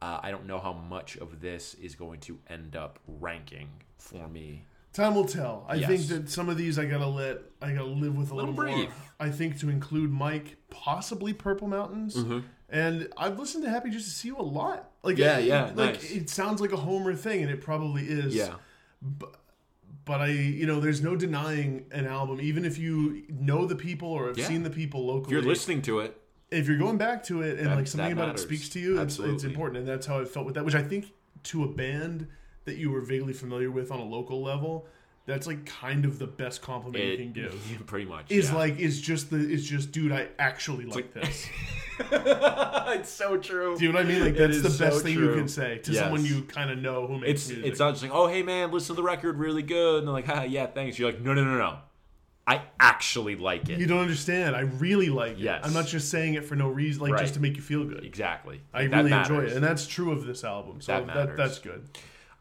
uh, 0.00 0.20
I 0.22 0.30
don't 0.30 0.46
know 0.46 0.58
how 0.58 0.72
much 0.72 1.18
of 1.18 1.42
this 1.42 1.74
is 1.74 1.94
going 1.94 2.20
to 2.20 2.38
end 2.48 2.74
up 2.74 2.98
ranking 3.06 3.68
for 3.98 4.26
me. 4.26 4.64
Time 4.92 5.14
will 5.14 5.24
tell. 5.24 5.64
I 5.68 5.76
Yes. 5.76 5.88
think 5.88 6.02
that 6.08 6.30
some 6.30 6.48
of 6.48 6.56
these 6.58 6.78
I 6.78 6.84
gotta 6.84 7.06
let 7.06 7.38
I 7.62 7.72
gotta 7.72 7.84
live 7.84 8.16
with 8.16 8.28
a 8.28 8.32
'em 8.32 8.36
little 8.38 8.52
more. 8.54 8.88
I 9.20 9.30
think 9.30 9.58
to 9.60 9.68
include 9.68 10.10
Mike, 10.10 10.56
possibly 10.70 11.32
Purple 11.32 11.68
Mountains, 11.68 12.16
and 12.68 13.08
I've 13.16 13.38
listened 13.38 13.64
to 13.64 13.70
Happy 13.70 13.90
Just 13.90 14.06
to 14.06 14.10
See 14.12 14.28
You 14.28 14.36
a 14.38 14.42
lot. 14.42 14.90
Like 15.02 15.14
Mm-hmm. 15.16 15.22
Yeah, 15.22 15.38
it- 15.38 15.46
yeah, 15.46 15.64
like 15.74 15.94
nice. 16.02 16.10
it 16.10 16.30
sounds 16.30 16.60
like 16.60 16.72
a 16.72 16.76
Homer 16.76 17.14
thing, 17.14 17.42
and 17.42 17.50
it 17.50 17.60
probably 17.60 18.02
is. 18.04 18.34
Yeah, 18.34 18.54
but 19.02 19.36
but 20.06 20.22
I, 20.22 20.28
you 20.28 20.66
know, 20.66 20.80
there's 20.80 21.02
no 21.02 21.14
denying 21.14 21.84
an 21.92 22.06
album, 22.06 22.40
even 22.40 22.64
if 22.64 22.78
you 22.78 23.22
know 23.28 23.66
the 23.66 23.76
people 23.76 24.08
or 24.08 24.26
have 24.28 24.38
Yeah. 24.38 24.48
seen 24.48 24.64
the 24.64 24.70
people 24.70 25.06
locally. 25.06 25.36
If 25.36 25.44
you're 25.44 25.52
listening 25.52 25.82
to 25.82 26.00
it, 26.00 26.20
if 26.50 26.66
you're 26.66 26.78
going 26.78 26.96
back 26.98 27.22
to 27.24 27.42
it 27.42 27.58
and 27.58 27.68
That- 27.68 27.76
like 27.76 27.86
something 27.86 28.10
about 28.12 28.30
it 28.30 28.38
speaks 28.40 28.68
to 28.70 28.80
you, 28.80 29.00
it's, 29.00 29.20
it's 29.20 29.44
important, 29.44 29.78
and 29.78 29.86
that's 29.86 30.06
how 30.06 30.18
I 30.20 30.24
felt 30.24 30.46
with 30.46 30.56
that. 30.56 30.64
Which 30.64 30.74
I 30.74 30.82
think 30.82 31.12
to 31.44 31.62
a 31.62 31.68
band 31.68 32.26
that 32.64 32.76
you 32.76 32.90
were 32.90 33.00
vaguely 33.00 33.32
familiar 33.32 33.70
with 33.70 33.90
on 33.90 34.00
a 34.00 34.04
local 34.04 34.42
level, 34.42 34.86
That's 35.26 35.46
like 35.46 35.64
kind 35.66 36.04
of 36.04 36.18
the 36.18 36.26
best 36.26 36.62
compliment 36.62 37.04
you 37.04 37.16
can 37.16 37.32
give. 37.32 37.82
pretty 37.86 38.06
much. 38.06 38.30
Is 38.30 38.50
yeah. 38.50 38.56
like 38.56 38.78
is 38.78 39.00
just 39.00 39.30
the 39.30 39.36
is 39.38 39.66
just 39.68 39.92
dude. 39.92 40.12
I 40.12 40.28
actually 40.38 40.84
like 40.86 40.94
like- 40.96 41.14
this. 41.14 41.48
it's 42.00 43.10
so 43.10 43.36
true. 43.36 43.76
Do 43.76 43.84
you 43.84 43.92
know 43.92 43.98
what 43.98 44.06
I 44.06 44.08
mean? 44.08 44.20
Like 44.22 44.34
It 44.34 44.38
that's 44.38 44.62
the 44.62 44.70
so 44.70 44.84
best 44.86 45.02
thing 45.02 45.14
you 45.18 45.32
can 45.34 45.48
say 45.48 45.78
to 45.78 45.92
Yes. 45.92 46.00
someone 46.02 46.24
you 46.24 46.42
kind 46.42 46.70
of 46.70 46.78
know 46.78 47.06
who 47.06 47.18
makes 47.18 47.30
It's 47.42 47.48
music. 47.50 47.66
it's 47.66 47.78
not 47.80 47.90
just 47.92 48.02
like, 48.02 48.12
oh 48.12 48.26
hey 48.26 48.42
man, 48.42 48.70
listen 48.70 48.94
to 48.96 49.02
the 49.02 49.06
record, 49.06 49.38
really 49.38 49.62
good. 49.62 49.98
And 49.98 50.06
they're 50.08 50.12
like, 50.12 50.26
Haha, 50.26 50.42
yeah, 50.44 50.66
thanks. 50.66 50.98
You're 50.98 51.10
like, 51.12 51.20
no, 51.20 51.34
no, 51.34 51.44
no, 51.44 51.58
no. 51.58 51.78
I 52.46 52.62
actually 52.80 53.36
like 53.36 53.68
it. 53.68 53.78
you 53.78 53.86
don't 53.86 54.00
understand. 54.00 54.56
I 54.56 54.60
really 54.60 55.08
like 55.08 55.38
it. 55.38 55.48
I'm 55.62 55.72
not 55.72 55.86
just 55.86 56.10
saying 56.10 56.34
it 56.34 56.44
for 56.44 56.56
no 56.56 56.68
reason, 56.68 57.02
like 57.02 57.12
Right. 57.12 57.20
just 57.20 57.34
to 57.34 57.40
make 57.40 57.54
you 57.54 57.62
feel 57.62 57.84
good. 57.84 58.04
exactly. 58.04 58.60
I 58.74 58.86
that 58.88 58.96
really 59.04 59.12
enjoy 59.12 59.40
it, 59.44 59.52
and 59.52 59.62
that's 59.62 59.86
true 59.86 60.10
of 60.10 60.24
this 60.26 60.42
album. 60.42 60.80
So 60.80 60.92
That 60.92 61.06
that, 61.06 61.14
matters. 61.14 61.36
that's 61.36 61.58
good. 61.60 61.88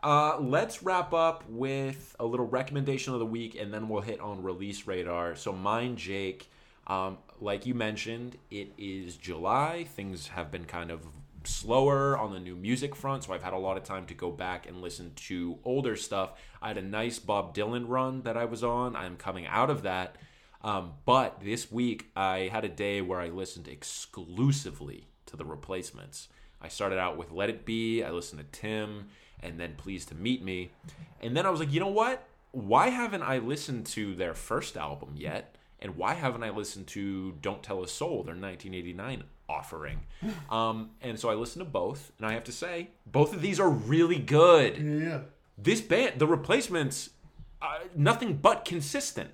Uh, 0.02 0.38
let's 0.40 0.82
wrap 0.82 1.14
up 1.14 1.44
with 1.50 2.16
a 2.20 2.26
little 2.26 2.48
recommendation 2.48 3.14
of 3.14 3.20
the 3.20 3.26
week, 3.26 3.56
and 3.60 3.74
then 3.74 3.90
we'll 3.90 4.02
hit 4.02 4.20
on 4.20 4.42
release 4.42 4.88
radar. 4.88 5.36
So, 5.36 5.52
mine, 5.52 5.98
Jake, 5.98 6.50
um, 6.88 7.18
like 7.42 7.66
you 7.66 7.74
mentioned, 7.74 8.38
it 8.50 8.72
is 8.78 9.18
July. 9.18 9.86
Things 9.96 10.28
have 10.28 10.52
been 10.52 10.66
kind 10.66 10.90
of 10.90 11.06
slower 11.44 12.18
on 12.18 12.34
the 12.34 12.40
new 12.40 12.56
music 12.56 12.96
front, 12.96 13.24
so 13.24 13.34
I've 13.34 13.44
had 13.44 13.54
a 13.54 13.58
lot 13.58 13.78
of 13.78 13.84
time 13.84 14.06
to 14.08 14.14
go 14.14 14.32
back 14.32 14.68
and 14.68 14.82
listen 14.82 15.12
to 15.16 15.60
older 15.64 15.96
stuff. 15.96 16.34
I 16.62 16.70
had 16.70 16.78
a 16.78 16.82
nice 16.82 17.20
Bob 17.20 17.56
Dylan 17.56 17.86
run 17.88 18.24
that 18.24 18.38
I 18.38 18.46
was 18.46 18.64
on. 18.64 18.96
I'm 18.96 19.18
coming 19.18 19.48
out 19.48 19.70
of 19.70 19.84
that. 19.84 20.16
Um, 20.62 20.94
but 21.06 21.42
this 21.42 21.72
week, 21.72 22.10
I 22.16 22.50
had 22.52 22.66
a 22.66 22.70
day 22.70 23.02
where 23.02 23.20
I 23.20 23.30
listened 23.30 23.68
exclusively 23.68 25.08
to 25.28 25.38
the 25.38 25.46
replacements. 25.46 26.28
I 26.62 26.68
started 26.68 27.00
out 27.00 27.18
with 27.18 27.32
Let 27.32 27.50
It 27.50 27.66
Be, 27.66 28.04
I 28.04 28.12
listened 28.12 28.42
to 28.42 28.60
Tim, 28.60 29.08
and 29.41 29.60
then 29.60 29.75
Pleased 29.75 30.10
to 30.10 30.15
Meet 30.15 30.43
Me. 30.43 30.71
And 31.21 31.36
then 31.36 31.45
I 31.45 31.49
was 31.49 31.60
like, 31.60 31.71
you 31.71 31.80
know 31.80 31.88
what? 31.88 32.23
Why 32.52 32.89
haven't 32.89 33.21
I 33.23 33.38
listened 33.38 33.86
to 33.88 34.15
their 34.15 34.34
first 34.34 34.75
album 34.78 35.13
yet? 35.15 35.56
And 35.82 35.95
why 35.95 36.13
haven't 36.13 36.43
I 36.43 36.49
listened 36.49 36.88
to 36.88 37.34
Don't 37.41 37.63
Tell 37.63 37.84
a 37.84 37.88
Soul, 37.88 38.23
their 38.23 38.36
1989 38.36 39.23
offering? 39.47 40.02
Um, 40.49 40.91
and 41.02 41.19
so 41.19 41.30
I 41.30 41.36
listened 41.36 41.63
to 41.63 41.69
both, 41.71 42.12
and 42.17 42.25
I 42.28 42.34
have 42.34 42.43
to 42.45 42.52
say, 42.52 42.89
both 43.06 43.34
of 43.36 43.41
these 43.41 43.60
are 43.60 43.69
really 43.69 44.17
good 44.17 44.78
Yeah, 44.78 45.19
this 45.58 45.80
band, 45.80 46.19
the 46.19 46.25
replacements, 46.28 47.12
uh, 47.62 47.80
nothing 47.95 48.38
but 48.38 48.65
consistent. 48.65 49.30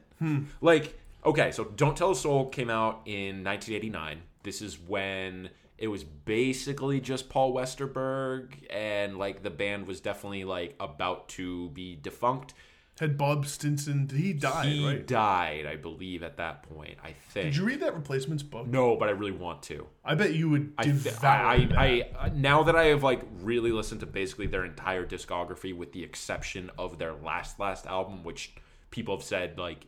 Like, 0.61 0.99
okay, 1.25 1.51
so 1.51 1.63
Don't 1.65 1.95
Tell 1.95 2.11
a 2.11 2.15
Soul 2.15 2.47
came 2.49 2.69
out 2.69 3.01
in 3.05 3.43
1989. 3.43 4.21
This 4.43 4.61
is 4.61 4.77
when 4.79 5.49
it 5.77 5.87
was 5.87 6.03
basically 6.03 6.99
just 7.01 7.29
Paul 7.29 7.53
Westerberg, 7.53 8.53
and 8.69 9.17
like 9.17 9.43
the 9.43 9.49
band 9.49 9.87
was 9.87 9.99
definitely 10.01 10.43
like 10.45 10.75
about 10.79 11.29
to 11.29 11.69
be 11.69 11.95
defunct. 11.95 12.53
Had 12.97 13.17
Bob 13.17 13.45
Stinson? 13.45 14.07
He 14.09 14.31
die? 14.31 14.67
he 14.67 14.87
right? 14.87 15.05
died, 15.05 15.65
I 15.65 15.75
believe, 15.75 16.23
at 16.23 16.37
that 16.37 16.63
point. 16.63 16.95
I 17.03 17.11
think. 17.29 17.47
Did 17.47 17.57
you 17.57 17.65
read 17.65 17.81
that 17.81 17.93
replacements 17.93 18.41
book? 18.41 18.67
no, 18.67 18.95
but 18.95 19.09
I 19.09 19.11
really 19.11 19.33
want 19.33 19.63
to. 19.63 19.85
I 20.05 20.15
bet 20.15 20.33
you 20.33 20.49
would 20.51 20.71
I, 20.77 20.83
th- 20.83 21.07
I, 21.21 21.57
that. 21.65 21.77
I, 21.77 22.09
I 22.17 22.29
now 22.29 22.63
that 22.63 22.75
I 22.77 22.85
have 22.85 23.03
like 23.03 23.21
really 23.41 23.73
listened 23.73 23.99
to 23.99 24.05
basically 24.05 24.47
their 24.47 24.63
entire 24.63 25.05
discography, 25.05 25.75
with 25.75 25.91
the 25.91 26.03
exception 26.05 26.71
of 26.77 26.97
their 26.97 27.11
last 27.13 27.59
last 27.59 27.85
album, 27.85 28.23
which 28.23 28.55
people 28.91 29.17
have 29.17 29.25
said 29.25 29.57
like 29.57 29.87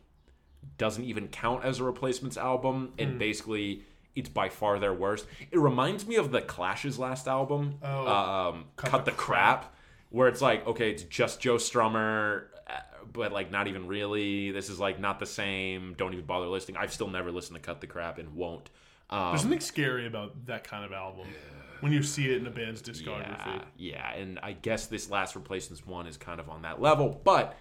doesn't 0.76 1.04
even 1.04 1.28
count 1.28 1.64
as 1.64 1.80
a 1.80 1.84
replacements 1.84 2.36
album, 2.36 2.92
and 2.98 3.12
Hmm. 3.12 3.18
basically 3.18 3.84
it's 4.18 4.28
by 4.28 4.48
far 4.48 4.78
their 4.78 4.92
worst. 4.94 5.26
It 5.50 5.58
reminds 5.58 6.06
me 6.06 6.16
of 6.16 6.30
the 6.30 6.40
Clash's 6.40 6.98
last 6.98 7.26
album, 7.28 7.78
Oh, 7.82 8.06
um, 8.06 8.64
Cut, 8.76 9.04
the, 9.04 9.12
crap. 9.12 9.74
where 10.10 10.28
it's 10.28 10.40
like 10.42 10.66
okay, 10.66 10.90
it's 10.90 11.04
just 11.04 11.40
Joe 11.40 11.56
Strummer. 11.56 12.44
uh, 12.68 12.80
But 13.12 13.32
like 13.32 13.50
not 13.50 13.66
even 13.68 13.86
really. 13.86 14.50
This 14.50 14.68
is 14.70 14.78
like 14.78 14.98
not 15.00 15.18
the 15.20 15.26
same. 15.26 15.94
Don't 15.96 16.12
even 16.12 16.26
bother 16.26 16.46
listening. 16.46 16.76
I've 16.76 16.92
still 16.92 17.08
never 17.08 17.30
listened 17.30 17.56
to 17.56 17.62
Cut 17.62 17.80
the 17.80 17.86
Crap 17.86 18.18
and 18.18 18.34
won't. 18.34 18.70
Um, 19.10 19.30
There's 19.30 19.40
something 19.42 19.60
scary 19.60 20.06
about 20.06 20.46
that 20.46 20.64
kind 20.64 20.84
of 20.84 20.92
album 20.92 21.26
when 21.80 21.92
you 21.92 22.02
see 22.02 22.30
it 22.30 22.38
in 22.42 22.46
a 22.46 22.50
band's 22.50 22.82
discography. 22.82 23.62
Yeah, 23.78 24.12
yeah, 24.12 24.14
and 24.14 24.38
I 24.42 24.52
guess 24.52 24.86
this 24.86 25.08
last 25.10 25.34
replacements 25.34 25.86
one 25.86 26.06
is 26.06 26.16
kind 26.18 26.40
of 26.40 26.50
on 26.50 26.62
that 26.62 26.80
level. 26.82 27.18
But 27.24 27.56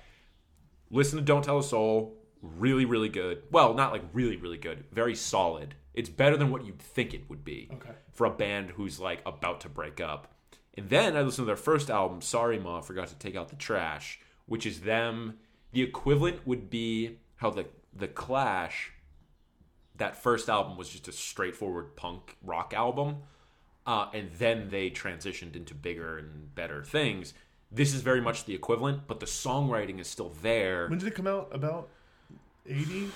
listen 0.92 1.20
to 1.20 1.24
Don't 1.24 1.44
Tell 1.44 1.60
a 1.60 1.64
Soul, 1.64 2.18
really, 2.42 2.84
really 2.86 3.08
good. 3.10 3.44
Well, 3.52 3.74
not 3.74 3.92
like 3.94 4.04
really, 4.14 4.36
really 4.36 4.58
good, 4.58 4.84
very 4.92 5.16
solid. 5.16 5.76
It's 5.98 6.10
better 6.10 6.38
than 6.38 6.52
what 6.52 6.64
you'd 6.66 6.80
think 6.80 7.14
it 7.14 7.28
would 7.30 7.44
be 7.44 7.70
Okay. 7.74 7.96
for 8.14 8.26
a 8.28 8.30
band 8.30 8.70
who's 8.72 9.00
like 9.00 9.22
about 9.26 9.62
to 9.62 9.70
break 9.70 10.00
up. 10.00 10.34
And 10.76 10.90
then 10.90 11.18
I 11.18 11.22
listened 11.24 11.44
to 11.44 11.48
their 11.48 11.56
first 11.56 11.90
album, 11.90 12.22
Sorry 12.22 12.60
Ma, 12.60 12.82
forgot 12.82 13.08
to 13.08 13.16
take 13.16 13.36
out 13.36 13.50
the 13.50 13.56
trash, 13.56 14.20
which 14.46 14.66
is 14.66 14.82
them. 14.82 15.40
The 15.72 15.82
equivalent 15.82 16.46
would 16.46 16.70
be 16.70 17.18
how 17.38 17.50
the 17.50 17.66
the 17.96 18.08
Clash. 18.08 18.92
That 19.96 20.16
first 20.22 20.48
album 20.50 20.78
was 20.78 20.90
just 20.90 21.08
a 21.08 21.12
straightforward 21.12 21.96
punk 21.96 22.38
rock 22.44 22.74
album 22.76 23.24
uh, 23.88 24.10
and 24.14 24.30
then 24.34 24.70
they 24.70 24.92
transitioned 24.92 25.56
into 25.56 25.74
bigger 25.74 26.18
and 26.20 26.54
better 26.54 26.84
things. 26.84 27.34
This 27.72 27.94
is 27.96 28.02
very 28.02 28.22
much 28.22 28.46
the 28.46 28.54
equivalent, 28.54 29.08
but 29.08 29.20
the 29.20 29.26
songwriting 29.26 30.00
is 30.00 30.08
still 30.08 30.32
there. 30.42 30.88
When 30.90 31.00
did 31.00 31.08
it 31.08 31.16
come 31.16 31.26
out? 31.28 31.50
About 31.52 31.90
80? 32.68 33.10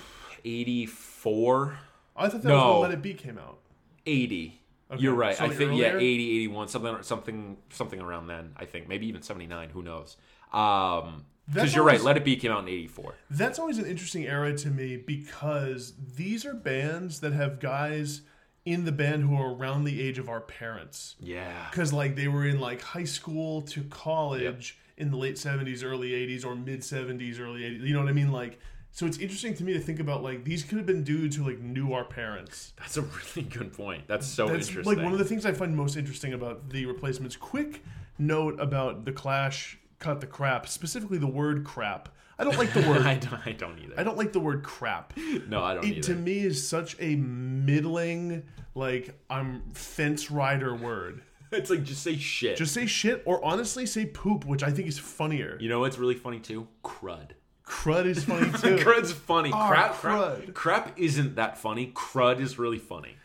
84, 0.44 1.78
I 2.16 2.28
thought 2.28 2.42
that 2.42 2.48
No. 2.48 2.56
was 2.56 2.72
when 2.82 2.90
Let 2.90 2.98
It 2.98 3.02
Be 3.02 3.14
came 3.14 3.38
out. 3.38 3.58
80. 4.06 4.60
Okay, 4.90 5.02
You're 5.02 5.14
right. 5.14 5.34
so 5.36 5.44
I 5.44 5.48
think 5.48 5.72
yeah, 5.78 5.92
earlier? 5.92 5.98
80, 5.98 6.30
81, 6.30 6.68
something 6.68 6.96
something 7.02 7.56
something 7.70 8.00
around 8.00 8.26
then, 8.26 8.52
I 8.56 8.66
think. 8.66 8.88
Maybe 8.88 9.06
even 9.06 9.22
79, 9.22 9.70
who 9.70 9.82
knows. 9.82 10.16
Um 10.52 11.24
cuz 11.54 11.74
you're 11.74 11.84
right, 11.84 12.00
Let 12.00 12.16
It 12.16 12.24
Be 12.24 12.36
came 12.36 12.50
out 12.52 12.60
in 12.62 12.68
84. 12.68 13.14
That's 13.30 13.58
always 13.58 13.78
an 13.78 13.86
interesting 13.86 14.26
era 14.26 14.54
to 14.58 14.68
me 14.70 14.96
because 14.96 15.94
these 16.16 16.44
are 16.44 16.54
bands 16.54 17.20
that 17.20 17.32
have 17.32 17.58
guys 17.60 18.22
in 18.64 18.84
the 18.84 18.92
band 18.92 19.24
who 19.24 19.36
are 19.36 19.52
around 19.52 19.84
the 19.84 20.00
age 20.00 20.18
of 20.18 20.28
our 20.28 20.40
parents. 20.40 21.16
Yeah. 21.20 21.68
Because 21.70 21.92
like 21.92 22.14
they 22.16 22.28
were 22.28 22.46
in 22.46 22.60
like 22.60 22.80
high 22.82 23.04
school 23.04 23.62
to 23.62 23.82
college 23.84 24.78
in 24.98 25.10
the 25.10 25.16
late 25.16 25.34
70s, 25.36 25.82
early 25.82 26.10
80s, 26.10 26.44
or 26.44 26.54
mid 26.54 26.80
70s, 26.80 27.40
early 27.40 27.62
80s. 27.62 27.80
You 27.80 27.94
know 27.94 28.00
what 28.00 28.08
I 28.08 28.12
mean? 28.12 28.30
Like, 28.30 28.60
so 28.94 29.06
it's 29.06 29.18
interesting 29.18 29.54
to 29.54 29.64
me 29.64 29.72
to 29.72 29.80
think 29.80 30.00
about 30.00 30.22
like 30.22 30.44
these 30.44 30.62
could 30.62 30.76
have 30.78 30.86
been 30.86 31.02
dudes 31.02 31.34
who 31.36 31.44
like 31.44 31.58
knew 31.60 31.92
our 31.94 32.04
parents. 32.04 32.72
That's 32.78 32.96
a 32.98 33.02
really 33.36 33.48
good 33.48 33.72
point. 33.72 34.06
That's 34.06 34.26
so 34.26 34.46
That's 34.48 34.68
interesting. 34.68 34.94
like 34.94 35.02
one 35.02 35.12
of 35.12 35.18
the 35.18 35.24
things 35.24 35.46
I 35.46 35.52
find 35.52 35.74
most 35.76 35.96
interesting 35.96 36.34
about 36.34 36.68
the 36.70 36.84
replacements. 36.86 37.34
Quick 37.36 37.82
note 38.18 38.60
about 38.60 39.04
the 39.04 39.12
Clash 39.12 39.78
cut 39.98 40.20
the 40.20 40.26
crap, 40.26 40.68
specifically 40.68 41.16
the 41.18 41.26
word 41.26 41.64
crap. 41.64 42.08
I 42.38 42.44
don't 42.44 42.58
like 42.58 42.72
the 42.72 42.80
word. 42.88 43.02
I, 43.02 43.14
don't, 43.14 43.46
I 43.46 43.52
don't 43.52 43.78
either. 43.78 43.94
I 43.96 44.02
don't 44.02 44.16
like 44.18 44.32
the 44.32 44.40
word 44.40 44.62
crap. 44.62 45.16
no, 45.48 45.62
I 45.62 45.74
don't 45.74 45.84
It 45.84 45.98
either. 45.98 46.02
to 46.08 46.14
me 46.16 46.40
is 46.40 46.66
such 46.66 46.96
a 47.00 47.16
middling, 47.16 48.42
like 48.74 49.18
I'm 49.30 49.62
fence 49.72 50.30
rider 50.30 50.74
word. 50.74 51.22
it's 51.52 51.70
like 51.70 51.84
just 51.84 52.02
say 52.02 52.16
shit. 52.16 52.56
Just 52.56 52.74
say 52.74 52.86
shit, 52.86 53.22
or 53.26 53.44
honestly 53.44 53.86
say 53.86 54.06
poop, 54.06 54.44
which 54.44 54.62
I 54.62 54.70
think 54.70 54.88
is 54.88 54.98
funnier. 54.98 55.56
you 55.60 55.68
know 55.68 55.80
what's 55.80 55.98
really 55.98 56.14
funny 56.14 56.40
too? 56.40 56.66
Crud. 56.84 57.30
Crud 57.66 58.06
is 58.06 58.24
funny 58.24 58.46
too. 58.58 58.76
Crud's 58.84 59.12
funny. 59.12 59.50
Oh, 59.52 59.66
crap, 59.68 59.94
crud. 59.94 60.42
crap, 60.46 60.54
crap 60.54 60.98
isn't 60.98 61.36
that 61.36 61.58
funny. 61.58 61.92
Crud 61.94 62.40
is 62.40 62.58
really 62.58 62.78
funny. 62.78 63.16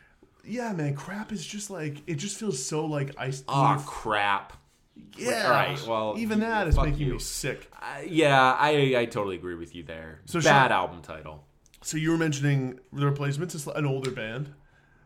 yeah, 0.45 0.73
man, 0.73 0.95
crap 0.95 1.32
is 1.32 1.45
just 1.45 1.69
like 1.69 1.97
it 2.08 2.15
just 2.15 2.38
feels 2.38 2.63
so 2.63 2.86
like 2.86 3.15
I. 3.19 3.32
Oh 3.47 3.84
crap. 3.86 4.54
yeah. 5.17 5.43
all 5.45 5.52
right, 5.52 5.88
well, 5.88 6.15
even 6.17 6.39
that 6.41 6.67
is 6.67 6.78
making 6.78 7.08
you. 7.08 7.13
me 7.13 7.19
sick. 7.19 7.69
Uh, 7.82 8.02
yeah, 8.06 8.54
I 8.54 8.95
I 8.97 9.06
totally 9.06 9.36
agree 9.36 9.56
with 9.56 9.76
you 9.76 9.84
there. 9.84 10.21
So 10.26 10.39
Bad 10.41 10.71
album 10.71 11.02
title. 11.02 11.43
So 11.82 11.97
you 11.97 12.12
were 12.12 12.17
mentioning 12.17 12.80
the 12.91 13.06
replacements. 13.06 13.56
It's 13.56 13.67
an 13.67 13.86
older 13.86 14.12
band. 14.12 14.54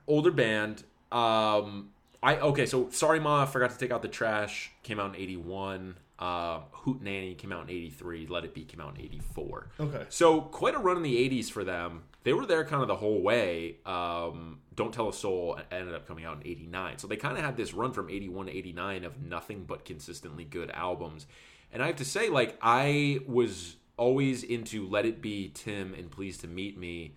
Older 0.08 0.32
band. 0.32 0.84
Um, 1.12 1.90
I 2.24 2.38
okay. 2.38 2.66
So 2.66 2.90
sorry, 2.92 3.20
ma. 3.20 3.44
I 3.44 3.46
forgot 3.46 3.72
to 3.72 3.78
take 3.78 3.92
out 3.92 4.02
the 4.02 4.08
trash. 4.08 4.72
Came 4.84 5.00
out 5.00 5.16
in 5.16 5.22
eighty 5.22 5.38
one. 5.38 5.96
Uh, 6.22 6.62
Hootenanny 6.86 7.36
came 7.36 7.52
out 7.52 7.64
in 7.64 7.70
eighty 7.72 7.90
three. 7.90 8.28
Let 8.28 8.46
It 8.46 8.54
Be 8.54 8.64
came 8.64 8.80
out 8.80 8.96
in 8.96 9.02
eighty 9.04 9.20
four. 9.34 9.70
Okay. 9.80 10.06
So 10.10 10.40
quite 10.42 10.76
a 10.76 10.78
run 10.78 10.98
in 10.98 11.04
the 11.04 11.18
'80s 11.30 11.50
for 11.50 11.64
them. 11.64 12.04
They 12.24 12.34
were 12.34 12.46
there 12.46 12.64
kind 12.64 12.84
of 12.84 12.88
the 12.88 12.96
whole 12.96 13.22
way. 13.22 13.78
Um, 13.88 14.60
Don't 14.76 14.94
Tell 14.94 15.10
a 15.10 15.14
Soul 15.14 15.60
ended 15.72 15.96
up 15.96 16.08
coming 16.08 16.24
out 16.24 16.40
in 16.40 16.48
'89. 16.48 17.00
So 17.00 17.08
they 17.08 17.16
kind 17.18 17.38
of 17.40 17.44
had 17.44 17.58
this 17.58 17.74
run 17.74 17.92
from 17.92 18.12
'81 18.12 18.46
to 18.46 18.56
'89 18.56 19.04
of 19.04 19.20
nothing 19.20 19.64
but 19.66 19.84
consistently 19.84 20.44
good 20.44 20.70
albums. 20.72 21.26
And 21.74 21.82
I 21.82 21.88
have 21.88 21.96
to 21.96 22.06
say, 22.06 22.30
like 22.30 22.56
I 22.62 23.22
was 23.26 23.78
always 23.98 24.44
into 24.44 24.88
Let 24.88 25.08
It 25.08 25.24
Be, 25.24 25.50
Tim, 25.52 25.96
and 25.96 26.12
Pleased 26.12 26.42
to 26.42 26.48
Meet 26.48 26.78
Me. 26.78 27.16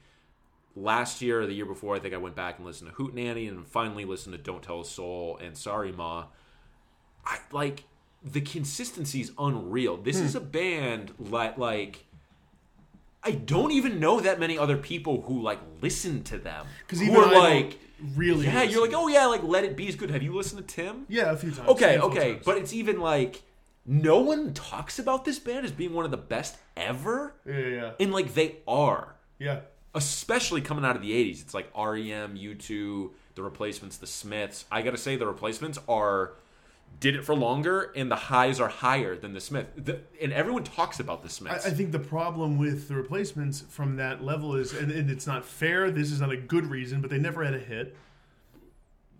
Last 0.77 1.21
year 1.23 1.43
or 1.43 1.47
the 1.47 1.53
year 1.55 1.67
before, 1.67 1.95
I 1.95 1.99
think 2.01 2.15
I 2.15 2.17
went 2.17 2.35
back 2.35 2.57
and 2.57 2.67
listened 2.67 2.91
to 2.91 2.97
Hootenanny 2.97 3.49
and 3.49 3.67
finally 3.67 4.05
listened 4.07 4.35
to 4.35 4.43
Don't 4.43 4.63
Tell 4.63 4.81
a 4.81 4.85
Soul 4.85 5.39
and 5.43 5.57
Sorry 5.57 5.93
Ma. 5.93 6.25
I 7.27 7.39
like 7.53 7.85
the 8.25 8.41
consistency 8.41 9.21
is 9.21 9.33
unreal. 9.39 9.97
This 9.97 10.19
is 10.19 10.33
hmm. 10.33 10.39
a 10.39 10.41
band 10.41 11.13
like 11.19 11.59
like 11.59 12.05
I 13.23 13.33
don't 13.33 13.73
even 13.73 14.01
know 14.01 14.21
that 14.21 14.39
many 14.39 14.59
other 14.59 14.77
people 14.77 15.23
who 15.23 15.43
like 15.43 15.59
listen 15.81 16.23
to 16.25 16.39
them. 16.39 16.67
Because 16.87 17.01
who 17.01 17.07
even 17.07 17.17
are 17.17 17.35
I 17.35 17.39
like 17.39 17.79
really. 18.15 18.47
yeah, 18.47 18.63
you're 18.63 18.83
like 18.83 18.95
oh 18.95 19.09
yeah, 19.09 19.27
like 19.27 19.43
Let 19.43 19.65
It 19.65 19.77
Be 19.77 19.89
is 19.89 19.97
good. 19.97 20.11
Have 20.11 20.23
you 20.23 20.35
listened 20.35 20.67
to 20.67 20.75
Tim? 20.75 21.07
yeah, 21.09 21.33
a 21.33 21.37
few 21.37 21.51
times. 21.51 21.69
Okay, 21.71 21.99
okay, 21.99 22.33
times. 22.33 22.45
but 22.45 22.59
it's 22.59 22.73
even 22.73 23.01
like 23.01 23.43
no 23.87 24.21
one 24.21 24.55
talks 24.55 24.99
about 24.99 25.25
this 25.25 25.39
band 25.39 25.65
as 25.65 25.73
being 25.73 25.93
one 25.93 26.05
of 26.05 26.11
the 26.11 26.17
best 26.17 26.57
ever, 26.77 27.35
Yeah, 27.47 27.59
yeah, 27.59 27.91
and 28.01 28.13
like 28.13 28.35
they 28.35 28.57
are. 28.67 29.15
yeah. 29.39 29.61
especially 29.95 30.63
coming 30.63 30.85
out 30.85 30.97
of 30.97 31.03
the 31.03 31.13
80s. 31.13 31.43
It's 31.43 31.55
like 31.55 31.71
REM, 31.77 32.37
U2, 32.37 33.11
The 33.35 33.43
Replacements, 33.43 33.99
The 33.99 34.07
Smiths. 34.07 34.65
I 34.73 34.81
got 34.83 34.93
to 34.93 34.97
say, 34.97 35.17
The 35.17 35.27
Replacements 35.27 35.79
are 35.87 36.33
did 37.01 37.17
it 37.17 37.25
for 37.25 37.35
longer, 37.35 37.93
and 37.97 38.11
the 38.11 38.17
highs 38.17 38.61
are 38.61 38.69
higher 38.69 39.17
than 39.17 39.33
The 39.35 39.41
Smith. 39.41 39.67
The, 39.77 40.01
and 40.23 40.33
everyone 40.33 40.65
talks 40.65 41.01
about 41.01 41.23
The 41.23 41.29
I, 41.29 41.31
Smiths. 41.31 41.67
I 41.67 41.71
think 41.71 41.93
the 41.93 41.99
problem 41.99 42.57
with 42.59 42.89
the 42.89 42.95
replacements 42.95 43.63
from 43.69 43.97
that 43.97 44.25
level 44.25 44.55
is, 44.55 44.73
and, 44.73 44.91
and 44.91 45.11
it's 45.11 45.27
not 45.27 45.45
fair. 45.45 45.91
This 45.91 46.11
is 46.11 46.21
not 46.21 46.31
a 46.31 46.37
good 46.37 46.67
reason, 46.67 47.01
but 47.01 47.11
they 47.11 47.19
never 47.19 47.45
had 47.45 47.55
a 47.55 47.59
hit. 47.59 47.97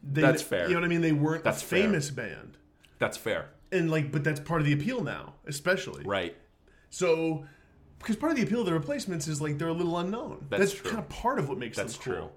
They, 0.03 0.21
That's 0.21 0.43
fair. 0.43 0.69
You 0.69 0.75
know 0.75 0.81
what 0.81 0.87
I 0.87 0.89
mean? 0.89 1.01
They 1.01 1.13
weren't 1.13 1.45
That's 1.45 1.63
a 1.63 1.67
fair. 1.67 1.83
famous 1.83 2.11
band, 2.11 2.57
That's 2.99 3.17
fair. 3.17 3.49
and 3.73 3.91
like, 3.91 4.13
but 4.13 4.23
that's 4.23 4.41
part 4.41 4.61
of 4.61 4.67
the 4.67 4.73
appeal 4.75 5.03
now, 5.03 5.35
especially. 5.47 6.05
Right. 6.05 6.37
So, 6.91 7.45
because 7.99 8.17
part 8.17 8.31
of 8.33 8.37
the 8.37 8.43
appeal 8.45 8.61
of 8.61 8.67
the 8.67 8.75
replacements 8.75 9.27
is 9.29 9.41
like 9.41 9.57
they're 9.59 9.69
a 9.69 9.73
little 9.73 9.99
unknown. 9.99 10.47
That's 10.51 10.61
That's, 10.61 10.73
true. 10.75 10.91
kind 10.91 11.03
of 11.03 11.09
part 11.09 11.39
of 11.39 11.49
what 11.49 11.59
makes 11.59 11.77
That's 11.77 11.95
them 11.97 12.03
cool. 12.05 12.15
true. 12.15 12.31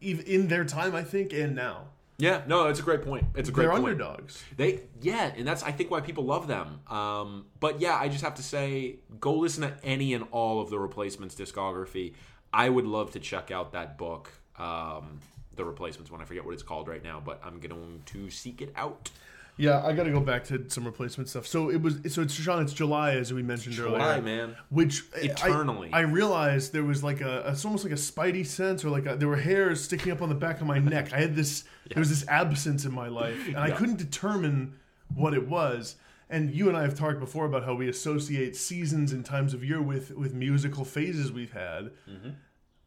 Even 0.00 0.26
in 0.26 0.48
their 0.48 0.64
time, 0.64 0.94
I 0.94 1.02
think, 1.02 1.32
and 1.32 1.56
now 1.56 1.84
Yeah, 2.18 2.42
no, 2.48 2.66
it's 2.66 2.80
a 2.80 2.82
great 2.82 3.02
point. 3.02 3.24
It's 3.36 3.48
a 3.48 3.52
great 3.52 3.68
point. 3.68 3.84
they're 3.84 3.94
point. 3.94 4.02
underdogs. 4.02 4.42
They 4.56 4.80
yeah, 5.00 5.32
and 5.36 5.46
that's 5.46 5.62
I 5.62 5.70
think 5.70 5.90
why 5.90 6.00
people 6.00 6.24
love 6.24 6.48
them. 6.48 6.80
Um, 6.88 7.46
but 7.60 7.80
yeah, 7.80 7.94
I 7.94 8.08
just 8.08 8.24
have 8.24 8.34
to 8.34 8.42
say, 8.42 8.96
go 9.20 9.34
listen 9.34 9.62
to 9.62 9.74
any 9.84 10.14
and 10.14 10.26
all 10.32 10.60
of 10.60 10.68
the 10.68 10.78
replacements 10.80 11.36
discography. 11.36 12.14
I 12.52 12.68
would 12.68 12.86
love 12.86 13.12
to 13.12 13.20
check 13.20 13.52
out 13.52 13.72
that 13.72 13.98
book, 13.98 14.32
um, 14.58 15.20
the 15.54 15.64
replacements 15.64 16.10
one. 16.10 16.20
I 16.20 16.24
forget 16.24 16.44
what 16.44 16.54
it's 16.54 16.62
called 16.64 16.88
right 16.88 17.04
now, 17.04 17.22
but 17.24 17.40
I'm 17.44 17.60
going 17.60 18.02
to 18.06 18.30
seek 18.30 18.62
it 18.62 18.72
out. 18.74 19.10
Yeah, 19.58 19.84
I 19.84 19.92
got 19.92 20.04
to 20.04 20.12
go 20.12 20.20
back 20.20 20.44
to 20.44 20.64
some 20.68 20.84
replacement 20.84 21.28
stuff. 21.28 21.46
So 21.46 21.68
it 21.68 21.82
was. 21.82 21.96
So 22.14 22.22
it's 22.22 22.32
Sean. 22.32 22.62
It's 22.62 22.72
July, 22.72 23.16
as 23.16 23.32
we 23.32 23.42
mentioned 23.42 23.74
July, 23.74 23.88
earlier. 23.88 23.98
July, 23.98 24.20
man. 24.20 24.56
Which 24.70 25.02
Eternally. 25.16 25.90
I, 25.92 26.00
realized 26.00 26.72
there 26.72 26.84
was 26.84 27.02
like 27.02 27.20
a. 27.20 27.48
It's 27.48 27.64
almost 27.64 27.84
like 27.84 27.92
a 27.92 27.96
spidey 27.96 28.46
sense, 28.46 28.84
or 28.84 28.90
like 28.90 29.06
a, 29.06 29.16
there 29.16 29.26
were 29.26 29.36
hairs 29.36 29.82
sticking 29.82 30.12
up 30.12 30.22
on 30.22 30.28
the 30.28 30.34
back 30.36 30.60
of 30.60 30.66
my 30.66 30.78
neck. 30.78 31.12
I 31.12 31.18
had 31.18 31.34
this. 31.34 31.64
There 31.88 32.00
was 32.00 32.10
this 32.10 32.28
absence 32.28 32.84
in 32.84 32.92
my 32.92 33.08
life, 33.08 33.46
and 33.46 33.56
I 33.56 33.70
couldn't 33.70 33.96
determine 33.96 34.74
what 35.14 35.32
it 35.32 35.48
was. 35.48 35.96
And 36.28 36.54
you 36.54 36.68
and 36.68 36.76
I 36.76 36.82
have 36.82 36.94
talked 36.94 37.18
before 37.18 37.46
about 37.46 37.64
how 37.64 37.72
we 37.72 37.88
associate 37.88 38.56
seasons 38.56 39.10
and 39.10 39.24
times 39.24 39.54
of 39.54 39.64
year 39.64 39.80
with 39.80 40.14
with 40.14 40.34
musical 40.34 40.84
phases 40.84 41.32
we've 41.32 41.54
had. 41.54 41.92
Mm-hmm. 42.06 42.30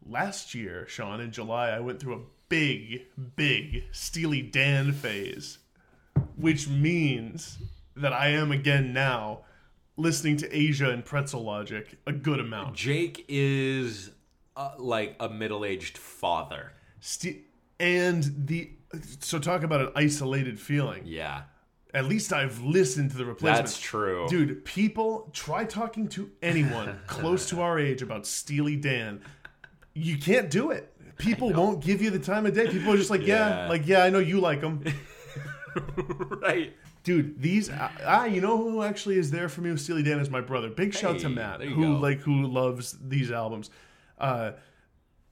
Last 0.06 0.54
year, 0.54 0.86
Sean, 0.88 1.20
in 1.20 1.32
July, 1.32 1.70
I 1.70 1.80
went 1.80 2.00
through 2.00 2.14
a 2.14 2.22
big, 2.48 3.08
big 3.36 3.86
Steely 3.92 4.44
Dan 4.44 4.92
phase 4.92 5.58
which 6.38 6.68
means 6.68 7.58
that 7.96 8.14
I 8.14 8.30
am 8.30 8.52
again 8.52 8.94
now 8.94 9.42
listening 9.98 10.38
to 10.38 10.48
Aja 10.48 10.90
and 10.92 11.04
Pretzel 11.06 11.44
Logic 11.44 11.98
a 12.08 12.12
good 12.14 12.40
amount. 12.40 12.76
Jake 12.76 13.26
is 13.28 14.12
uh, 14.56 14.72
like 14.78 15.16
a 15.20 15.30
middle-aged 15.30 15.98
father. 15.98 16.72
Ste- 17.00 17.46
and 17.80 18.24
the 18.48 18.72
so 19.20 19.40
talk 19.40 19.64
about 19.64 19.82
an 19.82 19.90
isolated 19.96 20.60
feeling. 20.60 21.04
Yeah, 21.06 21.44
At 21.94 22.06
least 22.06 22.34
I've 22.34 22.62
listened 22.62 23.12
to 23.12 23.18
the 23.18 23.26
replacement. 23.26 23.66
that's 23.66 23.80
true. 23.80 24.28
Dude, 24.30 24.66
people 24.66 25.30
try 25.34 25.64
talking 25.66 26.08
to 26.10 26.30
anyone 26.42 27.00
close 27.08 27.48
to 27.50 27.62
our 27.62 27.80
age 27.80 28.02
about 28.02 28.26
Steely 28.26 28.76
Dan. 28.76 29.22
You 29.94 30.18
can't 30.18 30.50
do 30.50 30.72
it. 30.72 30.94
People 31.18 31.52
won't 31.54 31.82
give 31.84 32.02
you 32.02 32.10
the 32.10 32.20
time 32.20 32.46
of 32.46 32.54
day. 32.56 32.68
People 32.68 32.94
are 32.94 32.98
just 32.98 33.10
like, 33.10 33.26
yeah, 33.26 33.64
Yeah. 33.64 33.70
like 33.70 33.88
yeah, 33.88 34.04
I 34.04 34.10
know 34.10 34.20
you 34.20 34.40
like 34.40 34.60
them. 34.62 34.84
right. 36.42 36.76
Dude, 37.04 37.42
these 37.42 37.70
ah, 37.74 38.26
you 38.26 38.42
know 38.42 38.58
who 38.58 38.84
actually 38.84 39.18
is 39.18 39.32
there 39.32 39.50
for 39.50 39.62
me 39.62 39.72
with 39.72 39.82
Steely 39.82 40.04
Dan 40.04 40.20
is 40.20 40.30
my 40.30 40.42
brother. 40.42 40.70
Big 40.70 40.94
shout 40.94 41.20
to 41.20 41.30
Matt, 41.30 41.62
who 41.62 41.82
go. 41.82 41.92
like 42.00 42.20
who 42.20 42.46
loves 42.46 42.98
these 43.02 43.32
albums. 43.32 43.70
Uh, 44.20 44.52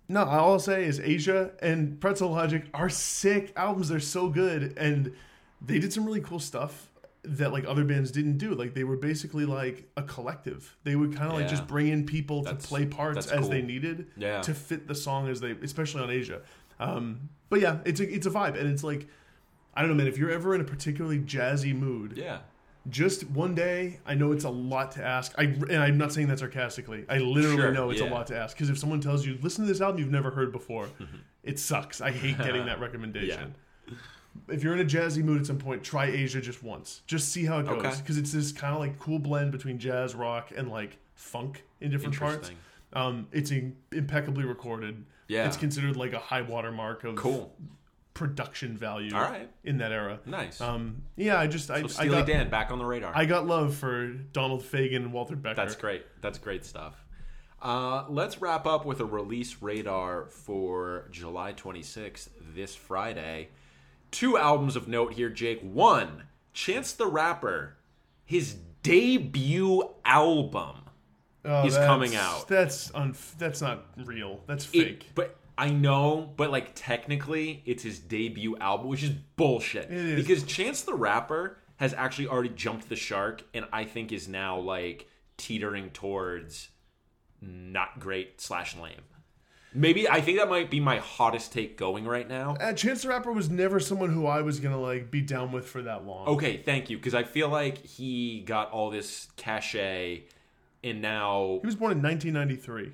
no, 0.07 0.23
all 0.23 0.53
I'll 0.53 0.59
say 0.59 0.85
is 0.85 0.99
Aja 0.99 1.51
and 1.61 1.99
Pretzel 2.01 2.31
Logic 2.31 2.63
are 2.73 2.89
sick 2.89 3.53
albums. 3.55 3.89
They're 3.89 3.99
so 3.99 4.29
good, 4.29 4.73
and 4.77 5.13
they 5.61 5.77
did 5.77 5.93
some 5.93 6.05
really 6.05 6.21
cool 6.21 6.39
stuff 6.39 6.87
that 7.23 7.51
like 7.51 7.65
other 7.67 7.83
bands 7.83 8.09
didn't 8.09 8.37
do. 8.39 8.55
Like 8.55 8.73
they 8.73 8.83
were 8.85 8.97
basically 8.97 9.45
like 9.45 9.87
a 9.95 10.01
collective. 10.01 10.75
They 10.83 10.95
would 10.95 11.15
kind 11.15 11.27
of 11.31 11.33
like 11.37 11.47
just 11.49 11.67
bring 11.67 11.87
in 11.89 12.05
people 12.05 12.41
That's- 12.41 12.63
to 12.63 12.67
play 12.67 12.85
parts 12.87 13.27
as 13.27 13.41
cool. 13.41 13.49
they 13.49 13.61
needed 13.61 14.07
Yeah. 14.17 14.41
to 14.41 14.53
fit 14.55 14.87
the 14.87 14.95
song 14.95 15.27
as 15.27 15.39
they, 15.39 15.51
especially 15.51 16.01
on 16.01 16.09
Aja. 16.09 16.41
Um, 16.79 17.29
but 17.49 17.59
yeah, 17.61 17.77
it's 17.85 17.99
a 17.99 18.11
it's 18.11 18.25
a 18.25 18.31
vibe, 18.31 18.59
and 18.59 18.67
it's 18.67 18.83
like. 18.83 19.07
I 19.79 19.83
don't 19.83 19.91
know, 19.91 19.95
man. 19.95 20.07
If 20.07 20.17
you're 20.17 20.29
ever 20.31 20.53
in 20.53 20.59
a 20.61 20.65
particularly 20.65 21.19
jazzy 21.19 21.73
mood, 21.73 22.17
Yeah. 22.17 22.39
just 22.89 23.29
one 23.29 23.55
day 23.55 23.99
i 24.05 24.13
know 24.13 24.31
it's 24.33 24.43
a 24.43 24.49
lot 24.49 24.91
to 24.93 25.03
ask. 25.05 25.33
I 25.37 25.43
and 25.43 25.77
i'm 25.77 25.97
not 25.97 26.11
saying 26.11 26.27
that 26.27 26.39
sarcastically. 26.39 27.05
I 27.07 27.17
literally 27.19 27.55
Sure, 27.57 27.71
know 27.71 27.89
it's 27.89 28.01
a 28.01 28.05
lot 28.05 28.27
to 28.27 28.37
ask. 28.37 28.55
Because 28.55 28.69
if 28.69 28.77
someone 28.77 28.99
tells 28.99 29.25
you 29.25 29.37
listen 29.41 29.63
to 29.65 29.71
this 29.71 29.79
album 29.81 29.99
you've 30.01 30.11
never 30.11 30.31
heard 30.31 30.51
before 30.51 30.89
it 31.43 31.59
sucks. 31.59 32.01
I 32.01 32.11
hate 32.11 32.37
getting 32.39 32.65
that 32.65 32.79
recommendation. 32.85 33.55
If 34.47 34.63
you're 34.63 34.73
in 34.73 34.79
a 34.81 34.85
jazzy 34.85 35.23
mood 35.23 35.39
at 35.41 35.45
some 35.47 35.57
point 35.57 35.83
try 35.83 36.07
Aja 36.07 36.41
just 36.41 36.61
once. 36.63 37.01
Just 37.07 37.29
see 37.29 37.45
how 37.45 37.59
it 37.59 37.65
goes. 37.67 37.77
Okay. 37.85 37.95
because 37.99 38.17
it's 38.17 38.31
this 38.33 38.51
kind 38.51 38.73
of 38.73 38.79
like 38.79 38.99
cool 38.99 39.19
blend 39.19 39.51
between 39.51 39.77
jazz 39.79 40.13
rock 40.15 40.51
and 40.55 40.69
like 40.69 40.97
funk 41.15 41.63
in 41.81 41.89
different 41.91 42.17
parts. 42.17 42.51
Um, 42.93 43.27
it's 43.31 43.51
in, 43.51 43.75
impeccably 43.91 44.43
recorded. 44.45 45.05
Yeah. 45.27 45.45
it's 45.45 45.57
considered 45.57 45.95
like 45.95 46.13
a 46.13 46.19
high 46.19 46.41
water 46.41 46.71
mark 46.71 47.03
of 47.03 47.15
Cool. 47.15 47.53
Production 48.19 48.77
value 48.77 49.15
All 49.15 49.21
right. 49.21 49.49
in 49.63 49.77
that 49.79 49.91
era 49.91 50.19
Nice. 50.25 50.59
um, 50.61 51.01
yeah 51.15 51.39
i 51.39 51.47
just 51.47 51.71
I, 51.71 51.79
so 51.79 51.85
I 51.85 51.87
Steely 51.87 52.09
got, 52.09 52.27
Dan 52.27 52.49
back 52.49 52.69
on 52.69 52.77
the 52.77 52.85
radar. 52.85 53.11
I 53.15 53.25
got 53.25 53.47
love 53.47 53.73
for 53.75 54.07
Donald 54.09 54.61
Fagen 54.61 54.97
and 54.97 55.13
Walter 55.13 55.35
Becker. 55.35 55.55
That's 55.55 55.75
great. 55.75 56.05
That's 56.21 56.37
great 56.37 56.65
stuff. 56.65 57.03
Uh, 57.61 58.05
let's 58.09 58.39
wrap 58.41 58.65
up 58.67 58.85
with 58.85 58.99
a 58.99 59.05
release 59.05 59.57
radar 59.61 60.25
for 60.27 61.07
July 61.11 61.53
26th, 61.53 62.29
this 62.53 62.75
Friday. 62.75 63.49
Two 64.11 64.37
albums 64.37 64.75
of 64.75 64.87
note 64.87 65.13
here, 65.13 65.29
Jake. 65.29 65.61
One, 65.61 66.23
Chance 66.53 66.93
the 66.93 67.07
Rapper, 67.07 67.77
his 68.25 68.55
debut 68.83 69.89
album. 70.05 70.75
Oh, 71.45 71.65
is 71.65 71.75
coming 71.77 72.15
out. 72.17 72.47
That's 72.49 72.93
un- 72.93 73.15
That's 73.37 73.61
not 73.61 73.85
real. 74.05 74.41
That's 74.45 74.65
It- 74.73 74.83
fake. 74.83 75.05
but 75.15 75.37
I 75.59 75.71
know, 75.71 76.33
but 76.37 76.51
like 76.51 76.71
technically, 76.73 77.61
it's 77.65 77.83
his 77.83 77.99
debut 77.99 78.55
album, 78.57 78.87
which 78.87 79.03
is 79.03 79.09
bullshit. 79.09 79.91
is. 79.91 80.15
Because 80.15 80.43
Chance 80.43 80.83
the 80.83 80.93
Rapper 80.93 81.57
has 81.77 81.93
actually 81.93 82.27
already 82.27 82.49
jumped 82.49 82.87
the 82.89 82.95
shark, 82.95 83.43
and 83.53 83.65
I 83.73 83.83
think 83.83 84.11
is 84.11 84.27
now 84.27 84.57
like 84.57 85.07
teetering 85.37 85.89
towards 85.91 86.69
not 87.41 87.99
great 87.99 88.39
slash 88.41 88.75
lame. 88.77 89.01
Maybe 89.73 90.09
I 90.09 90.19
think 90.21 90.39
that 90.39 90.49
might 90.49 90.71
be 90.71 90.79
my 90.79 90.97
hottest 90.97 91.53
take 91.53 91.77
going 91.77 92.05
right 92.05 92.27
now. 92.27 92.55
Uh, 92.59 92.73
Chance 92.73 93.03
the 93.03 93.09
Rapper 93.09 93.31
was 93.31 93.49
never 93.49 93.79
someone 93.79 94.11
who 94.11 94.25
I 94.25 94.41
was 94.41 94.59
gonna 94.59 94.79
like 94.79 95.11
be 95.11 95.21
down 95.21 95.51
with 95.51 95.67
for 95.67 95.81
that 95.83 96.05
long. 96.05 96.27
Okay, 96.27 96.57
thank 96.57 96.89
you, 96.89 96.97
because 96.97 97.13
I 97.13 97.23
feel 97.23 97.49
like 97.49 97.77
he 97.85 98.41
got 98.41 98.71
all 98.71 98.89
this 98.89 99.27
cachet, 99.37 100.23
and 100.83 101.01
now 101.01 101.59
He 101.61 101.65
was 101.67 101.75
born 101.75 101.91
in 101.91 102.01
1993. 102.01 102.93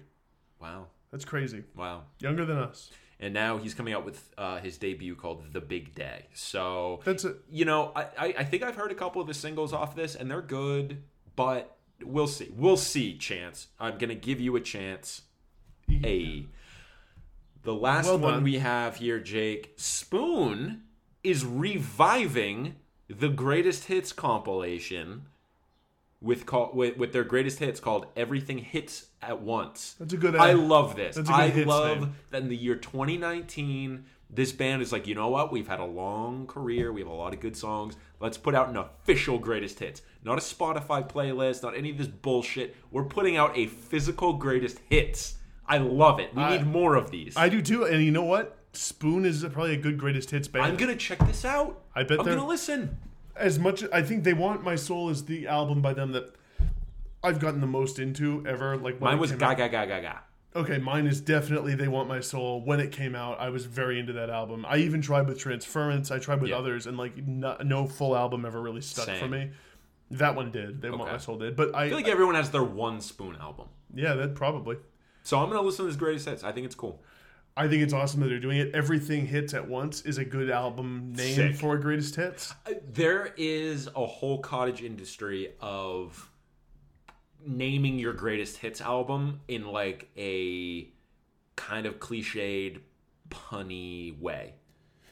wow, 0.59 0.88
That's 1.11 1.25
crazy. 1.25 1.63
wow. 1.75 2.03
Younger 2.19 2.45
than 2.45 2.57
us. 2.57 2.91
and 3.19 3.33
now 3.33 3.57
he's 3.57 3.73
coming 3.73 3.93
out 3.93 4.03
with 4.05 4.29
uh, 4.37 4.59
his 4.59 4.77
debut 4.77 5.15
called 5.15 5.53
The 5.53 5.61
Big 5.61 5.95
Day. 5.95 6.25
So 6.33 6.99
That's 7.05 7.23
it. 7.23 7.37
You 7.49 7.65
know, 7.65 7.91
I, 7.95 8.01
I 8.17 8.35
I 8.39 8.43
think 8.43 8.63
I've 8.63 8.75
heard 8.75 8.91
a 8.91 8.95
couple 8.95 9.21
of 9.21 9.27
his 9.27 9.37
singles 9.37 9.71
off 9.73 9.95
this, 9.95 10.15
and 10.15 10.29
they're 10.29 10.41
good, 10.41 11.03
but 11.35 11.77
we'll 12.03 12.27
see. 12.27 12.51
We'll 12.55 12.75
see. 12.77 13.17
Chance, 13.17 13.67
I'm 13.79 13.97
gonna 13.97 14.15
give 14.15 14.41
you 14.41 14.55
a 14.55 14.61
chance. 14.61 15.21
A. 16.03 16.45
The 17.63 17.73
last 17.73 18.05
Well 18.07 18.19
one 18.19 18.43
we 18.43 18.57
have 18.59 18.97
here, 18.97 19.19
Jake 19.19 19.73
Spoon, 19.77 20.83
is 21.23 21.45
reviving 21.45 22.75
the 23.07 23.29
greatest 23.29 23.85
hits 23.85 24.11
compilation 24.11 25.27
with 26.26 26.45
call 26.47 26.71
with, 26.73 26.97
with 26.97 27.13
their 27.13 27.23
greatest 27.23 27.59
hits 27.59 27.80
called 27.80 28.07
Everything 28.17 28.57
Hits 28.57 29.05
at 29.21 29.41
Once. 29.41 29.95
That's 29.99 30.13
a 30.13 30.17
good. 30.17 30.36
I 30.36 30.53
love 30.53 30.95
this. 30.95 31.15
That's 31.15 31.30
a 31.30 31.32
good 31.51 31.67
I 31.67 31.69
love 31.69 31.99
name. 32.01 32.15
that 32.32 32.41
in 32.41 32.49
the 32.49 32.57
year 32.57 32.76
2019, 32.76 34.05
this 34.30 34.51
band 34.51 34.82
is 34.82 34.91
like, 34.91 35.07
you 35.07 35.13
know 35.13 35.30
what? 35.30 35.51
We've 35.51 35.67
had 35.67 35.80
a 35.80 35.86
long 35.86 36.47
career. 36.47 36.91
We 36.91 37.01
have 37.01 37.09
a 37.09 37.13
lot 37.13 37.34
of 37.34 37.39
good 37.39 37.55
songs. 37.55 37.95
Let's 38.19 38.38
put 38.38 38.55
out 38.55 38.69
an 38.69 38.78
official 38.78 39.38
greatest 39.38 39.80
hits. 39.80 40.01
Not 40.23 40.39
a 40.39 40.41
Spotify 40.41 41.07
playlist, 41.07 41.61
not 41.61 41.78
any 41.78 41.91
of 41.91 41.97
this 41.99 42.07
bullshit. 42.07 42.76
We're 42.91 43.03
putting 43.05 43.38
out 43.38 43.55
a 43.55 43.67
physical 43.67 44.34
greatest 44.34 44.80
hits. 44.89 45.36
I 45.67 45.78
love 45.78 46.19
it. 46.19 46.34
We 46.36 46.41
I- 46.41 46.57
need 46.57 46.65
more 46.65 46.95
of 46.95 47.11
these. 47.11 47.38
I 47.38 47.49
do 47.49 47.61
too. 47.61 47.86
And 47.86 48.03
you 48.03 48.11
know 48.11 48.23
what? 48.23 48.57
Spoon 48.73 49.26
is 49.26 49.43
probably 49.53 49.73
a 49.73 49.78
good 49.78 49.97
greatest 49.97 50.32
hits 50.32 50.47
band. 50.49 50.65
I'm 50.65 50.76
gonna 50.76 50.97
check 50.97 51.19
this 51.19 51.45
out. 51.45 51.82
I 51.95 52.03
bet 52.03 52.19
I'm 52.19 52.26
gonna 52.26 52.45
listen. 52.45 52.97
As 53.36 53.59
much 53.59 53.83
I 53.91 54.01
think 54.01 54.23
they 54.23 54.33
want 54.33 54.63
my 54.63 54.75
soul 54.75 55.09
is 55.09 55.25
the 55.25 55.47
album 55.47 55.81
by 55.81 55.93
them 55.93 56.11
that 56.13 56.33
I've 57.23 57.39
gotten 57.39 57.61
the 57.61 57.67
most 57.67 57.99
into 57.99 58.43
ever. 58.47 58.77
Like 58.77 58.99
Mine 59.01 59.19
was 59.19 59.31
ga 59.31 59.53
ga 59.53 59.67
ga 59.67 59.86
ga 59.86 59.99
ga. 60.01 60.13
Okay, 60.55 60.77
mine 60.77 61.05
is 61.05 61.19
definitely 61.19 61.75
They 61.75 61.89
Want 61.89 62.07
My 62.07 62.21
Soul. 62.21 62.61
When 62.61 62.79
it 62.79 62.93
came 62.93 63.13
out, 63.13 63.41
I 63.41 63.49
was 63.49 63.65
very 63.65 63.99
into 63.99 64.13
that 64.13 64.29
album. 64.29 64.65
I 64.65 64.77
even 64.77 65.01
tried 65.01 65.27
with 65.27 65.38
Transference. 65.38 66.11
I 66.11 66.19
tried 66.19 66.39
with 66.39 66.51
Yeah. 66.51 66.59
others, 66.59 66.88
and 66.88 66.97
like 66.97 67.17
no, 67.17 67.57
no 67.61 67.88
full 67.88 68.15
album 68.15 68.45
ever 68.45 68.61
really 68.61 68.79
stuck 68.79 69.05
Same. 69.07 69.19
for 69.19 69.27
me. 69.27 69.51
That 70.11 70.33
one 70.36 70.51
did. 70.51 70.81
They 70.81 70.88
Okay. 70.88 71.17
soul 71.17 71.38
did. 71.39 71.57
But 71.57 71.75
I, 71.75 71.83
I 71.83 71.88
feel 71.89 71.97
like 71.97 72.07
everyone 72.07 72.36
has 72.36 72.51
their 72.51 72.63
one 72.63 73.01
spoon 73.01 73.36
album. 73.36 73.67
yeah, 73.93 74.13
that 74.13 74.36
probably. 74.36 74.77
So 75.23 75.39
I'm 75.39 75.49
gonna 75.49 75.61
listen 75.61 75.83
to 75.83 75.89
this 75.91 75.97
greatest 75.97 76.25
hits. 76.29 76.43
I 76.43 76.53
think 76.53 76.65
it's 76.67 76.75
cool. 76.75 77.01
I 77.57 77.67
think 77.69 77.83
it's 77.83 77.93
awesome 77.93 78.19
that 78.21 78.27
they're 78.27 78.39
doing 78.39 78.57
it. 78.57 78.75
Everything 78.75 79.25
hits 79.25 79.53
at 79.53 79.67
once 79.67 80.01
is 80.01 80.17
a 80.17 80.25
good 80.25 80.49
album 80.49 81.13
name 81.15 81.35
Sick. 81.35 81.55
for 81.55 81.77
greatest 81.77 82.15
hits. 82.15 82.53
Uh, 82.67 82.71
There 82.91 83.33
is 83.37 83.87
a 83.95 84.05
whole 84.05 84.39
cottage 84.39 84.81
industry 84.81 85.53
of 85.61 86.29
naming 87.45 87.97
your 87.99 88.11
greatest 88.13 88.57
hits 88.57 88.81
album 88.81 89.39
in 89.47 89.67
like 89.67 90.09
a 90.17 90.89
kind 91.55 91.85
of 91.85 91.99
cliched, 91.99 92.79
punny 93.29 94.19
way, 94.19 94.55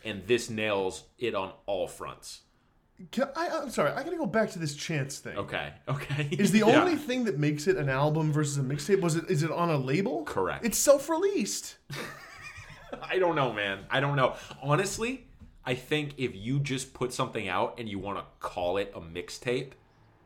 and 0.04 0.26
this 0.28 0.50
nails 0.50 1.04
it 1.18 1.36
on 1.36 1.54
all 1.66 1.88
fronts. 1.88 2.42
Can 3.12 3.28
I, 3.36 3.48
I'm 3.50 3.70
sorry, 3.70 3.92
I 3.92 4.04
gotta 4.04 4.18
go 4.18 4.26
back 4.26 4.52
to 4.52 4.60
this 4.60 4.76
chance 4.76 5.18
thing. 5.20 5.38
Okay, 5.38 5.72
okay. 5.88 6.28
Is 6.32 6.52
the 6.52 6.60
Yeah. 6.68 6.82
only 6.82 6.96
thing 6.96 7.24
that 7.26 7.40
makes 7.40 7.68
it 7.68 7.78
an 7.78 7.88
album 7.90 8.32
versus 8.34 8.58
a 8.58 8.62
mixtape 8.62 9.00
was 9.02 9.16
it? 9.16 9.30
Is 9.30 9.44
it 9.44 9.52
on 9.52 9.70
a 9.70 9.78
label? 9.78 10.24
Correct. 10.26 10.66
It's 10.66 10.78
self-released. 10.78 11.78
I 13.02 13.20
don't 13.20 13.36
know, 13.36 13.54
man. 13.54 13.80
I 13.90 14.00
don't 14.00 14.16
know. 14.16 14.36
Honestly, 14.62 15.26
I 15.66 15.76
think 15.76 16.14
if 16.18 16.36
you 16.36 16.60
just 16.60 16.94
put 16.94 17.14
something 17.14 17.48
out 17.48 17.76
and 17.80 17.88
you 17.90 18.00
want 18.00 18.20
to 18.20 18.26
call 18.40 18.78
it 18.78 18.92
a 18.96 19.02
mixtape, 19.02 19.72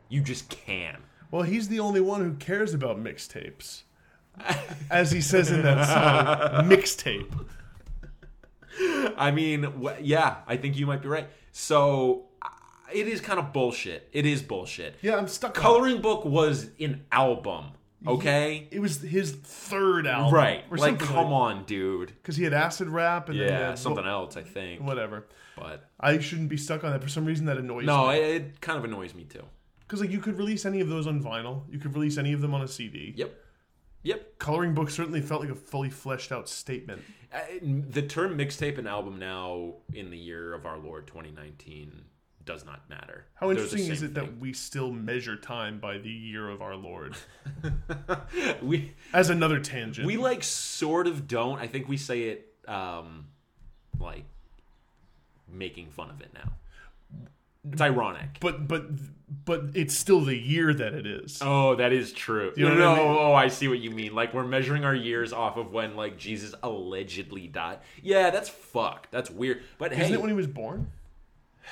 you 0.10 0.22
just 0.22 0.50
can. 0.50 0.98
Well, 1.32 1.44
he's 1.44 1.68
the 1.68 1.80
only 1.80 2.02
one 2.02 2.22
who 2.22 2.34
cares 2.36 2.74
about 2.74 2.98
mixtapes, 3.04 3.82
as 4.90 5.12
he 5.12 5.22
says 5.22 5.52
in 5.52 5.62
that 5.64 5.86
song, 5.86 6.70
mixtape. 6.70 7.46
I 9.18 9.32
mean, 9.32 9.64
wh- 9.64 10.00
yeah, 10.02 10.38
I 10.48 10.58
think 10.58 10.78
you 10.78 10.86
might 10.86 11.02
be 11.02 11.08
right. 11.10 11.28
So 11.52 12.26
uh, 12.42 12.48
it 12.94 13.08
is 13.08 13.20
kind 13.22 13.40
of 13.40 13.52
bullshit. 13.52 14.08
It 14.14 14.26
is 14.26 14.42
bullshit. 14.42 14.96
Yeah, 15.02 15.16
I'm 15.18 15.28
stuck. 15.28 15.58
on 15.58 15.62
Coloring 15.62 16.02
Book 16.02 16.24
was 16.26 16.70
an 16.80 17.04
album, 17.12 17.66
okay? 18.06 18.68
it. 18.72 18.80
Was 18.80 19.02
his 19.02 19.32
third 19.32 20.06
album, 20.08 20.34
Right. 20.34 20.64
Or 20.70 20.78
Like, 20.78 21.00
something 21.00 21.08
come 21.16 21.34
on, 21.34 21.64
dude. 21.66 22.10
because 22.10 22.36
he 22.36 22.44
had 22.44 22.54
acid 22.54 22.90
rap 22.90 23.30
and 23.30 23.40
then 23.40 23.48
he 23.48 23.54
Yeah, 23.54 23.70
had 23.70 23.80
something 23.80 24.06
else, 24.06 24.38
I 24.38 24.44
think. 24.44 24.82
whatever. 24.82 25.26
But 25.56 25.90
I 26.00 26.20
shouldn't 26.20 26.50
be 26.50 26.58
stuck 26.58 26.84
on 26.84 26.92
that 26.92 27.02
for 27.02 27.10
some 27.10 27.26
reason. 27.26 27.46
That 27.48 27.58
annoys 27.58 27.86
no, 27.86 28.10
me. 28.10 28.16
it, 28.18 28.36
it 28.42 28.62
kind 28.62 28.78
of 28.78 28.84
annoys 28.86 29.16
me 29.16 29.24
too. 29.24 29.44
Because 29.80 30.02
like 30.02 30.12
you 30.12 30.20
could 30.20 30.38
release 30.38 30.66
any 30.66 30.82
of 30.82 30.90
those 30.90 31.08
on 31.08 31.24
vinyl. 31.24 31.64
You 31.72 31.80
could 31.80 31.94
release 31.96 32.18
any 32.18 32.34
of 32.34 32.42
them 32.42 32.54
on 32.54 32.62
a 32.62 32.68
CD. 32.68 33.14
Yep. 33.16 33.34
Yep. 34.04 34.38
Coloring 34.40 34.74
book 34.76 34.90
certainly 34.90 35.22
felt 35.22 35.42
like 35.42 35.50
a 35.50 35.56
fully 35.56 35.90
fleshed 35.90 36.32
out 36.32 36.48
statement. 36.48 37.02
Uh, 37.34 37.40
the 37.62 38.02
term 38.04 38.38
mixtape 38.38 38.78
and 38.78 38.88
album 38.88 39.18
now 39.18 39.74
in 39.94 40.12
the 40.12 40.18
year 40.18 40.54
of 40.54 40.66
our 40.66 40.78
Lord 40.78 41.08
2019 41.08 42.04
does 42.48 42.66
not 42.66 42.90
matter. 42.90 43.26
How 43.36 43.48
They're 43.48 43.58
interesting 43.58 43.92
is 43.92 44.02
it 44.02 44.16
that 44.16 44.40
we 44.40 44.54
still 44.54 44.92
measure 44.92 45.36
time 45.36 45.80
by 45.80 46.00
the 46.00 46.10
year 46.10 46.50
of 46.50 46.62
our 46.64 46.76
Lord? 46.76 47.16
we 48.64 48.94
As 49.14 49.30
another 49.30 49.60
tangent. 49.60 50.08
we 50.08 50.18
like 50.18 50.44
sort 50.44 51.06
of 51.06 51.28
don't. 51.28 51.60
I 51.60 51.68
think 51.68 51.88
we 51.88 51.98
say 51.98 52.24
it 52.24 52.54
um 52.68 53.28
like 54.00 54.26
making 55.48 55.92
fun 55.92 56.10
of 56.10 56.22
it 56.22 56.32
now. 56.34 56.54
It's 57.72 57.82
ironic. 57.82 58.40
but 58.40 58.68
but 58.68 58.86
but 59.46 59.72
it's 59.74 59.98
still 59.98 60.22
the 60.22 60.38
year 60.38 60.74
that 60.74 60.94
it 60.94 61.06
is. 61.06 61.40
Oh, 61.42 61.76
that 61.76 61.92
is 61.92 62.14
true. 62.14 62.54
You 62.56 62.70
know 62.70 62.76
no, 62.76 62.92
I 62.94 62.98
mean? 62.98 63.08
oh, 63.08 63.34
I 63.34 63.50
see 63.50 63.68
what 63.68 63.80
you 63.80 63.92
mean. 63.92 64.16
Like 64.16 64.34
we're 64.34 64.46
measuring 64.46 64.86
our 64.86 64.96
years 64.96 65.34
off 65.34 65.58
of 65.58 65.74
when 65.74 65.98
like 65.98 66.18
Jesus 66.18 66.56
allegedly 66.64 67.48
died. 67.48 67.80
Yeah, 68.02 68.30
that's 68.30 68.48
fucked. 68.48 69.12
That's 69.12 69.30
weird. 69.30 69.64
But 69.78 69.92
Isn't 69.92 70.06
hey, 70.06 70.14
it 70.14 70.22
when 70.22 70.30
he 70.30 70.36
was 70.36 70.48
born? 70.48 70.92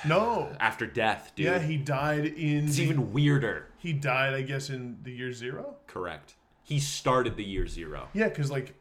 No. 0.04 0.54
after 0.60 0.86
death, 0.86 1.32
dude. 1.34 1.46
Yeah, 1.46 1.58
he 1.58 1.76
died 1.76 2.26
in. 2.26 2.66
it's 2.66 2.76
the- 2.76 2.84
even 2.84 3.12
weirder. 3.12 3.66
He 3.78 3.92
died, 3.92 4.34
I 4.34 4.42
guess, 4.42 4.68
in 4.70 4.98
the 5.02 5.12
year 5.12 5.32
zero. 5.32 5.76
Correct. 5.86 6.34
He 6.62 6.80
started 6.80 7.36
the 7.36 7.44
year 7.44 7.66
zero. 7.66 8.08
Yeah, 8.12 8.28
because 8.28 8.50
like 8.50 8.74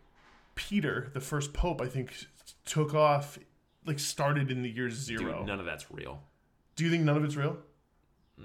Peter, 0.56 1.12
the 1.14 1.20
first 1.22 1.54
pope, 1.54 1.82
I 1.82 1.88
think 1.88 2.14
took 2.66 2.94
off, 2.96 3.38
like 3.86 4.00
started 4.00 4.50
in 4.52 4.62
the 4.64 4.70
year 4.70 4.90
zero. 4.90 5.38
Dude, 5.40 5.46
none 5.48 5.60
of 5.60 5.66
that's 5.66 5.92
real. 5.92 6.24
Do 6.76 6.84
you 6.84 6.90
think 6.90 7.04
none 7.04 7.16
of 7.18 7.24
it's 7.24 7.36
real? 7.36 7.58
Hmm. 8.40 8.44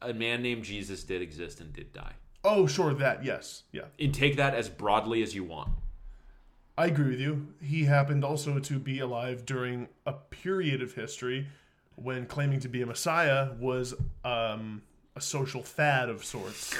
A 0.00 0.12
man 0.14 0.42
named 0.42 0.64
Jesus 0.64 1.04
did 1.04 1.22
exist 1.22 1.60
and 1.60 1.72
did 1.72 1.92
die. 1.92 2.14
Oh, 2.44 2.66
sure, 2.66 2.92
that 2.94 3.24
yes, 3.24 3.62
yeah, 3.70 3.82
And 4.00 4.12
take 4.12 4.36
that 4.36 4.54
as 4.54 4.68
broadly 4.68 5.22
as 5.22 5.32
you 5.34 5.44
want. 5.44 5.68
I 6.76 6.86
agree 6.86 7.10
with 7.10 7.20
you. 7.20 7.48
He 7.62 7.84
happened 7.84 8.24
also 8.24 8.58
to 8.58 8.78
be 8.78 9.00
alive 9.00 9.44
during 9.44 9.88
a 10.06 10.12
period 10.12 10.82
of 10.82 10.94
history 10.94 11.48
when 11.96 12.26
claiming 12.26 12.60
to 12.60 12.68
be 12.68 12.82
a 12.82 12.86
messiah 12.86 13.50
was 13.60 13.94
um, 14.24 14.82
a 15.14 15.20
social 15.20 15.62
fad 15.62 16.08
of 16.08 16.24
sorts, 16.24 16.74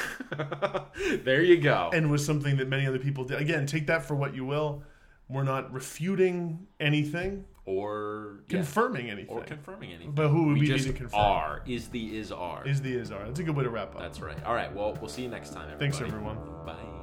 there 1.24 1.43
you 1.43 1.59
go. 1.59 1.90
and 1.93 2.11
was 2.11 2.24
something 2.24 2.57
that 2.57 2.68
many 2.68 2.86
other 2.86 2.99
people 2.99 3.24
did. 3.24 3.40
Again, 3.40 3.66
take 3.66 3.86
that 3.88 4.05
for 4.05 4.14
what 4.14 4.34
you 4.34 4.45
will. 4.45 4.82
We're 5.28 5.45
not 5.45 5.72
refuting 5.72 6.66
anything, 6.80 7.45
or 7.64 8.40
yeah, 8.49 8.59
confirming 8.59 9.11
anything. 9.11 9.34
or 9.34 9.43
confirming 9.43 9.93
anything. 9.93 10.12
But 10.12 10.28
who 10.28 10.45
would 10.47 10.55
we 10.55 10.61
we, 10.61 10.66
just 10.66 10.86
be 10.86 10.93
to 10.93 10.99
confirm? 10.99 11.20
are. 11.20 11.62
Is 11.66 11.88
the 11.88 12.16
is 12.16 12.32
are. 12.32 12.66
Is 12.66 12.82
the 12.82 12.93
is 12.93 13.11
are. 13.11 13.24
That's 13.26 13.40
a 13.40 13.45
good 13.45 13.57
way 13.57 13.64
to 13.64 13.70
wrap 13.70 13.95
up. 13.95 14.01
That's 14.01 14.20
right. 14.20 14.43
All 14.45 14.55
right. 14.55 14.74
Well, 14.74 14.97
we'll 15.01 15.09
see 15.09 15.22
you 15.22 15.28
next 15.28 15.51
time. 15.51 15.70
Everybody. 15.70 15.90
Thanks, 15.90 16.01
everyone. 16.01 16.38
Bye. 16.66 17.01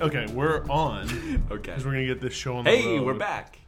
Okay, 0.00 0.26
we're 0.32 0.64
on 0.68 1.04
Okay. 1.50 1.60
because 1.72 1.84
we're 1.84 1.92
gonna 1.92 2.06
get 2.06 2.20
this 2.20 2.34
show 2.34 2.56
on 2.56 2.64
the 2.64 2.70
Hey, 2.70 2.96
road. 2.98 3.06
we're 3.06 3.14
back. 3.14 3.58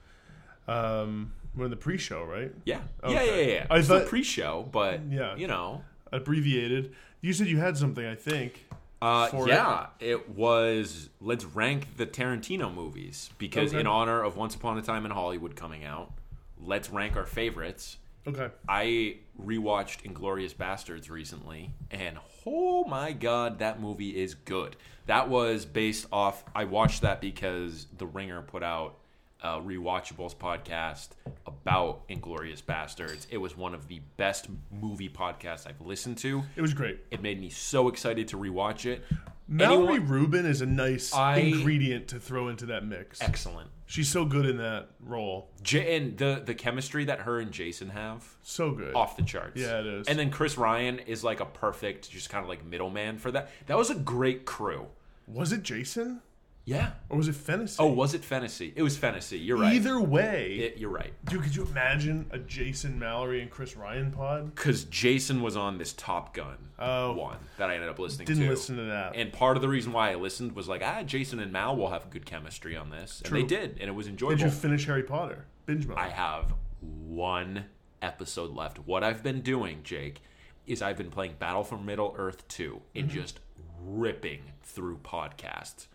Um, 0.68 1.32
we're 1.56 1.64
in 1.64 1.70
the 1.70 1.76
pre-show, 1.76 2.22
right? 2.24 2.52
Yeah. 2.64 2.80
Okay. 3.02 3.14
Yeah, 3.14 3.34
yeah, 3.42 3.52
yeah. 3.54 3.66
I 3.70 3.78
It's 3.78 3.88
the 3.88 4.00
thought- 4.00 4.08
pre-show, 4.08 4.68
but 4.70 5.00
Yeah. 5.10 5.34
you 5.36 5.46
know. 5.48 5.82
Abbreviated. 6.12 6.92
You 7.20 7.32
said 7.32 7.46
you 7.46 7.58
had 7.58 7.76
something, 7.76 8.04
I 8.04 8.14
think. 8.16 8.66
Uh, 9.02 9.28
for 9.28 9.48
yeah, 9.48 9.86
it? 10.00 10.28
was. 10.30 11.08
Let's 11.20 11.44
rank 11.44 11.96
the 11.96 12.06
Tarantino 12.06 12.72
movies 12.72 13.30
because 13.38 13.70
Okay. 13.70 13.80
in 13.80 13.86
honor 13.86 14.22
of 14.22 14.36
Once 14.36 14.54
Upon 14.54 14.76
a 14.76 14.82
Time 14.82 15.04
in 15.06 15.10
Hollywood 15.12 15.56
coming 15.56 15.84
out, 15.84 16.12
let's 16.60 16.90
rank 16.90 17.16
our 17.16 17.26
favorites. 17.26 17.96
Okay. 18.26 18.48
I 18.68 19.16
rewatched 19.42 20.04
Inglorious 20.04 20.52
Bastards 20.52 21.08
recently, 21.10 21.70
and 21.90 22.18
oh 22.46 22.84
my 22.84 23.12
god, 23.12 23.58
that 23.60 23.80
movie 23.80 24.20
is 24.20 24.34
good. 24.34 24.76
That 25.06 25.28
was 25.28 25.64
based 25.64 26.06
off. 26.12 26.44
I 26.54 26.64
watched 26.64 27.02
that 27.02 27.20
because 27.20 27.86
The 27.96 28.06
Ringer 28.06 28.42
put 28.42 28.62
out 28.62 28.99
a 29.42 29.58
Rewatchables 29.60 30.34
podcast 30.36 31.08
about 31.46 32.02
Inglorious 32.08 32.60
Bastards. 32.60 33.26
It 33.30 33.38
was 33.38 33.56
one 33.56 33.74
of 33.74 33.88
the 33.88 34.00
best 34.16 34.48
movie 34.70 35.08
podcasts 35.08 35.66
I've 35.66 35.80
listened 35.80 36.18
to. 36.18 36.42
It 36.56 36.60
was 36.62 36.74
great. 36.74 37.00
It 37.10 37.22
made 37.22 37.40
me 37.40 37.48
so 37.48 37.88
excited 37.88 38.28
to 38.28 38.36
rewatch 38.36 38.86
it. 38.86 39.04
Mallory 39.48 39.94
Anyone- 39.96 40.08
Rubin 40.08 40.46
is 40.46 40.60
a 40.60 40.66
nice 40.66 41.12
I- 41.12 41.38
ingredient 41.38 42.08
to 42.08 42.20
throw 42.20 42.48
into 42.48 42.66
that 42.66 42.84
mix. 42.84 43.20
excellent. 43.20 43.68
She's 43.86 44.08
so 44.08 44.24
good 44.24 44.46
in 44.46 44.58
that 44.58 44.90
role. 45.00 45.50
J- 45.62 45.96
and 45.96 46.16
the 46.16 46.40
the 46.46 46.54
chemistry 46.54 47.06
that 47.06 47.20
her 47.20 47.40
and 47.40 47.50
Jason 47.50 47.88
have 47.88 48.36
So 48.42 48.70
good. 48.70 48.94
off 48.94 49.16
the 49.16 49.24
charts. 49.24 49.60
Yeah, 49.60 49.80
it 49.80 49.86
is. 49.86 50.06
And 50.06 50.16
then 50.16 50.30
Chris 50.30 50.56
Ryan 50.56 51.00
is 51.00 51.24
like 51.24 51.40
a 51.40 51.44
perfect, 51.46 52.08
just 52.08 52.30
kind 52.30 52.44
of 52.44 52.48
like 52.48 52.64
middleman 52.64 53.18
for 53.18 53.32
that. 53.32 53.50
That 53.66 53.76
was 53.76 53.90
a 53.90 53.96
great 53.96 54.44
crew. 54.46 54.86
Was 55.26 55.50
it 55.50 55.64
Jason 55.64 56.22
Yeah. 56.66 56.90
or 57.08 57.16
was 57.16 57.26
it 57.26 57.34
Fennessey? 57.34 57.76
Oh, 57.80 57.86
was 57.92 58.14
it 58.14 58.22
Fennessey? 58.24 58.72
It 58.76 58.82
was 58.82 58.96
Fennessey. 58.96 59.38
You're 59.38 59.56
right. 59.58 59.72
Either 59.74 60.00
way, 60.00 60.56
It- 60.58 60.78
you're 60.78 60.90
right. 60.90 61.12
dude, 61.24 61.42
could 61.42 61.56
you 61.56 61.64
imagine 61.66 62.26
a 62.30 62.38
Jason 62.38 62.98
Mallory 62.98 63.40
and 63.42 63.50
Chris 63.50 63.76
Ryan 63.76 64.12
pod? 64.12 64.54
Because 64.54 64.84
Jason 64.84 65.42
was 65.42 65.56
on 65.56 65.78
this 65.78 65.92
Top 65.94 66.32
Gun 66.34 66.56
Oh. 66.78 67.12
one 67.14 67.38
that 67.56 67.70
I 67.70 67.74
ended 67.74 67.88
up 67.88 67.98
listening 67.98 68.26
Didn't 68.26 68.44
to. 68.44 68.50
listen 68.50 68.76
to 68.76 68.84
that. 68.84 69.16
And 69.16 69.32
part 69.32 69.56
of 69.56 69.62
the 69.62 69.68
reason 69.68 69.92
why 69.92 70.12
I 70.12 70.14
listened 70.14 70.52
was 70.52 70.68
like, 70.68 70.82
ah, 70.84 71.02
Jason 71.02 71.40
and 71.40 71.50
Mal 71.52 71.74
will 71.76 71.90
have 71.90 72.08
good 72.10 72.24
chemistry 72.26 72.76
on 72.76 72.90
this, 72.90 73.20
and 73.24 73.34
they 73.34 73.42
did, 73.42 73.72
and 73.80 73.88
it 73.88 73.94
was 73.94 74.06
enjoyable. 74.06 74.36
Did 74.36 74.44
you 74.44 74.50
finish 74.50 74.86
Harry 74.86 75.02
Potter? 75.02 75.46
Binge 75.66 75.86
mode. 75.86 75.98
I 75.98 76.08
have 76.10 76.54
one 76.80 77.64
episode 78.02 78.54
left. 78.54 78.78
What 78.78 79.02
I've 79.02 79.22
been 79.22 79.40
doing, 79.40 79.80
Jake, 79.82 80.22
is 80.66 80.82
I've 80.82 80.96
been 80.96 81.10
playing 81.10 81.34
Battle 81.38 81.64
for 81.64 81.76
Middle 81.78 82.14
Earth 82.16 82.46
2 82.48 82.80
and 82.94 83.08
Mm-hmm. 83.08 83.18
just 83.18 83.40
ripping 83.82 84.40
through 84.62 84.98
podcasts. 84.98 85.86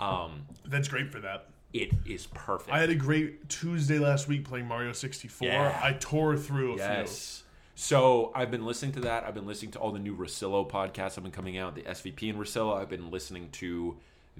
Um, 0.00 0.46
That's 0.66 0.88
great 0.88 1.10
for 1.12 1.20
that. 1.20 1.46
it 1.72 1.92
is 2.06 2.26
perfect. 2.26 2.70
I 2.72 2.80
had 2.80 2.90
a 2.90 2.94
great 2.94 3.48
Tuesday 3.48 3.98
last 3.98 4.28
week 4.28 4.44
playing 4.44 4.66
Mario 4.66 4.92
64. 4.92 5.46
Yeah. 5.48 5.78
I 5.82 5.92
tore 5.92 6.36
through 6.36 6.74
a 6.74 6.76
yes. 6.78 7.42
So 7.74 8.30
I've 8.34 8.50
been 8.50 8.66
listening 8.66 8.92
to 8.92 9.00
that. 9.00 9.24
I've 9.24 9.34
been 9.34 9.46
listening 9.46 9.70
to 9.72 9.78
all 9.78 9.90
the 9.92 9.98
new 9.98 10.14
Russillo 10.16 10.68
podcasts 10.68 11.14
have 11.14 11.24
been 11.24 11.32
coming 11.32 11.56
out. 11.58 11.74
The 11.74 11.82
SVP 11.82 12.28
and 12.30 12.38
Russillo. 12.38 12.76
I've 12.78 12.90
been 12.90 13.10
listening 13.10 13.48
to 13.52 13.96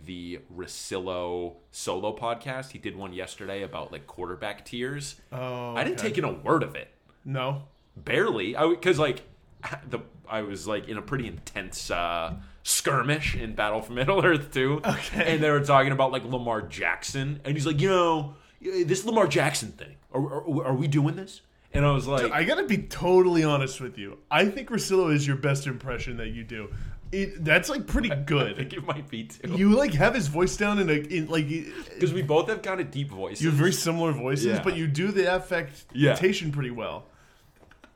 the 0.06 0.40
Russillo 0.54 1.54
solo 1.70 2.16
podcast. 2.16 2.70
He 2.72 2.78
did 2.78 2.96
one 2.96 3.12
yesterday 3.12 3.62
about 3.62 3.92
like 3.92 4.06
quarterback 4.06 4.64
tiers. 4.64 5.16
Oh, 5.32 5.74
I 5.74 5.84
didn't 5.84 6.00
okay. 6.00 6.08
take 6.08 6.18
in 6.18 6.24
a 6.24 6.32
word 6.32 6.62
of 6.62 6.74
it. 6.74 6.88
No. 7.24 7.62
barely 7.96 8.56
i 8.56 8.66
because 8.66 8.98
like 8.98 9.22
the 9.90 9.98
i 10.28 10.40
was 10.40 10.66
like 10.66 10.88
in 10.88 10.96
a 10.96 11.02
pretty 11.02 11.26
intense 11.26 11.90
uh 11.90 12.34
skirmish 12.62 13.34
in 13.34 13.54
battle 13.54 13.80
for 13.80 13.92
middle 13.92 14.24
earth 14.24 14.52
too 14.52 14.80
Okay. 14.84 15.34
and 15.34 15.42
they 15.42 15.50
were 15.50 15.60
talking 15.60 15.92
about 15.92 16.12
like 16.12 16.24
lamar 16.24 16.62
jackson 16.62 17.40
and 17.44 17.54
he's 17.54 17.66
like 17.66 17.80
you 17.80 17.88
know 17.88 18.34
this 18.60 19.04
lamar 19.04 19.26
jackson 19.26 19.72
thing 19.72 19.94
are, 20.12 20.20
are, 20.20 20.64
are 20.66 20.74
we 20.74 20.86
doing 20.86 21.16
this 21.16 21.40
and 21.72 21.86
i 21.86 21.90
was 21.92 22.06
like 22.06 22.30
I 22.32 22.44
gotta 22.44 22.64
be 22.66 22.78
totally 22.78 23.44
honest 23.44 23.80
with 23.80 23.96
you. 23.96 24.18
I 24.30 24.44
think 24.46 24.70
Russillo 24.70 25.12
is 25.14 25.24
your 25.26 25.36
best 25.36 25.66
impression 25.68 26.16
that 26.16 26.28
you 26.30 26.42
do. 26.42 26.68
It, 27.12 27.44
that's 27.44 27.68
like 27.68 27.86
pretty 27.86 28.10
i 28.12 28.16
think 28.16 28.26
good. 28.26 28.72
it 28.72 28.84
might 28.84 29.08
be 29.08 29.24
too 29.24 29.54
You 29.56 29.70
like 29.70 29.94
have 29.94 30.14
his 30.14 30.26
voice 30.26 30.56
down 30.56 30.80
in 30.80 30.90
a 30.90 30.94
in 30.94 31.28
like 31.28 31.48
because 31.48 32.12
we 32.12 32.22
both 32.22 32.48
have 32.48 32.60
kind 32.62 32.80
of 32.80 32.90
deep 32.90 33.08
voices 33.10 33.42
You 33.42 33.50
have 33.50 33.58
very 33.58 33.72
similar 33.72 34.12
voices, 34.12 34.46
Yeah. 34.46 34.62
but 34.62 34.76
you 34.76 34.86
do 34.88 35.12
the 35.12 35.30
affectation 35.30 36.50
pretty 36.52 36.70
well. 36.72 37.06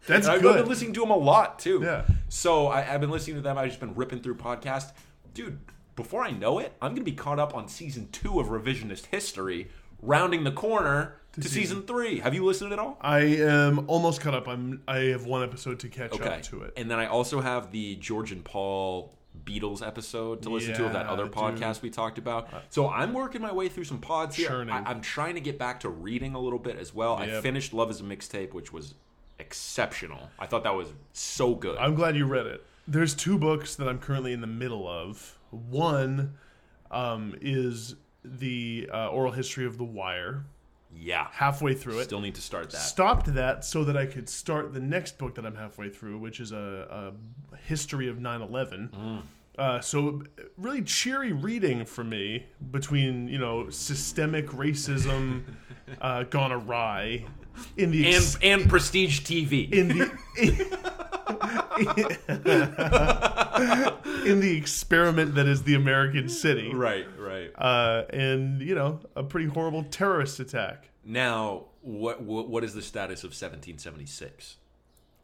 That's 0.06 0.26
I've 0.26 0.42
good. 0.42 0.56
been 0.56 0.68
listening 0.68 0.92
to 0.94 1.00
them 1.00 1.10
a 1.10 1.16
lot 1.16 1.58
too. 1.58 1.80
Yeah. 1.82 2.04
So 2.28 2.66
I, 2.66 2.92
I've 2.94 3.00
been 3.00 3.10
listening 3.10 3.36
to 3.36 3.42
them. 3.42 3.56
I've 3.58 3.68
just 3.68 3.80
been 3.80 3.94
ripping 3.94 4.20
through 4.20 4.36
podcasts, 4.36 4.92
dude. 5.32 5.58
Before 5.96 6.22
I 6.24 6.30
know 6.32 6.58
it, 6.58 6.72
I'm 6.82 6.92
gonna 6.92 7.04
be 7.04 7.12
caught 7.12 7.38
up 7.38 7.54
on 7.54 7.68
season 7.68 8.08
two 8.10 8.40
of 8.40 8.48
Revisionist 8.48 9.06
History, 9.06 9.68
rounding 10.02 10.42
the 10.44 10.50
corner 10.50 11.20
to, 11.32 11.42
season 11.48 11.82
three. 11.82 12.18
Have 12.18 12.34
you 12.34 12.44
listened 12.44 12.72
at 12.72 12.78
all? 12.80 12.98
I 13.00 13.20
am 13.20 13.84
almost 13.88 14.20
caught 14.20 14.34
up. 14.34 14.48
I'm. 14.48 14.82
I 14.88 14.98
have 15.12 15.24
one 15.26 15.42
episode 15.44 15.78
to 15.80 15.88
catch 15.88 16.12
Okay. 16.12 16.28
up 16.28 16.42
to 16.44 16.62
it. 16.62 16.72
And 16.76 16.90
then 16.90 16.98
I 16.98 17.06
also 17.06 17.40
have 17.40 17.70
the 17.70 17.94
George 17.96 18.32
and 18.32 18.44
Paul 18.44 19.14
Beatles 19.44 19.84
episode 19.86 20.42
to 20.42 20.50
listen 20.50 20.74
to 20.74 20.86
of 20.86 20.92
that 20.94 21.06
Yeah, 21.06 21.12
other 21.12 21.24
dude. 21.24 21.32
podcast 21.32 21.82
we 21.82 21.90
talked 21.90 22.18
about. 22.18 22.52
Uh, 22.52 22.58
so 22.70 22.88
I'm 22.88 23.12
working 23.12 23.40
my 23.42 23.52
way 23.52 23.68
through 23.68 23.84
some 23.84 23.98
pods 24.00 24.36
here. 24.36 24.48
Churning. 24.48 24.72
I, 24.74 24.78
I'm 24.90 25.00
trying 25.00 25.34
to 25.34 25.40
get 25.40 25.58
back 25.58 25.80
to 25.80 25.88
reading 25.88 26.34
a 26.34 26.40
little 26.40 26.58
bit 26.58 26.76
as 26.76 26.92
well. 26.94 27.14
I 27.16 27.40
finished 27.40 27.72
Love 27.72 27.90
is 27.90 28.00
a 28.00 28.04
Mixtape, 28.04 28.52
which 28.52 28.72
was 28.72 28.94
exceptional. 29.38 30.30
I 30.38 30.46
thought 30.46 30.64
that 30.64 30.74
was 30.74 30.88
so 31.12 31.54
good. 31.54 31.76
I'm 31.78 31.94
glad 31.94 32.16
you 32.16 32.26
read 32.26 32.46
it. 32.46 32.64
There's 32.86 33.14
two 33.14 33.38
books 33.38 33.74
that 33.76 33.88
I'm 33.88 33.98
currently 33.98 34.32
in 34.32 34.40
the 34.40 34.46
middle 34.46 34.86
of. 34.88 35.38
One 35.50 36.34
um, 36.90 37.34
is 37.40 37.96
the 38.24 38.88
uh, 38.92 39.08
oral 39.08 39.32
history 39.32 39.64
of 39.66 39.78
The 39.78 39.84
Wire. 39.84 40.44
yeah. 40.94 41.28
Halfway 41.32 41.74
through 41.74 42.00
it, 42.00 42.04
Still 42.04 42.20
need 42.20 42.34
to 42.36 42.40
start 42.42 42.70
that. 42.70 42.78
stopped 42.78 43.32
that 43.34 43.64
so 43.64 43.84
that 43.84 43.96
I 43.96 44.06
could 44.06 44.28
start 44.28 44.72
the 44.74 44.80
next 44.80 45.18
book 45.18 45.34
that 45.36 45.44
I'm 45.46 45.56
halfway 45.56 45.88
through, 45.88 46.18
which 46.18 46.40
is 46.40 46.52
a, 46.52 47.12
a 47.52 47.56
history 47.56 48.08
of 48.08 48.18
9/11. 48.18 48.90
Mm. 48.90 49.22
Uh, 49.56 49.80
so 49.80 50.22
really 50.56 50.82
cheery 50.82 51.32
reading 51.32 51.84
for 51.84 52.02
me 52.02 52.44
between 52.72 53.28
you 53.28 53.38
know 53.38 53.70
systemic 53.70 54.48
racism 54.48 55.42
uh, 56.00 56.24
gone 56.24 56.50
awry 56.50 57.24
in 57.76 57.90
the 57.90 58.06
and 58.06 58.14
ex- 58.16 58.38
and 58.42 58.68
prestige 58.68 59.20
TV. 59.20 59.70
in 59.72 59.88
the 59.88 60.10
in 64.26 64.40
the 64.40 64.56
experiment 64.56 65.34
that 65.34 65.46
is 65.46 65.62
the 65.62 65.74
American 65.74 66.28
city, 66.28 66.72
right, 66.74 67.06
right. 67.18 67.50
uh, 67.56 68.04
and 68.10 68.60
you 68.60 68.74
know 68.74 69.00
a 69.16 69.22
pretty 69.22 69.46
horrible 69.46 69.84
terrorist 69.84 70.40
attack. 70.40 70.90
Now, 71.04 71.66
what, 71.82 72.22
what 72.22 72.48
what 72.48 72.64
is 72.64 72.74
the 72.74 72.82
status 72.82 73.24
of 73.24 73.28
1776? 73.28 74.56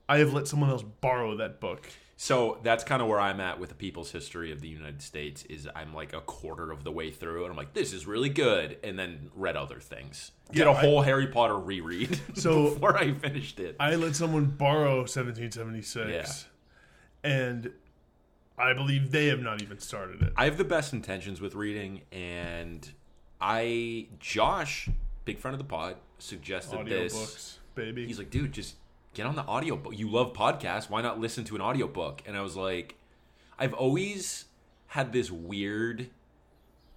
I 0.08 0.18
have 0.18 0.32
let 0.32 0.48
someone 0.48 0.70
else 0.70 0.82
borrow 1.00 1.36
that 1.36 1.60
book. 1.60 1.88
So 2.22 2.58
that's 2.62 2.84
kind 2.84 3.00
of 3.00 3.08
where 3.08 3.18
I'm 3.18 3.40
at 3.40 3.58
with 3.58 3.70
the 3.70 3.74
People's 3.74 4.10
History 4.12 4.52
of 4.52 4.60
the 4.60 4.68
United 4.68 5.00
States. 5.00 5.42
Is 5.44 5.66
I'm 5.74 5.94
like 5.94 6.12
a 6.12 6.20
quarter 6.20 6.70
of 6.70 6.84
the 6.84 6.92
way 6.92 7.10
through, 7.10 7.44
and 7.44 7.50
I'm 7.50 7.56
like, 7.56 7.72
this 7.72 7.94
is 7.94 8.06
really 8.06 8.28
good, 8.28 8.76
and 8.84 8.98
then 8.98 9.30
read 9.34 9.56
other 9.56 9.80
things. 9.80 10.32
Did 10.52 10.58
Yeah, 10.58 10.64
a 10.66 10.72
I- 10.72 10.80
whole 10.82 11.00
Harry 11.00 11.28
Potter 11.28 11.58
reread 11.58 12.20
So- 12.34 12.74
before 12.74 12.94
I 12.98 13.14
finished 13.14 13.58
it. 13.58 13.74
I 13.80 13.94
let 13.94 14.14
someone 14.16 14.44
borrow 14.44 14.96
1776, 14.98 16.44
and 17.24 17.72
I 18.58 18.74
believe 18.74 19.12
they 19.12 19.28
have 19.28 19.40
not 19.40 19.62
even 19.62 19.78
started 19.78 20.20
it. 20.20 20.34
I 20.36 20.44
have 20.44 20.58
the 20.58 20.64
best 20.64 20.92
intentions 20.92 21.40
with 21.40 21.54
reading, 21.54 22.02
and 22.12 22.86
I 23.40 24.08
Josh, 24.18 24.90
big 25.24 25.38
friend 25.38 25.54
of 25.54 25.58
the 25.58 25.64
pod, 25.64 25.96
suggested 26.18 26.84
this. 26.84 27.56
Baby. 27.74 28.06
he's 28.06 28.18
like, 28.18 28.28
dude, 28.30 28.52
just 28.52 28.74
get 29.14 29.26
on 29.26 29.34
the 29.36 29.44
audiobook. 29.46 29.98
You 29.98 30.08
love 30.10 30.32
podcasts. 30.32 30.88
Why 30.90 31.02
not 31.02 31.18
listen 31.20 31.44
to 31.44 31.56
an 31.56 31.60
audiobook? 31.62 32.22
And 32.26 32.36
I 32.36 32.42
was 32.42 32.56
like, 32.56 32.96
I've 33.58 33.74
always 33.74 34.46
had 34.88 35.12
this 35.12 35.30
weird 35.30 36.08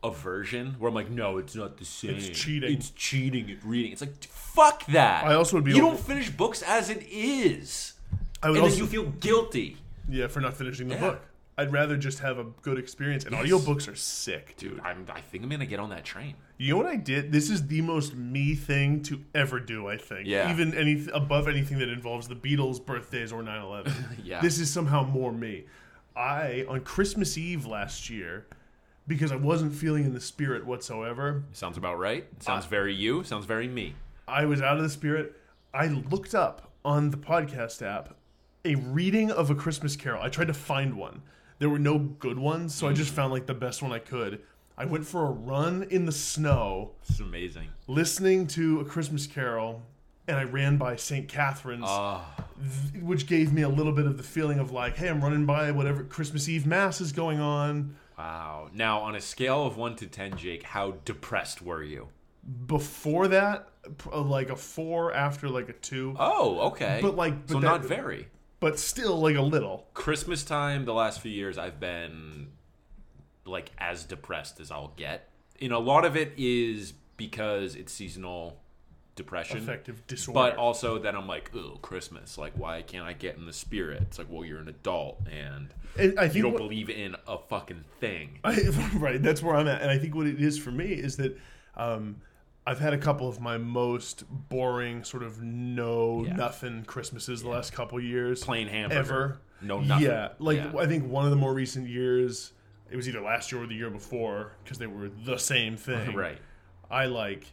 aversion 0.04 0.76
where 0.80 0.90
I'm 0.90 0.96
like, 0.96 1.10
no, 1.10 1.38
it's 1.38 1.56
not 1.56 1.78
the 1.78 1.86
same. 1.86 2.16
It's 2.16 2.28
cheating. 2.30 2.74
It's 2.74 2.90
cheating 2.92 3.50
at 3.52 3.64
reading. 3.64 3.92
It's 3.92 4.02
like, 4.02 4.24
fuck 4.26 4.86
that. 4.88 5.26
I 5.26 5.34
also 5.36 5.58
would 5.58 5.64
be 5.64 5.72
You 5.72 5.78
don't 5.82 6.00
finish 6.00 6.30
books 6.30 6.62
as 6.62 6.90
it 6.90 7.06
is. 7.10 7.94
I 8.42 8.50
would 8.50 8.58
And 8.58 8.64
also, 8.66 8.76
then 8.76 8.84
you 8.86 8.90
feel 8.90 9.06
guilty. 9.20 9.78
yeah, 10.10 10.28
for 10.28 10.42
not 10.42 10.56
finishing 10.56 10.90
the 10.90 10.96
Yeah. 10.96 11.02
book. 11.02 11.22
I'd 11.58 11.72
rather 11.72 11.96
just 11.98 12.20
have 12.20 12.40
a 12.40 12.46
good 12.64 12.80
experience. 12.80 13.26
And 13.26 13.36
audiobooks 13.36 13.88
are 13.92 13.96
sick, 13.96 14.56
dude. 14.58 14.80
I'm, 14.84 15.06
I 15.14 15.22
think 15.22 15.44
I'm 15.44 15.50
going 15.50 15.60
to 15.60 15.68
get 15.68 15.80
on 15.80 15.92
that 15.92 16.04
train. 16.04 16.34
You 16.64 16.72
know 16.72 16.78
what 16.78 16.86
I 16.86 16.96
did? 16.96 17.34
This 17.34 17.50
is 17.50 17.68
the 17.68 17.82
most 17.82 18.16
me 18.16 18.56
thing 18.56 19.04
to 19.04 19.22
ever 19.36 19.60
do, 19.60 19.88
I 19.88 19.98
think. 19.98 20.28
Yeah. 20.28 20.50
Even 20.50 20.74
any 20.74 21.06
above 21.14 21.50
anything 21.50 21.80
that 21.80 21.90
involves 21.90 22.30
the 22.30 22.36
Beatles, 22.36 22.84
birthdays, 22.84 23.34
or 23.34 23.44
9 23.44 23.62
11. 23.62 23.94
Yeah. 24.24 24.40
This 24.40 24.60
is 24.60 24.72
somehow 24.72 25.04
more 25.04 25.34
me. 25.34 25.66
I, 26.16 26.66
on 26.70 26.80
Christmas 26.82 27.38
Eve 27.38 27.66
last 27.66 28.10
year, 28.10 28.48
because 29.08 29.34
I 29.34 29.36
wasn't 29.36 29.74
feeling 29.74 30.06
in 30.06 30.14
the 30.14 30.22
spirit 30.22 30.66
whatsoever, 30.66 31.44
Sounds 31.52 31.78
about 31.78 32.00
right. 32.00 32.26
Sounds 32.40 32.66
very 32.66 32.94
you. 32.94 33.26
Sounds 33.26 33.46
very 33.46 33.68
me. 33.68 33.96
I 34.26 34.46
was 34.46 34.62
out 34.62 34.78
of 34.78 34.84
the 34.84 34.90
spirit. 34.90 35.36
I 35.74 35.88
looked 35.88 36.34
up 36.34 36.72
on 36.86 37.10
the 37.10 37.18
podcast 37.18 37.82
app 37.82 38.16
a 38.64 38.76
reading 38.76 39.30
of 39.30 39.50
a 39.50 39.56
Christmas 39.56 39.98
Carol. 39.98 40.22
I 40.22 40.30
tried 40.30 40.48
to 40.48 40.54
find 40.54 40.96
one. 40.96 41.24
There 41.60 41.70
were 41.70 41.80
no 41.80 41.98
good 42.00 42.40
ones, 42.40 42.74
so 42.74 42.88
I 42.88 42.94
just 42.94 43.12
mm. 43.12 43.16
found 43.16 43.34
like 43.34 43.48
the 43.48 43.54
best 43.54 43.82
one 43.82 43.92
I 43.92 44.00
could. 44.00 44.42
I 44.78 44.86
went 44.86 45.06
for 45.06 45.26
a 45.28 45.32
run 45.32 45.84
in 45.90 46.06
the 46.06 46.12
snow 46.12 46.92
It's 47.08 47.20
amazing. 47.20 47.70
listening 47.88 48.48
to 48.48 48.80
a 48.80 48.86
Christmas 48.86 49.28
Carol, 49.28 49.84
and 50.28 50.38
I 50.38 50.44
ran 50.44 50.78
by 50.78 50.96
St. 50.96 51.28
Catherine's, 51.28 51.84
Ah, 51.86 52.34
th- 52.92 53.04
which 53.04 53.28
gave 53.28 53.54
me 53.54 53.62
a 53.62 53.70
little 53.70 53.92
bit 53.94 54.06
of 54.06 54.18
the 54.18 54.24
feeling 54.24 54.58
of 54.60 54.72
like, 54.72 54.96
hey, 54.96 55.10
I'm 55.10 55.22
running 55.24 55.46
by 55.46 55.70
whatever 55.72 56.04
Christmas 56.04 56.50
Eve 56.50 56.66
Mass 56.66 57.02
is 57.02 57.12
going 57.12 57.40
on. 57.40 57.96
wow. 58.18 58.70
Now, 58.74 59.00
on 59.02 59.16
a 59.16 59.22
scale 59.22 59.66
of 59.68 59.78
1 59.78 59.96
to 59.98 60.08
10, 60.08 60.38
Jake, 60.38 60.64
how 60.64 60.96
depressed 61.06 61.62
were 61.62 61.84
you? 61.84 62.08
Before 62.66 63.28
that, 63.30 63.70
uh, 64.12 64.22
like 64.22 64.50
a 64.50 64.56
four, 64.56 65.14
after 65.14 65.48
like 65.50 65.70
a 65.70 65.74
two, 65.74 66.16
Oh, 66.20 66.60
okay. 66.72 67.00
But, 67.02 67.16
like, 67.16 67.34
so 67.46 67.56
but 67.56 67.64
not 67.64 67.86
very. 67.86 68.28
but 68.60 68.80
still 68.80 69.20
like 69.20 69.36
a 69.36 69.42
little. 69.42 69.88
Christmas 69.94 70.44
time, 70.44 70.86
the 70.86 70.94
last 70.94 71.22
few 71.22 71.32
years, 71.32 71.58
I've 71.58 71.80
been 71.80 72.48
like 73.46 73.72
as 73.78 74.04
depressed 74.06 74.60
as 74.60 74.72
I'll 74.72 74.94
get. 74.98 75.30
You 75.60 75.70
know, 75.70 75.78
a 75.78 75.80
lot 75.80 76.06
of 76.06 76.16
it 76.18 76.34
is 76.38 76.94
because 77.18 77.76
it's 77.76 77.92
seasonal 77.94 78.58
depression. 79.16 79.58
Affective 79.60 80.06
disorder. 80.08 80.40
But 80.52 80.58
also 80.58 80.98
that 81.00 81.16
I'm 81.16 81.28
like, 81.28 81.52
oh, 81.56 81.78
Christmas. 81.82 82.38
Like, 82.38 82.54
why 82.58 82.82
can't 82.82 83.06
I 83.06 83.14
get 83.14 83.38
in 83.38 83.46
the 83.46 83.54
spirit? 83.54 84.02
It's 84.02 84.18
like, 84.18 84.28
well, 84.30 84.44
you're 84.44 84.60
an 84.60 84.68
adult 84.68 85.22
and 85.32 85.70
And 85.98 86.20
I 86.20 86.24
think 86.24 86.38
you 86.38 86.42
don't 86.44 86.54
what- 86.54 86.62
believe 86.64 86.90
in 86.90 87.16
a 87.28 87.38
fucking 87.38 87.84
thing. 88.00 88.40
I, 88.44 88.60
right, 88.96 89.22
that's 89.22 89.44
where 89.44 89.56
I'm 89.56 89.68
at, 89.68 89.82
and 89.82 89.92
I 89.92 89.98
think 90.00 90.16
what 90.16 90.26
it 90.28 90.42
is 90.42 90.58
for 90.58 90.72
me 90.72 90.86
is 90.88 91.18
that 91.18 91.38
um, 91.76 92.16
I've 92.66 92.80
had 92.80 92.94
a 92.94 92.98
couple 92.98 93.28
of 93.30 93.40
my 93.40 93.58
most 93.60 94.24
boring, 94.50 95.04
sort 95.04 95.22
of 95.24 95.42
no 95.42 96.26
Yeah. 96.26 96.34
nothing 96.36 96.84
Christmases 96.86 97.44
the 97.44 97.50
last 97.50 97.74
couple 97.74 98.00
years. 98.00 98.44
Plain 98.44 98.68
hamburger. 98.68 99.00
ever. 99.00 99.40
No 99.62 99.80
nothing. 99.82 100.08
Yeah, 100.08 100.30
like 100.40 100.58
Yeah. 100.58 100.72
I 100.80 100.88
think 100.88 101.08
one 101.10 101.24
of 101.26 101.30
the 101.30 101.38
more 101.38 101.54
recent 101.54 101.88
years, 101.88 102.52
it 102.94 102.96
was 102.96 103.10
either 103.10 103.20
last 103.22 103.52
year 103.52 103.62
or 103.64 103.68
the 103.68 103.76
year 103.76 103.90
before 103.90 104.54
because 104.64 104.78
they 104.78 104.88
were 104.88 105.10
the 105.26 105.38
same 105.38 105.76
thing. 105.76 106.14
Right. 106.16 106.38
I 106.92 107.06
like 107.08 107.52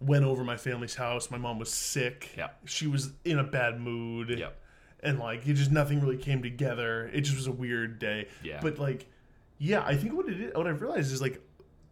went 0.00 0.24
over 0.24 0.44
my 0.44 0.56
family's 0.56 0.94
house. 0.94 1.30
My 1.30 1.38
mom 1.38 1.58
was 1.58 1.72
sick. 1.72 2.30
Yeah. 2.36 2.48
She 2.66 2.86
was 2.86 3.12
in 3.24 3.38
a 3.38 3.44
bad 3.44 3.80
mood. 3.80 4.28
Yep. 4.28 4.56
And 5.02 5.18
like 5.18 5.46
it 5.46 5.54
just 5.54 5.72
nothing 5.72 6.00
really 6.00 6.18
came 6.18 6.42
together. 6.42 7.08
It 7.12 7.22
just 7.22 7.36
was 7.36 7.46
a 7.46 7.52
weird 7.52 7.98
day. 7.98 8.28
Yeah. 8.44 8.60
But 8.62 8.78
like, 8.78 9.06
yeah, 9.58 9.82
I 9.84 9.96
think 9.96 10.12
what 10.12 10.28
it 10.28 10.40
is, 10.40 10.54
what 10.54 10.66
I've 10.66 10.82
realized 10.82 11.12
is 11.12 11.20
like, 11.22 11.40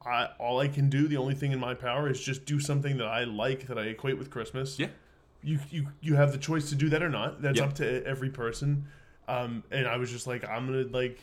I 0.05 0.29
all 0.39 0.61
I 0.61 0.68
can 0.68 0.89
do, 0.91 1.09
the 1.09 1.16
only 1.16 1.35
thing 1.35 1.53
in 1.53 1.59
my 1.59 1.74
power 1.74 2.09
is 2.11 2.20
just 2.20 2.45
do 2.45 2.61
something 2.61 2.99
that 2.99 3.07
I 3.09 3.24
like 3.24 3.66
that 3.68 3.79
I 3.79 3.85
equate 3.85 4.18
with 4.18 4.31
Christmas. 4.31 4.79
Yeah. 4.79 4.89
You 5.43 5.59
you 5.70 5.89
you 6.03 6.14
have 6.16 6.31
the 6.33 6.39
choice 6.39 6.68
to 6.68 6.74
do 6.74 6.89
that 6.91 7.03
or 7.03 7.09
not. 7.09 7.41
That's 7.41 7.59
Yeah. 7.59 7.64
up 7.66 7.74
to 7.77 8.05
every 8.07 8.31
person. 8.31 8.87
Um, 9.29 9.64
and 9.72 9.89
I 9.89 9.97
was 9.97 10.11
just 10.12 10.27
like, 10.27 10.45
I'm 10.49 10.66
gonna 10.66 10.87
like 10.91 11.18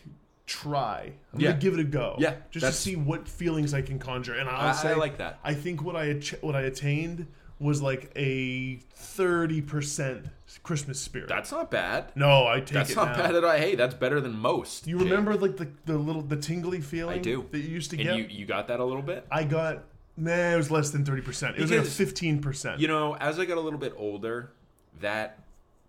try. 0.45 1.13
I'm 1.33 1.39
Yeah. 1.39 1.49
gonna 1.49 1.61
give 1.61 1.73
it 1.75 1.79
a 1.79 1.83
go. 1.85 2.15
Yeah, 2.19 2.35
Just 2.51 2.65
to 2.65 2.71
see 2.71 2.95
what 2.95 3.27
feelings 3.27 3.73
I 3.73 3.81
can 3.81 3.99
conjure. 3.99 4.33
And 4.33 4.49
I'll 4.49 4.69
I, 4.69 4.71
say 4.73 4.89
I 4.89 4.95
like 4.95 5.17
that. 5.17 5.39
I 5.43 5.53
think 5.53 5.81
what 5.83 5.95
I 5.95 6.13
what 6.41 6.55
I 6.55 6.61
attained 6.61 7.27
was 7.59 7.81
like 7.81 8.11
a 8.15 8.75
thirty 8.93 9.61
percent 9.61 10.25
Christmas 10.63 10.99
spirit. 10.99 11.29
That's 11.29 11.51
not 11.51 11.71
bad. 11.71 12.11
no, 12.15 12.45
I 12.47 12.59
take 12.59 12.69
That's 12.73 12.91
it 12.91 12.95
not 12.95 13.15
now. 13.17 13.23
bad 13.23 13.35
at 13.35 13.43
all. 13.43 13.51
Hey, 13.51 13.75
that's 13.75 13.93
better 13.95 14.19
than 14.19 14.37
most. 14.37 14.85
You 14.85 14.97
Jake. 14.99 15.09
remember 15.09 15.35
like 15.35 15.57
the, 15.57 15.69
the 15.85 15.97
little 15.97 16.21
the 16.21 16.35
tingly 16.37 16.81
feeling 16.81 17.15
I 17.19 17.21
do. 17.21 17.47
that 17.51 17.59
you 17.59 17.69
used 17.69 17.89
to 17.91 17.97
And 17.97 18.05
get? 18.05 18.17
you, 18.17 18.39
you 18.39 18.45
got 18.45 18.67
that 18.67 18.79
a 18.79 18.85
little 18.85 19.01
bit? 19.01 19.25
I 19.31 19.45
got 19.45 19.83
nah, 20.17 20.31
it 20.53 20.57
was 20.57 20.69
less 20.71 20.89
than 20.89 21.05
thirty 21.05 21.21
percent. 21.21 21.55
It 21.57 21.61
was 21.61 21.71
like 21.71 21.85
fifteen 21.85 22.41
percent. 22.41 22.79
You 22.81 22.87
know, 22.89 23.15
as 23.15 23.39
I 23.39 23.45
got 23.45 23.57
a 23.57 23.61
little 23.61 23.79
bit 23.79 23.93
older, 23.97 24.51
that 24.99 25.39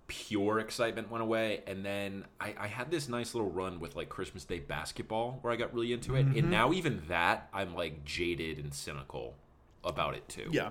pure 0.07 0.59
excitement 0.59 1.11
went 1.11 1.23
away. 1.23 1.63
And 1.67 1.85
then 1.85 2.25
I, 2.41 2.55
I 2.59 2.67
had 2.67 2.91
this 2.91 3.09
nice 3.09 3.35
little 3.35 3.51
run 3.51 3.81
with 3.81 3.97
like 3.97 4.09
Christmas 4.09 4.45
Day 4.45 4.59
basketball 4.59 5.39
where 5.43 5.53
I 5.53 5.57
got 5.57 5.75
really 5.75 5.93
into 5.93 6.15
it. 6.15 6.27
Mm-hmm. 6.27 6.39
And 6.39 6.51
now, 6.51 6.73
even 6.73 7.03
that, 7.09 7.49
I'm 7.53 7.75
like 7.75 8.05
jaded 8.05 8.59
and 8.59 8.73
cynical 8.73 9.35
about 9.83 10.15
it 10.15 10.29
too. 10.29 10.49
Yeah. 10.51 10.71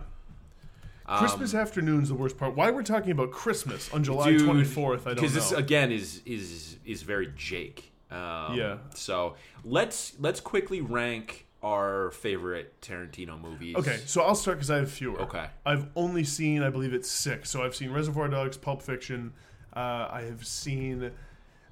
Christmas 1.05 1.53
afternoon's 1.53 2.09
the 2.09 2.15
worst 2.15 2.37
part. 2.37 2.55
Why 2.55 2.71
we're 2.71 2.81
talking 2.81 3.11
about 3.11 3.31
Christmas 3.31 3.93
on 3.93 4.05
July 4.05 4.31
Dude, 4.31 4.45
twenty 4.45 4.63
fourth, 4.63 5.01
I 5.01 5.09
don't 5.09 5.15
know. 5.17 5.21
Because 5.21 5.33
this 5.33 5.51
again 5.51 5.91
is 5.91 6.21
is 6.25 6.77
is 6.85 7.01
very 7.01 7.33
Jake. 7.35 7.91
Um, 8.09 8.55
Yeah. 8.55 8.77
So 8.95 9.35
let's 9.65 10.13
let's 10.19 10.39
quickly 10.39 10.79
rank 10.79 11.45
our 11.63 12.11
favorite 12.11 12.79
Tarantino 12.81 13.39
movies. 13.41 13.75
Okay, 13.77 13.99
so 14.05 14.21
I'll 14.21 14.35
start 14.35 14.57
because 14.57 14.69
I 14.71 14.77
have 14.77 14.91
fewer. 14.91 15.19
Okay. 15.21 15.45
I've 15.65 15.87
only 15.95 16.23
seen, 16.23 16.61
I 16.61 16.69
believe 16.69 16.93
it's 16.93 17.09
six. 17.09 17.49
So 17.49 17.63
I've 17.63 17.75
seen 17.75 17.91
Reservoir 17.91 18.27
Dogs, 18.27 18.57
Pulp 18.57 18.81
Fiction. 18.81 19.33
Uh, 19.75 20.07
I 20.11 20.23
have 20.27 20.45
seen 20.45 21.11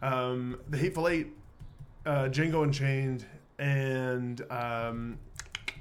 um, 0.01 0.59
The 0.69 0.77
Hateful 0.77 1.07
Eight, 1.07 1.27
uh, 2.05 2.25
Django 2.29 2.63
Unchained, 2.63 3.25
and 3.59 4.41
um, 4.49 5.19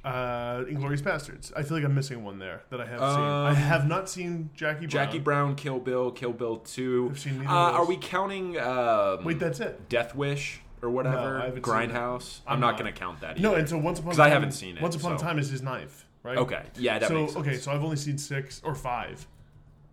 uh, 0.05 0.65
Inglorious 0.69 1.01
Bastards. 1.03 1.53
I 1.57 1.63
feel 1.63 1.77
like 1.77 1.85
I'm 1.87 1.95
missing 1.95 2.25
one 2.25 2.39
there 2.39 2.63
that 2.71 2.81
I 2.81 2.87
have 2.87 2.99
seen. 2.99 3.09
I 3.09 3.51
Um, 3.51 3.55
have 3.57 3.87
not 3.89 4.09
seen 4.09 4.51
Jackie 4.55 4.81
Brown. 4.87 4.89
Jackie 4.91 5.19
Brown, 5.19 5.55
Kill 5.55 5.79
Bill, 5.79 6.11
Kill 6.11 6.33
Bill 6.33 6.57
Two. 6.59 7.09
I've 7.13 7.19
seen 7.21 7.47
Uh, 7.47 7.51
are 7.51 7.87
we 7.87 7.97
counting? 7.97 8.59
Um, 8.59 9.25
Wait, 9.25 9.39
that's 9.39 9.61
it. 9.61 9.89
Death 9.89 10.15
Wish 10.15 10.61
or 10.83 10.91
whatever. 10.91 11.41
I 11.41 11.51
Grindhouse. 11.51 12.41
I'm, 12.47 12.55
I'm 12.55 12.61
not 12.61 12.73
not. 12.73 12.79
going 12.81 12.93
to 12.93 12.99
count 12.99 13.21
that. 13.21 13.39
No, 13.39 13.51
either. 13.51 13.59
and 13.61 13.69
so 13.69 13.79
Once 13.79 13.99
Upon 13.99 14.09
a 14.13 14.13
'Cause 14.13 14.21
I 14.21 14.29
haven't 14.29 14.53
seen 14.53 14.77
it, 14.77 14.83
Once 14.83 14.97
Upon 14.97 15.15
a 15.15 15.19
so- 15.19 15.25
Time 15.25 15.39
is 15.39 15.51
his 15.51 15.63
ninth, 15.63 16.05
right? 16.23 16.39
Okay, 16.39 16.63
yeah, 16.77 16.99
that 16.99 17.09
so 17.09 17.15
makes 17.21 17.33
sense. 17.35 17.47
okay, 17.47 17.57
so 17.57 17.73
I've 17.73 17.83
only 17.85 17.97
seen 17.97 18.19
six 18.19 18.61
or 18.65 18.75
five, 18.75 19.27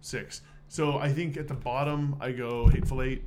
six. 0.01 0.41
So 0.69 0.97
I 0.97 1.09
think 1.11 1.37
at 1.37 1.47
the 1.47 1.53
bottom 1.53 2.15
I 2.19 2.31
go 2.31 2.67
Hateful 2.67 3.01
Eight. 3.01 3.23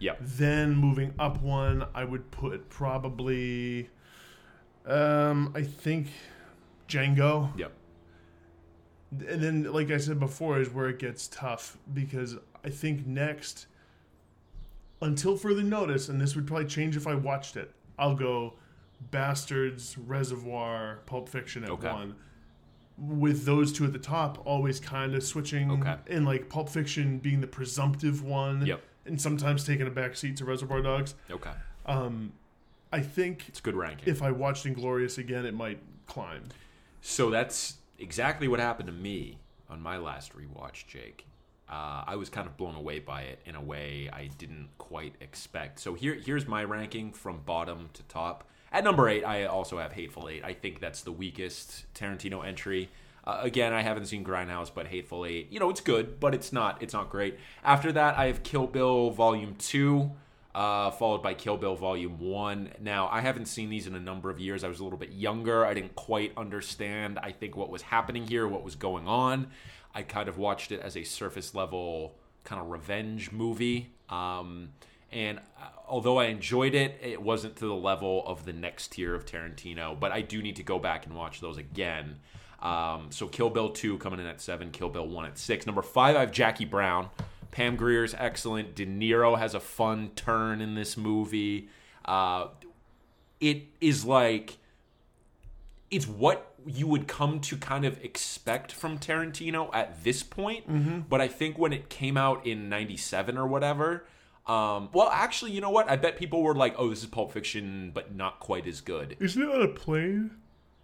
Yep. 0.00 0.18
Then 0.22 0.74
moving 0.74 1.12
up 1.18 1.40
one, 1.42 1.86
I 1.94 2.04
would 2.04 2.30
put 2.30 2.68
probably, 2.70 3.90
um, 4.86 5.52
I 5.54 5.62
think, 5.62 6.08
Django. 6.88 7.56
Yep. 7.58 7.72
And 9.28 9.42
then, 9.42 9.62
like 9.72 9.90
I 9.90 9.98
said 9.98 10.18
before, 10.20 10.58
is 10.60 10.70
where 10.70 10.88
it 10.88 10.98
gets 10.98 11.28
tough 11.28 11.76
because 11.92 12.36
I 12.64 12.70
think 12.70 13.06
next, 13.06 13.66
until 15.00 15.36
further 15.36 15.62
notice, 15.62 16.08
and 16.08 16.20
this 16.20 16.34
would 16.36 16.46
probably 16.46 16.66
change 16.66 16.96
if 16.96 17.06
I 17.06 17.14
watched 17.14 17.56
it, 17.56 17.72
I'll 17.98 18.14
go 18.14 18.54
Bastards, 19.10 19.96
Reservoir, 19.96 21.00
Pulp 21.06 21.28
Fiction 21.28 21.64
at 21.64 21.70
Okay. 21.70 21.90
one. 21.90 22.16
With 22.98 23.46
those 23.46 23.72
two 23.72 23.86
at 23.86 23.94
the 23.94 23.98
top, 23.98 24.42
always 24.46 24.78
kind 24.78 25.14
of 25.14 25.22
switching, 25.22 25.70
Okay. 25.70 25.96
and 26.08 26.26
like 26.26 26.50
Pulp 26.50 26.68
Fiction 26.68 27.18
being 27.18 27.40
the 27.40 27.46
presumptive 27.46 28.22
one, 28.22 28.66
Yep. 28.66 28.82
and 29.06 29.18
sometimes 29.20 29.64
taking 29.64 29.86
a 29.86 29.90
back 29.90 30.16
seat 30.16 30.36
to 30.36 30.44
Reservoir 30.44 30.82
Dogs. 30.82 31.14
Okay. 31.30 31.52
Um, 31.86 32.32
I 32.92 33.00
think 33.00 33.48
It's 33.48 33.60
good 33.60 33.74
ranking. 33.74 34.06
if 34.08 34.22
I 34.22 34.30
watched 34.32 34.66
Inglorious 34.66 35.16
again, 35.16 35.46
it 35.46 35.54
might 35.54 35.80
climb. 36.06 36.44
So 37.00 37.30
that's 37.30 37.78
exactly 37.98 38.48
what 38.48 38.60
happened 38.60 38.88
to 38.88 38.92
me 38.92 39.38
on 39.70 39.80
my 39.80 39.96
last 39.96 40.34
rewatch, 40.36 40.86
Jake. 40.86 41.26
Uh, 41.70 42.02
I 42.06 42.16
was 42.16 42.28
kind 42.28 42.48
of 42.48 42.56
blown 42.56 42.74
away 42.74 42.98
by 42.98 43.22
it 43.22 43.38
in 43.46 43.54
a 43.54 43.60
way 43.60 44.10
I 44.12 44.26
didn't 44.38 44.68
quite 44.78 45.14
expect. 45.20 45.78
So 45.78 45.94
here, 45.94 46.14
here's 46.14 46.48
my 46.48 46.64
ranking 46.64 47.12
from 47.12 47.40
bottom 47.46 47.90
to 47.92 48.02
top. 48.04 48.44
At 48.72 48.84
number 48.84 49.08
eight, 49.08 49.24
I 49.24 49.44
also 49.44 49.78
have 49.78 49.92
Hateful 49.92 50.28
Eight. 50.28 50.44
I 50.44 50.52
think 50.52 50.80
that's 50.80 51.02
the 51.02 51.12
weakest 51.12 51.92
Tarantino 51.94 52.44
entry. 52.44 52.88
Uh, 53.24 53.40
again, 53.42 53.72
I 53.72 53.82
haven't 53.82 54.06
seen 54.06 54.24
Grindhouse, 54.24 54.70
but 54.72 54.86
Hateful 54.86 55.26
Eight, 55.26 55.50
you 55.50 55.60
know, 55.60 55.70
it's 55.70 55.80
good, 55.80 56.18
but 56.20 56.34
it's 56.34 56.52
not, 56.52 56.82
it's 56.82 56.94
not 56.94 57.10
great. 57.10 57.38
After 57.64 57.92
that, 57.92 58.16
I 58.16 58.26
have 58.26 58.42
Kill 58.42 58.66
Bill 58.66 59.10
Volume 59.10 59.54
Two 59.58 60.12
uh, 60.54 60.90
followed 60.90 61.22
by 61.22 61.34
Kill 61.34 61.56
Bill 61.56 61.76
Volume 61.76 62.18
1. 62.18 62.70
Now, 62.80 63.08
I 63.08 63.20
haven't 63.20 63.46
seen 63.46 63.70
these 63.70 63.86
in 63.86 63.94
a 63.94 64.00
number 64.00 64.30
of 64.30 64.40
years. 64.40 64.64
I 64.64 64.68
was 64.68 64.80
a 64.80 64.84
little 64.84 64.98
bit 64.98 65.12
younger. 65.12 65.64
I 65.64 65.74
didn't 65.74 65.94
quite 65.94 66.32
understand, 66.36 67.18
I 67.22 67.30
think, 67.32 67.56
what 67.56 67.70
was 67.70 67.82
happening 67.82 68.26
here, 68.26 68.48
what 68.48 68.64
was 68.64 68.74
going 68.74 69.06
on. 69.06 69.48
I 69.94 70.02
kind 70.02 70.28
of 70.28 70.38
watched 70.38 70.72
it 70.72 70.80
as 70.80 70.96
a 70.96 71.04
surface 71.04 71.54
level 71.54 72.14
kind 72.44 72.60
of 72.60 72.70
revenge 72.70 73.32
movie. 73.32 73.92
Um, 74.08 74.70
and 75.12 75.38
uh, 75.38 75.68
although 75.88 76.18
I 76.18 76.26
enjoyed 76.26 76.74
it, 76.74 76.98
it 77.02 77.20
wasn't 77.20 77.56
to 77.56 77.66
the 77.66 77.74
level 77.74 78.24
of 78.26 78.44
the 78.44 78.52
next 78.52 78.92
tier 78.92 79.14
of 79.14 79.26
Tarantino. 79.26 79.98
But 79.98 80.12
I 80.12 80.20
do 80.20 80.40
need 80.42 80.56
to 80.56 80.62
go 80.62 80.78
back 80.78 81.06
and 81.06 81.14
watch 81.14 81.40
those 81.40 81.58
again. 81.58 82.16
Um, 82.62 83.08
so 83.10 83.26
Kill 83.26 83.50
Bill 83.50 83.70
2 83.70 83.98
coming 83.98 84.20
in 84.20 84.26
at 84.26 84.40
7, 84.40 84.70
Kill 84.70 84.88
Bill 84.88 85.06
1 85.06 85.26
at 85.26 85.38
6. 85.38 85.66
Number 85.66 85.82
5, 85.82 86.16
I 86.16 86.20
have 86.20 86.32
Jackie 86.32 86.64
Brown. 86.64 87.08
Pam 87.50 87.76
Grier's 87.76 88.14
excellent. 88.16 88.74
De 88.74 88.86
Niro 88.86 89.36
has 89.38 89.54
a 89.54 89.60
fun 89.60 90.10
turn 90.14 90.60
in 90.60 90.74
this 90.74 90.96
movie. 90.96 91.68
Uh, 92.04 92.48
it 93.40 93.64
is 93.80 94.04
like 94.04 94.58
it's 95.90 96.06
what 96.06 96.49
you 96.66 96.86
would 96.86 97.06
come 97.08 97.40
to 97.40 97.56
kind 97.56 97.84
of 97.84 98.02
expect 98.04 98.72
from 98.72 98.98
Tarantino 98.98 99.70
at 99.74 100.02
this 100.04 100.22
point. 100.22 101.08
But 101.08 101.20
I 101.20 101.28
think 101.28 101.58
when 101.58 101.72
it 101.72 101.88
came 101.88 102.16
out 102.16 102.46
in 102.46 102.68
'97 102.68 103.36
or 103.38 103.46
whatever, 103.46 104.04
um, 104.46 104.88
well, 104.92 105.08
actually, 105.12 105.52
you 105.52 105.60
know 105.60 105.70
what? 105.70 105.90
I 105.90 105.96
bet 105.96 106.16
people 106.16 106.42
were 106.42 106.54
like, 106.54 106.74
"Oh, 106.78 106.88
this 106.90 107.00
is 107.00 107.06
Pulp 107.06 107.32
Fiction, 107.32 107.90
but 107.94 108.14
not 108.14 108.40
quite 108.40 108.66
as 108.66 108.80
good." 108.80 109.16
Isn't 109.20 109.42
it 109.42 109.48
on 109.48 109.62
a 109.62 109.68
plane? 109.68 110.32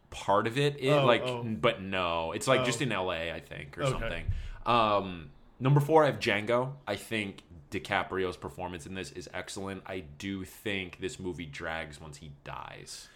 part 0.08 0.46
of 0.46 0.56
it 0.56 0.78
is 0.78 0.92
Oh, 0.94 1.04
like 1.04 1.20
oh. 1.22 1.42
but 1.42 1.82
no 1.82 2.30
it's 2.32 2.46
like 2.46 2.60
Oh. 2.60 2.64
just 2.64 2.80
in 2.80 2.90
la 2.90 3.10
i 3.10 3.42
think 3.44 3.76
or 3.76 3.82
Okay. 3.82 3.90
something 3.98 4.24
um 4.64 5.30
number 5.58 5.80
four 5.80 6.04
i 6.04 6.06
have 6.06 6.20
django 6.20 6.72
i 6.86 6.94
think 6.94 7.42
DiCaprio's 7.72 8.36
performance 8.36 8.86
in 8.86 8.94
this 8.94 9.10
is 9.10 9.28
excellent. 9.34 9.82
I 9.84 10.04
do 10.18 10.44
think 10.44 10.98
this 11.00 11.18
movie 11.18 11.44
drags 11.44 12.00
once 12.00 12.18
he 12.18 12.30
dies. 12.44 13.08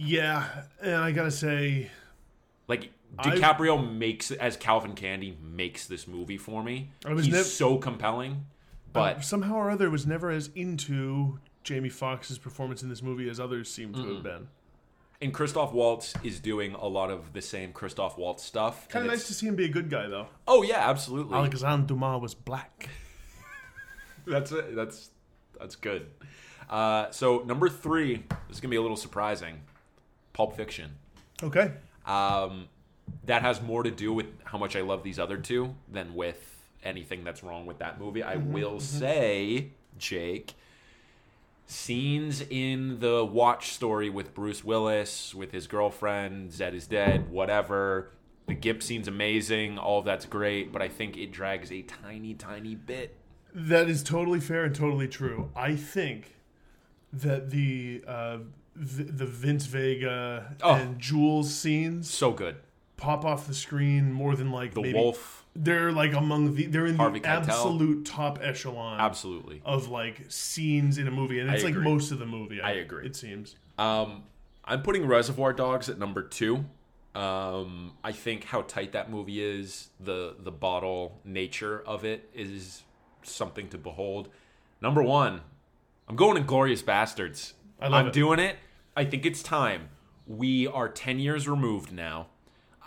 Yeah, 0.00 0.44
and 0.80 0.94
I 0.94 1.10
gotta 1.10 1.30
say, 1.32 1.90
Like 2.68 2.90
I- 3.18 3.30
DiCaprio 3.36 3.92
makes 3.98 4.30
as 4.30 4.56
Calvin 4.56 4.94
Candie 4.94 5.36
makes 5.42 5.86
this 5.86 6.06
movie 6.06 6.38
for 6.38 6.62
me. 6.62 6.92
I 7.04 7.12
was 7.14 7.24
He's 7.26 7.34
nev- 7.34 7.46
so 7.46 7.78
compelling, 7.78 8.46
but 8.92 9.24
somehow 9.24 9.56
or 9.56 9.70
other 9.70 9.90
was 9.90 10.06
never 10.06 10.30
as 10.30 10.50
into 10.54 11.40
Jamie 11.64 11.88
Foxx's 11.88 12.38
performance 12.38 12.82
in 12.84 12.88
this 12.88 13.02
movie 13.02 13.28
as 13.28 13.40
others 13.40 13.68
seem 13.70 13.92
to 13.94 14.14
have 14.14 14.22
been. 14.22 14.48
and 15.20 15.34
Christoph 15.34 15.72
Waltz 15.72 16.14
is 16.22 16.38
doing 16.38 16.74
a 16.74 16.86
lot 16.86 17.10
of 17.10 17.32
the 17.32 17.42
same 17.42 17.72
Christoph 17.72 18.16
Waltz 18.16 18.44
stuff. 18.44 18.88
Kind 18.88 19.04
of 19.04 19.10
nice 19.10 19.26
to 19.26 19.34
see 19.34 19.48
him 19.48 19.56
be 19.56 19.64
a 19.64 19.68
good 19.68 19.90
guy, 19.90 20.06
though. 20.06 20.28
Oh 20.46 20.62
yeah, 20.62 20.88
absolutely. 20.88 21.34
Alexandre 21.36 21.88
Dumas 21.88 22.22
was 22.22 22.34
black. 22.34 22.88
That's 24.26 24.52
it. 24.52 24.76
That's 24.76 25.10
that's 25.58 25.74
good. 25.76 26.06
Uh, 26.70 27.10
so 27.10 27.38
number 27.46 27.68
three, 27.68 28.22
this 28.46 28.56
is 28.58 28.60
gonna 28.60 28.70
be 28.70 28.76
a 28.76 28.82
little 28.82 28.96
surprising. 28.96 29.60
Pulp 30.38 30.54
Fiction. 30.54 30.92
Okay. 31.42 31.72
Um, 32.06 32.68
that 33.24 33.42
has 33.42 33.60
more 33.60 33.82
to 33.82 33.90
do 33.90 34.12
with 34.12 34.26
how 34.44 34.56
much 34.56 34.76
I 34.76 34.82
love 34.82 35.02
these 35.02 35.18
other 35.18 35.36
two 35.36 35.74
than 35.90 36.14
with 36.14 36.64
anything 36.84 37.24
that's 37.24 37.42
wrong 37.42 37.66
with 37.66 37.80
that 37.80 37.98
movie. 37.98 38.22
I 38.22 38.36
will 38.36 38.78
say, 38.78 39.70
Jake, 39.98 40.54
scenes 41.66 42.40
in 42.50 43.00
the 43.00 43.24
Watch 43.24 43.70
story 43.70 44.10
with 44.10 44.32
Bruce 44.32 44.62
Willis, 44.62 45.34
with 45.34 45.50
his 45.50 45.66
girlfriend, 45.66 46.52
Zed 46.52 46.72
is 46.72 46.86
dead, 46.86 47.30
whatever. 47.30 48.12
The 48.46 48.54
Gimp 48.54 48.80
scene's 48.84 49.08
amazing. 49.08 49.76
All 49.76 49.98
of 49.98 50.04
that's 50.04 50.24
great, 50.24 50.72
but 50.72 50.80
I 50.80 50.86
think 50.88 51.16
it 51.16 51.32
drags 51.32 51.72
a 51.72 51.82
tiny, 51.82 52.34
tiny 52.34 52.76
bit. 52.76 53.16
That 53.52 53.88
is 53.88 54.04
totally 54.04 54.38
fair 54.38 54.66
and 54.66 54.74
totally 54.74 55.08
true. 55.08 55.50
I 55.56 55.74
think 55.74 56.36
that 57.12 57.50
the 57.50 58.04
uh, 58.06 58.38
the 58.78 59.26
Vince 59.26 59.66
Vega 59.66 60.56
Oh. 60.62 60.74
and 60.74 60.98
Jules 60.98 61.52
scenes 61.54 62.08
So 62.10 62.30
good. 62.32 62.56
pop 62.96 63.24
off 63.24 63.46
the 63.46 63.54
screen 63.54 64.12
more 64.12 64.34
than 64.36 64.50
like 64.50 64.74
The 64.74 64.82
maybe 64.82 64.98
Wolf, 64.98 65.46
they're 65.56 65.90
like 65.92 66.12
among 66.12 66.54
the 66.54 66.66
they're 66.66 66.86
in 66.86 66.96
Harvey 66.96 67.18
the 67.20 67.26
Keitel. 67.28 67.48
absolute 67.48 68.04
top 68.06 68.38
echelon 68.42 69.00
absolutely. 69.00 69.60
of 69.64 69.88
like 69.88 70.24
scenes 70.28 70.98
in 70.98 71.08
a 71.08 71.10
movie, 71.10 71.40
and 71.40 71.50
I 71.50 71.54
it's 71.54 71.64
like 71.64 71.72
agree. 71.74 71.84
most 71.84 72.10
of 72.12 72.18
the 72.18 72.26
movie. 72.26 72.60
I 72.60 72.72
agree. 72.72 73.06
It 73.06 73.16
seems. 73.16 73.56
Um, 73.78 74.24
I'm 74.64 74.82
putting 74.82 75.06
Reservoir 75.06 75.52
Dogs 75.52 75.88
at 75.88 75.98
number 75.98 76.22
two. 76.22 76.64
Um, 77.14 77.92
I 78.04 78.12
think 78.12 78.44
how 78.44 78.62
tight 78.62 78.92
that 78.92 79.10
movie 79.10 79.42
is, 79.42 79.88
the 79.98 80.36
the 80.38 80.52
bottle 80.52 81.20
nature 81.24 81.82
of 81.86 82.04
it 82.04 82.28
is 82.34 82.82
something 83.22 83.68
to 83.70 83.78
behold. 83.78 84.28
Number 84.80 85.02
one, 85.02 85.40
I'm 86.06 86.14
going 86.16 86.36
to 86.36 86.42
Glorious 86.42 86.82
Bastards. 86.82 87.54
I 87.80 87.88
love 87.88 87.94
I'm 88.00 88.06
it. 88.08 88.12
doing 88.12 88.38
it. 88.38 88.56
I 88.98 89.04
think 89.04 89.24
it's 89.24 89.44
time. 89.44 89.90
We 90.26 90.66
are 90.66 90.88
10 90.88 91.20
years 91.20 91.46
removed 91.46 91.92
now. 91.92 92.26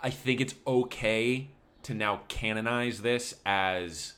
I 0.02 0.10
think 0.10 0.42
it's 0.42 0.54
okay 0.66 1.48
to 1.84 1.94
now 1.94 2.20
canonize 2.28 3.00
this 3.00 3.36
as 3.46 4.12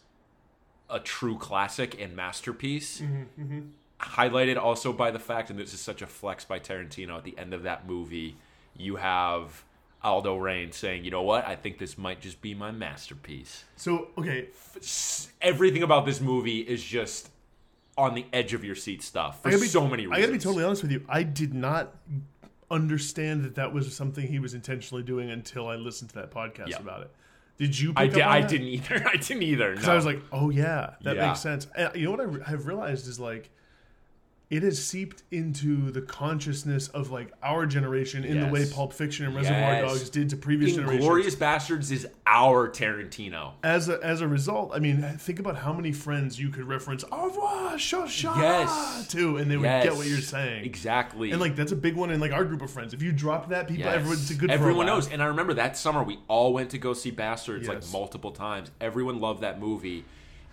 a 0.91 0.99
true 0.99 1.39
classic 1.39 2.01
and 2.01 2.17
masterpiece. 2.17 3.01
Mm-hmm, 3.01 3.43
mm-hmm. 3.43 3.61
Highlighted 4.01 4.57
also 4.57 4.93
by 4.93 5.13
the 5.13 5.21
fact, 5.21 5.51
and 5.51 5.59
this 5.59 5.73
is 5.73 5.79
such 5.79 6.03
a 6.03 6.07
flex 6.09 6.45
by 6.45 6.59
Tarantino 6.59 7.17
at 7.17 7.23
the 7.23 7.39
end 7.39 7.55
of 7.55 7.63
that 7.63 7.87
movie, 7.87 8.39
you 8.77 8.97
have 8.97 9.63
Aldo 10.03 10.37
Raine 10.37 10.73
saying, 10.73 11.05
"You 11.05 11.13
know 11.13 11.23
what? 11.23 11.47
I 11.47 11.55
think 11.55 11.79
this 11.79 11.97
might 11.97 12.21
just 12.21 12.43
be 12.43 12.55
my 12.55 12.73
masterpiece." 12.73 13.65
So 13.77 14.09
okay, 14.19 14.49
Everything 15.41 15.85
about 15.85 16.07
this 16.07 16.21
movie 16.21 16.59
is 16.59 16.83
just 16.83 17.31
on 17.97 18.15
the 18.15 18.27
edge 18.33 18.55
of 18.55 18.65
your 18.65 18.75
seat 18.75 19.03
stuff 19.03 19.43
for 19.43 19.51
be, 19.51 19.67
so 19.69 19.87
many 19.87 20.07
reasons. 20.07 20.17
I 20.19 20.21
gotta 20.21 20.33
be 20.33 20.39
totally 20.39 20.65
honest 20.65 20.83
with 20.83 20.91
you. 20.93 21.05
I 21.09 21.23
did 21.23 21.55
not 21.55 21.95
understand 22.71 23.45
that 23.45 23.55
that 23.57 23.73
was 23.73 23.95
something 23.95 24.27
he 24.27 24.39
was 24.39 24.55
intentionally 24.55 25.03
doing 25.03 25.31
until 25.31 25.69
I 25.69 25.77
listened 25.77 26.11
to 26.11 26.17
that 26.17 26.31
podcast 26.31 26.69
Yeah. 26.69 26.79
about 26.81 27.03
it. 27.03 27.11
Did 27.59 27.79
you? 27.79 27.93
I, 27.97 28.05
on 28.07 28.21
I 28.23 28.41
didn't 28.41 28.67
either. 28.69 29.07
I 29.07 29.17
didn't 29.17 29.43
either. 29.43 29.71
Because 29.73 29.87
no. 29.87 29.93
I 29.93 29.97
was 29.97 30.07
like, 30.07 30.21
oh 30.33 30.51
yeah, 30.51 30.95
that 31.03 31.17
Yeah. 31.17 31.29
makes 31.29 31.41
sense. 31.41 31.67
And 31.77 31.95
you 31.95 32.05
know 32.07 32.11
what 32.13 32.43
I 32.47 32.51
have 32.51 32.67
realized 32.67 33.07
is 33.07 33.21
like, 33.21 33.51
it 34.55 34.63
has 34.63 34.83
seeped 34.83 35.23
into 35.33 35.91
the 35.91 36.01
consciousness 36.01 36.89
of 36.89 37.11
like 37.11 37.33
our 37.43 37.67
generation 37.67 38.25
in 38.25 38.41
the 38.41 38.47
way 38.47 38.65
Pulp 38.71 38.93
Fiction 38.93 39.27
and 39.27 39.35
Reservoir 39.35 39.59
Yes. 39.73 39.83
Dogs 39.91 40.11
did 40.11 40.31
to 40.31 40.37
previous 40.37 40.75
generations. 40.75 41.01
Inglorious 41.03 41.35
Bastards 41.35 41.91
is 41.91 42.07
our 42.27 42.69
Tarantino. 42.69 43.53
As 43.63 43.89
a, 43.89 43.99
as 44.03 44.21
a 44.21 44.29
result, 44.29 44.71
I 44.75 44.79
mean, 44.79 45.03
think 45.19 45.39
about 45.41 45.57
how 45.57 45.73
many 45.73 45.93
friends 45.93 46.39
you 46.39 46.51
could 46.51 46.65
reference 46.65 47.05
"Au 47.11 47.27
revoir, 47.27 47.73
Shosha" 47.77 48.37
Yes. 48.37 49.09
to, 49.09 49.39
and 49.39 49.51
they 49.51 49.57
would 49.57 49.65
Yes. 49.65 49.85
get 49.85 49.97
what 49.97 50.07
you're 50.07 50.19
saying. 50.19 50.65
Exactly. 50.65 51.33
And 51.33 51.41
like 51.41 51.57
that's 51.57 51.73
a 51.73 51.77
big 51.77 51.97
one 51.97 52.11
in 52.11 52.21
like 52.21 52.33
our 52.33 52.45
group 52.45 52.63
of 52.63 52.71
friends. 52.71 52.95
If 52.95 53.03
you 53.03 53.13
drop 53.13 53.49
that, 53.49 53.67
people, 53.69 53.85
Yes. 53.87 53.95
everyone's 53.97 54.31
a 54.31 54.35
good. 54.35 54.51
Everyone 54.51 54.87
knows. 54.87 55.09
And 55.11 55.23
I 55.23 55.27
remember 55.27 55.55
that 55.55 55.77
summer 55.77 56.03
we 56.05 56.19
all 56.29 56.53
went 56.53 56.71
to 56.71 56.79
go 56.79 56.93
see 56.95 57.11
Bastards 57.11 57.67
like 57.69 57.83
multiple 57.93 58.31
times. 58.31 58.71
Everyone 58.81 59.21
loved 59.21 59.41
that 59.43 59.59
movie. 59.61 60.05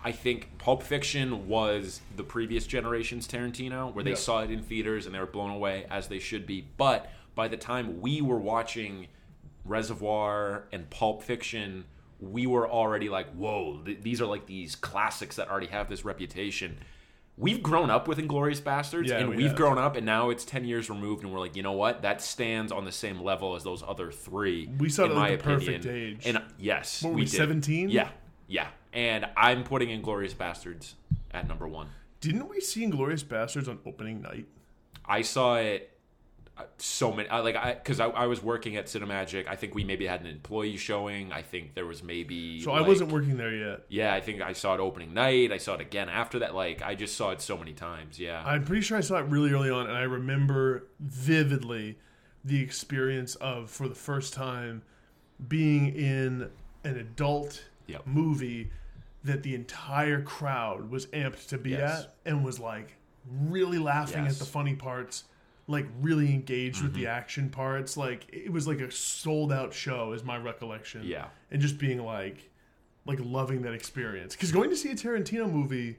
I 0.04 0.10
think 0.12 0.58
Pulp 0.58 0.82
Fiction 0.82 1.46
was 1.48 2.00
the 2.16 2.24
previous 2.24 2.66
generation's 2.66 3.28
Tarantino, 3.28 3.92
where 3.94 4.02
they 4.02 4.10
Yeah. 4.10 4.16
saw 4.16 4.40
it 4.42 4.50
in 4.50 4.60
theaters 4.62 5.06
and 5.06 5.14
they 5.14 5.18
were 5.20 5.26
blown 5.26 5.50
away 5.50 5.86
as 5.90 6.08
they 6.08 6.18
should 6.18 6.44
be. 6.46 6.66
But 6.76 7.10
by 7.34 7.48
the 7.48 7.56
time 7.56 8.00
we 8.00 8.20
were 8.20 8.38
watching 8.38 9.06
Reservoir 9.64 10.64
and 10.72 10.88
Pulp 10.90 11.22
Fiction, 11.22 11.84
we 12.20 12.46
were 12.46 12.68
already 12.68 13.08
like, 13.08 13.28
whoa, 13.32 13.80
th- 13.84 13.98
these 14.02 14.20
are 14.20 14.26
like 14.26 14.46
these 14.46 14.74
classics 14.74 15.36
that 15.36 15.48
already 15.48 15.68
have 15.68 15.88
this 15.88 16.04
reputation. 16.04 16.78
We've 17.38 17.62
grown 17.62 17.88
up 17.88 18.06
with 18.06 18.18
Inglorious 18.18 18.60
Bastards, 18.60 19.08
Yeah, 19.10 19.18
and 19.18 19.30
we 19.34 19.44
have 19.44 19.56
grown 19.56 19.78
up, 19.78 19.96
and 19.96 20.04
now 20.04 20.28
it's 20.28 20.44
ten 20.44 20.64
years 20.66 20.90
removed, 20.90 21.24
and 21.24 21.32
we're 21.32 21.40
like, 21.40 21.56
you 21.56 21.62
know 21.62 21.72
what? 21.72 22.02
That 22.02 22.20
stands 22.20 22.70
on 22.70 22.84
the 22.84 22.92
same 22.92 23.20
level 23.22 23.54
as 23.56 23.64
those 23.64 23.82
other 23.82 24.12
three. 24.12 24.68
We 24.78 24.90
saw 24.90 25.04
it 25.04 25.06
in 25.06 25.12
at 25.12 25.16
my 25.16 25.30
the 25.36 25.38
perfect 25.42 25.86
age. 25.86 26.26
And 26.26 26.42
yes, 26.58 27.02
What 27.02 27.10
were 27.10 27.14
we 27.16 27.22
we, 27.22 27.26
did. 27.26 27.36
17? 27.36 27.88
Yeah, 27.88 28.10
yeah. 28.48 28.68
And 28.92 29.26
I'm 29.36 29.64
putting 29.64 29.90
Inglorious 29.90 30.34
Bastards 30.34 30.94
at 31.30 31.48
number 31.48 31.66
one. 31.66 31.88
Didn't 32.20 32.48
we 32.48 32.60
see 32.60 32.84
Inglorious 32.84 33.22
Bastards 33.22 33.68
on 33.68 33.78
opening 33.86 34.20
night? 34.22 34.46
I 35.04 35.22
saw 35.22 35.56
it 35.56 35.88
uh, 36.56 36.64
so 36.76 37.10
many 37.12 37.28
I, 37.30 37.40
like 37.40 37.56
I 37.56 37.74
because 37.74 37.98
I, 37.98 38.08
I 38.08 38.26
was 38.26 38.42
working 38.42 38.76
at 38.76 38.86
Cinemagic. 38.86 39.48
I 39.48 39.56
think 39.56 39.74
we 39.74 39.84
maybe 39.84 40.06
had 40.06 40.20
an 40.20 40.26
employee 40.26 40.76
showing. 40.76 41.32
I 41.32 41.40
think 41.42 41.74
there 41.74 41.86
was 41.86 42.02
maybe 42.02 42.60
So 42.60 42.72
I 42.72 42.82
wasn't 42.82 43.10
working 43.10 43.38
there 43.38 43.54
yet. 43.54 43.86
Yeah, 43.88 44.12
I 44.12 44.20
think 44.20 44.42
I 44.42 44.52
saw 44.52 44.74
it 44.74 44.80
opening 44.80 45.14
night. 45.14 45.50
I 45.50 45.56
saw 45.56 45.74
it 45.74 45.80
again 45.80 46.10
after 46.10 46.40
that. 46.40 46.54
Like 46.54 46.82
I 46.82 46.94
just 46.94 47.16
saw 47.16 47.30
it 47.30 47.40
so 47.40 47.56
many 47.56 47.72
times. 47.72 48.18
Yeah, 48.18 48.42
I'm 48.44 48.64
pretty 48.64 48.82
sure 48.82 48.98
I 48.98 49.00
saw 49.00 49.16
it 49.16 49.26
really 49.26 49.52
early 49.52 49.70
on, 49.70 49.86
and 49.86 49.96
I 49.96 50.02
remember 50.02 50.88
vividly 51.00 51.98
the 52.44 52.60
experience 52.60 53.34
of, 53.36 53.70
for 53.70 53.88
the 53.88 53.94
first 53.94 54.34
time, 54.34 54.82
being 55.48 55.94
in 55.94 56.50
an 56.84 56.96
adult 56.98 57.64
Yep. 57.86 58.06
movie 58.06 58.70
that 59.24 59.42
the 59.42 59.54
entire 59.54 60.20
crowd 60.22 60.90
was 60.90 61.06
amped 61.06 61.48
to 61.48 61.58
be 61.58 61.70
Yes. 61.70 62.04
at 62.04 62.14
and 62.24 62.44
was 62.44 62.58
like 62.58 62.96
really 63.30 63.78
laughing 63.78 64.24
Yes. 64.24 64.34
at 64.34 64.38
the 64.40 64.44
funny 64.44 64.74
parts, 64.74 65.24
like 65.68 65.86
really 66.00 66.32
engaged 66.32 66.82
with 66.82 66.92
the 66.92 67.04
mm-hmm. 67.04 67.18
action 67.18 67.50
parts. 67.50 67.96
Like 67.96 68.26
it 68.32 68.52
was 68.52 68.66
like 68.66 68.80
a 68.80 68.90
sold 68.90 69.52
out 69.52 69.72
show, 69.72 70.12
is 70.12 70.24
my 70.24 70.36
recollection. 70.36 71.02
Yeah. 71.04 71.26
and 71.50 71.60
just 71.60 71.78
being 71.78 72.02
like, 72.04 72.50
like 73.04 73.18
loving 73.20 73.62
that 73.62 73.74
experience. 73.74 74.34
Because 74.34 74.52
going 74.52 74.70
to 74.70 74.76
see 74.76 74.90
a 74.90 74.94
Tarantino 74.94 75.50
movie 75.50 75.98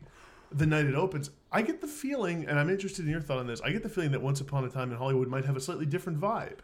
the 0.51 0.65
night 0.65 0.85
it 0.85 0.95
opens, 0.95 1.29
I 1.51 1.61
get 1.61 1.81
the 1.81 1.87
feeling, 1.87 2.47
and 2.47 2.59
I'm 2.59 2.69
interested 2.69 3.05
in 3.05 3.11
your 3.11 3.21
thought 3.21 3.39
on 3.39 3.47
this. 3.47 3.61
I 3.61 3.71
get 3.71 3.83
the 3.83 3.89
feeling 3.89 4.11
that 4.11 4.21
Once 4.21 4.41
Upon 4.41 4.63
a 4.65 4.69
Time 4.69 4.91
in 4.91 4.97
Hollywood 4.97 5.27
might 5.27 5.45
have 5.45 5.55
a 5.57 5.61
slightly 5.61 5.85
different 5.85 6.19
vibe, 6.19 6.59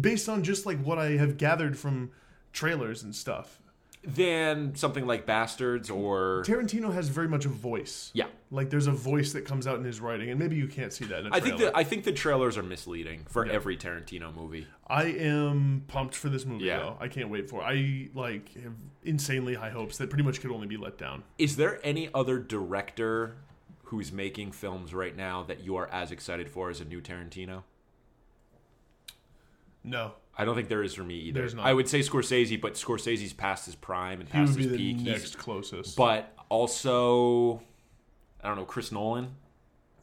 based 0.00 0.28
on 0.28 0.42
just 0.42 0.66
like 0.66 0.82
what 0.82 0.98
I 0.98 1.12
have 1.12 1.36
gathered 1.36 1.78
from 1.78 2.10
trailers 2.52 3.02
and 3.02 3.14
stuff. 3.14 3.60
Than 4.04 4.74
something 4.74 5.06
like 5.06 5.26
Bastards 5.26 5.88
or 5.88 6.42
Tarantino 6.46 6.92
has 6.92 7.08
very 7.08 7.28
much 7.28 7.44
a 7.44 7.48
voice. 7.48 8.10
yeah. 8.14 8.26
Like 8.50 8.68
there's 8.68 8.86
a 8.88 8.92
voice 8.92 9.32
that 9.32 9.44
comes 9.44 9.66
out 9.66 9.78
in 9.78 9.84
his 9.84 10.00
writing, 10.00 10.28
and 10.28 10.38
maybe 10.38 10.56
you 10.56 10.66
can't 10.66 10.92
see 10.92 11.04
that 11.06 11.20
in 11.20 11.26
a 11.32 11.34
I 11.34 11.40
think 11.40 11.58
the 11.58 11.74
I 11.76 11.84
think 11.84 12.04
the 12.04 12.12
trailers 12.12 12.58
are 12.58 12.62
misleading 12.62 13.24
for 13.28 13.46
every 13.46 13.76
Tarantino 13.76 14.34
movie. 14.34 14.66
I 14.86 15.04
am 15.04 15.84
pumped 15.88 16.14
for 16.14 16.28
this 16.28 16.44
movie 16.44 16.64
Yeah. 16.64 16.78
though. 16.80 16.96
I 17.00 17.08
can't 17.08 17.30
wait 17.30 17.48
for 17.48 17.60
it. 17.62 17.64
I 17.64 18.08
like 18.18 18.52
have 18.62 18.74
insanely 19.04 19.54
high 19.54 19.70
hopes 19.70 19.96
that 19.98 20.10
pretty 20.10 20.24
much 20.24 20.40
could 20.40 20.50
only 20.50 20.66
be 20.66 20.76
let 20.76 20.98
down. 20.98 21.22
Is 21.38 21.56
there 21.56 21.78
any 21.82 22.10
other 22.12 22.38
director 22.38 23.36
who's 23.84 24.10
making 24.12 24.52
films 24.52 24.92
right 24.92 25.16
now 25.16 25.42
that 25.44 25.64
you 25.64 25.76
are 25.76 25.86
as 25.88 26.10
excited 26.10 26.48
for 26.50 26.68
as 26.70 26.80
a 26.80 26.84
new 26.84 27.00
Tarantino? 27.00 27.62
No. 29.84 30.12
I 30.36 30.44
don't 30.44 30.54
think 30.54 30.68
there 30.68 30.82
is 30.82 30.94
for 30.94 31.04
me 31.04 31.14
either. 31.16 31.40
There's 31.40 31.54
not. 31.54 31.66
I 31.66 31.74
would 31.74 31.88
say 31.88 32.00
Scorsese, 32.00 32.60
but 32.60 32.74
Scorsese's 32.74 33.32
past 33.32 33.66
his 33.66 33.74
prime 33.74 34.20
and 34.20 34.28
He 34.28 34.32
past 34.32 34.56
his 34.56 34.66
peak. 34.68 34.96
He's- 34.98 35.20
next 35.20 35.38
closest. 35.38 35.96
but 35.96 36.32
also, 36.48 37.60
I 38.42 38.48
don't 38.48 38.56
know, 38.56 38.64
Chris 38.64 38.90
Nolan. 38.92 39.34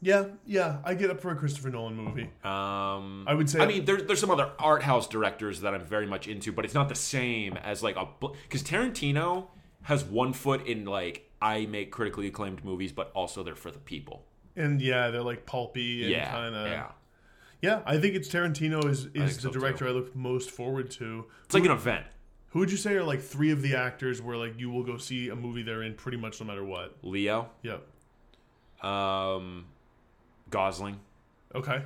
yeah, 0.00 0.26
yeah, 0.46 0.78
I 0.84 0.94
get 0.94 1.10
up 1.10 1.20
for 1.20 1.30
a 1.30 1.36
Christopher 1.36 1.68
Nolan 1.70 1.94
movie. 1.96 2.30
Um, 2.44 3.24
I 3.26 3.34
would 3.34 3.50
say- 3.50 3.60
I 3.60 3.66
mean, 3.66 3.84
there's 3.84 4.04
there's 4.04 4.20
some 4.20 4.30
other 4.30 4.50
art 4.58 4.82
house 4.82 5.06
directors 5.08 5.60
that 5.62 5.74
I'm 5.74 5.84
very 5.84 6.06
much 6.06 6.26
into, 6.28 6.52
but 6.52 6.64
it's 6.64 6.74
not 6.74 6.88
the 6.88 6.94
same 6.94 7.56
as 7.58 7.82
like 7.82 7.96
a 7.96 8.06
because 8.20 8.62
Tarantino 8.62 9.48
has 9.82 10.04
one 10.04 10.32
foot 10.32 10.66
in 10.66 10.84
like 10.84 11.28
I 11.42 11.66
make 11.66 11.90
critically 11.90 12.26
acclaimed 12.28 12.64
movies, 12.64 12.92
but 12.92 13.10
also 13.14 13.42
they're 13.42 13.54
for 13.54 13.70
the 13.70 13.78
people. 13.78 14.24
And 14.56 14.80
yeah, 14.80 15.10
they're 15.10 15.22
like 15.22 15.44
pulpy 15.46 16.02
and 16.02 16.10
Yeah, 16.12 16.30
kind 16.30 16.54
of 16.54 16.66
yeah. 16.68 16.92
Yeah, 17.62 17.82
I 17.84 17.98
think 17.98 18.14
it's 18.14 18.28
Tarantino 18.28 18.84
is 18.88 19.06
is 19.14 19.36
the 19.36 19.42
so, 19.42 19.50
director 19.50 19.84
too. 19.84 19.90
I 19.90 19.92
look 19.92 20.16
most 20.16 20.50
forward 20.50 20.90
to. 20.92 21.26
It's 21.44 21.54
like 21.54 21.64
an 21.64 21.70
event. 21.72 22.06
Who 22.50 22.58
would 22.60 22.70
you 22.70 22.76
say 22.78 22.94
are 22.94 23.04
like 23.04 23.20
three 23.20 23.50
of 23.52 23.62
the 23.62 23.76
actors 23.76 24.20
where 24.22 24.36
like 24.36 24.58
you 24.58 24.70
will 24.70 24.82
go 24.82 24.96
see 24.96 25.28
a 25.28 25.36
movie 25.36 25.62
they're 25.62 25.82
in 25.82 25.94
pretty 25.94 26.16
much 26.18 26.40
no 26.40 26.46
matter 26.46 26.64
what? 26.64 26.96
Leo, 27.02 27.50
Yep. 27.62 27.86
um, 28.84 29.66
Gosling, 30.50 30.98
Okay. 31.54 31.82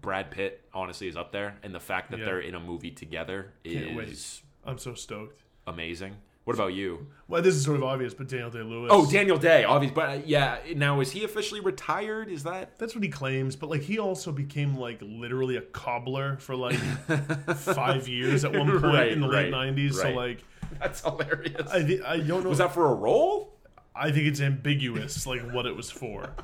Brad 0.00 0.30
Pitt. 0.30 0.60
Honestly, 0.72 1.08
is 1.08 1.16
up 1.16 1.32
there, 1.32 1.58
and 1.62 1.74
the 1.74 1.80
fact 1.80 2.10
that 2.10 2.20
Yeah. 2.20 2.26
they're 2.26 2.40
in 2.40 2.54
a 2.54 2.60
movie 2.60 2.90
together 2.90 3.52
Can't 3.64 3.94
wait. 3.94 4.08
is 4.08 4.42
I'm 4.64 4.78
so 4.78 4.94
stoked. 4.94 5.42
amazing. 5.66 6.16
What 6.44 6.54
about 6.54 6.74
you? 6.74 7.06
Well, 7.28 7.40
this 7.40 7.54
is 7.54 7.64
sort 7.64 7.76
of 7.76 7.84
obvious, 7.84 8.14
but 8.14 8.28
Daniel 8.28 8.50
Day 8.50 8.62
Lewis. 8.62 8.90
Oh, 8.92 9.08
Daniel 9.08 9.38
Day, 9.38 9.62
obvious, 9.62 9.92
but 9.94 10.08
uh, 10.08 10.18
yeah. 10.26 10.58
Now, 10.74 11.00
is 11.00 11.12
he 11.12 11.22
officially 11.22 11.60
retired? 11.60 12.28
Is 12.28 12.42
that 12.42 12.78
That's 12.78 12.94
what 12.96 13.04
he 13.04 13.10
claims, 13.10 13.54
but 13.54 13.70
like 13.70 13.82
he 13.82 13.98
also 14.00 14.32
became 14.32 14.76
like 14.76 14.98
literally 15.00 15.56
a 15.56 15.62
cobbler 15.62 16.36
for 16.38 16.56
like 16.56 16.74
five 17.56 18.08
years 18.08 18.44
at 18.44 18.52
one 18.52 18.68
point 18.72 18.82
Right, 18.82 19.12
in 19.12 19.20
the 19.20 19.28
late 19.28 19.52
right, 19.52 19.74
'90s. 19.74 19.94
So 19.94 20.10
like, 20.10 20.42
that's 20.80 21.00
hilarious? 21.02 21.70
I 21.70 21.82
thi- 21.84 22.02
I 22.02 22.18
don't 22.18 22.42
know. 22.42 22.48
Was 22.48 22.58
that 22.58 22.74
for 22.74 22.86
a 22.90 22.94
role? 22.94 23.54
I 23.94 24.10
think 24.10 24.26
it's 24.26 24.40
ambiguous, 24.40 25.26
like 25.26 25.42
what 25.52 25.66
it 25.66 25.76
was 25.76 25.90
for. 25.90 26.34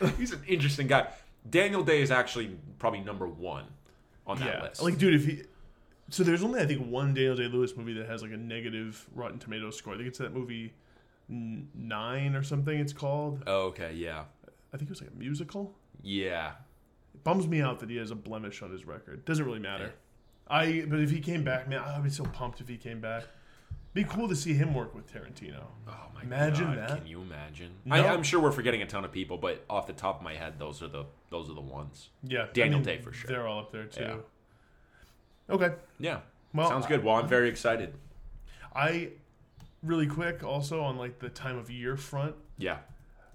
He's 0.18 0.32
an 0.32 0.42
interesting 0.46 0.86
guy. 0.86 1.08
Daniel 1.48 1.82
Day 1.82 2.02
is 2.02 2.10
actually 2.10 2.56
probably 2.78 3.00
number 3.00 3.26
one 3.26 3.64
on 4.26 4.38
that 4.40 4.46
yeah, 4.46 4.62
list. 4.64 4.82
like 4.82 4.98
dude, 4.98 5.14
if 5.14 5.24
he. 5.24 5.42
So 6.10 6.22
there's 6.22 6.42
only 6.42 6.60
I 6.60 6.66
think 6.66 6.86
one 6.86 7.12
Daniel 7.14 7.36
Day 7.36 7.48
Lewis 7.48 7.76
movie 7.76 7.92
that 7.94 8.08
has 8.08 8.22
like 8.22 8.32
a 8.32 8.36
negative 8.36 9.06
Rotten 9.14 9.38
Tomatoes 9.38 9.76
score. 9.76 9.94
I 9.94 9.96
think 9.96 10.08
it's 10.08 10.18
that 10.18 10.32
movie 10.34 10.72
Nine 11.30 12.34
or 12.34 12.42
something. 12.42 12.78
It's 12.78 12.94
called. 12.94 13.42
oh, 13.46 13.66
okay, 13.66 13.92
yeah, 13.94 14.24
I 14.72 14.78
think 14.78 14.84
it 14.84 14.90
was 14.90 15.02
like 15.02 15.10
a 15.10 15.18
musical. 15.18 15.74
yeah. 16.02 16.52
It 17.14 17.24
bums 17.24 17.46
me 17.46 17.60
out 17.60 17.80
that 17.80 17.90
he 17.90 17.96
has 17.96 18.10
a 18.10 18.14
blemish 18.14 18.62
on 18.62 18.70
his 18.70 18.86
record. 18.86 19.24
Doesn't 19.24 19.44
really 19.44 19.58
matter. 19.58 19.92
I 20.48 20.84
but 20.88 21.00
if 21.00 21.10
he 21.10 21.20
came 21.20 21.44
back, 21.44 21.68
man, 21.68 21.80
I'd 21.80 22.02
be 22.02 22.08
so 22.10 22.24
pumped 22.24 22.60
if 22.62 22.68
he 22.68 22.78
came 22.78 23.00
back. 23.00 23.24
Be 23.92 24.04
cool 24.04 24.28
to 24.28 24.36
see 24.36 24.54
him 24.54 24.72
work 24.72 24.94
with 24.94 25.12
Tarantino. 25.12 25.64
Oh 25.86 25.92
my 26.14 26.22
Imagine 26.22 26.66
god! 26.68 26.78
that. 26.78 26.98
Can 26.98 27.06
you 27.06 27.20
imagine? 27.20 27.72
No. 27.84 27.96
I, 27.96 28.12
I'm 28.12 28.22
sure 28.22 28.40
we're 28.40 28.52
forgetting 28.52 28.80
a 28.80 28.86
ton 28.86 29.04
of 29.04 29.12
people, 29.12 29.36
but 29.36 29.64
off 29.68 29.86
the 29.86 29.92
top 29.92 30.16
of 30.18 30.22
my 30.22 30.34
head, 30.34 30.54
those 30.58 30.82
are 30.82 30.88
the 30.88 31.04
those 31.30 31.50
are 31.50 31.54
the 31.54 31.60
ones. 31.60 32.08
Yeah, 32.22 32.46
Daniel 32.54 32.80
Day 32.80 32.98
for 32.98 33.12
sure. 33.12 33.28
They're 33.28 33.46
all 33.46 33.60
up 33.60 33.72
there 33.72 33.84
too. 33.84 34.02
Yeah. 34.02 34.16
Okay. 35.50 35.72
Yeah, 35.98 36.20
Well, 36.54 36.68
sounds 36.68 36.86
good. 36.86 37.02
Well, 37.02 37.16
I'm 37.16 37.28
very 37.28 37.48
excited. 37.48 37.94
I 38.74 39.10
really 39.82 40.06
quick 40.06 40.44
also 40.44 40.80
on 40.82 40.96
like 40.96 41.18
the 41.18 41.28
time 41.28 41.56
of 41.58 41.70
year 41.70 41.96
front. 41.96 42.34
Yeah, 42.58 42.78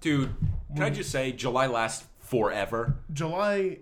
dude. 0.00 0.34
Can 0.74 0.82
I 0.82 0.90
just 0.90 1.10
say, 1.10 1.32
July 1.32 1.66
lasts 1.66 2.06
forever. 2.20 2.96
July 3.12 3.78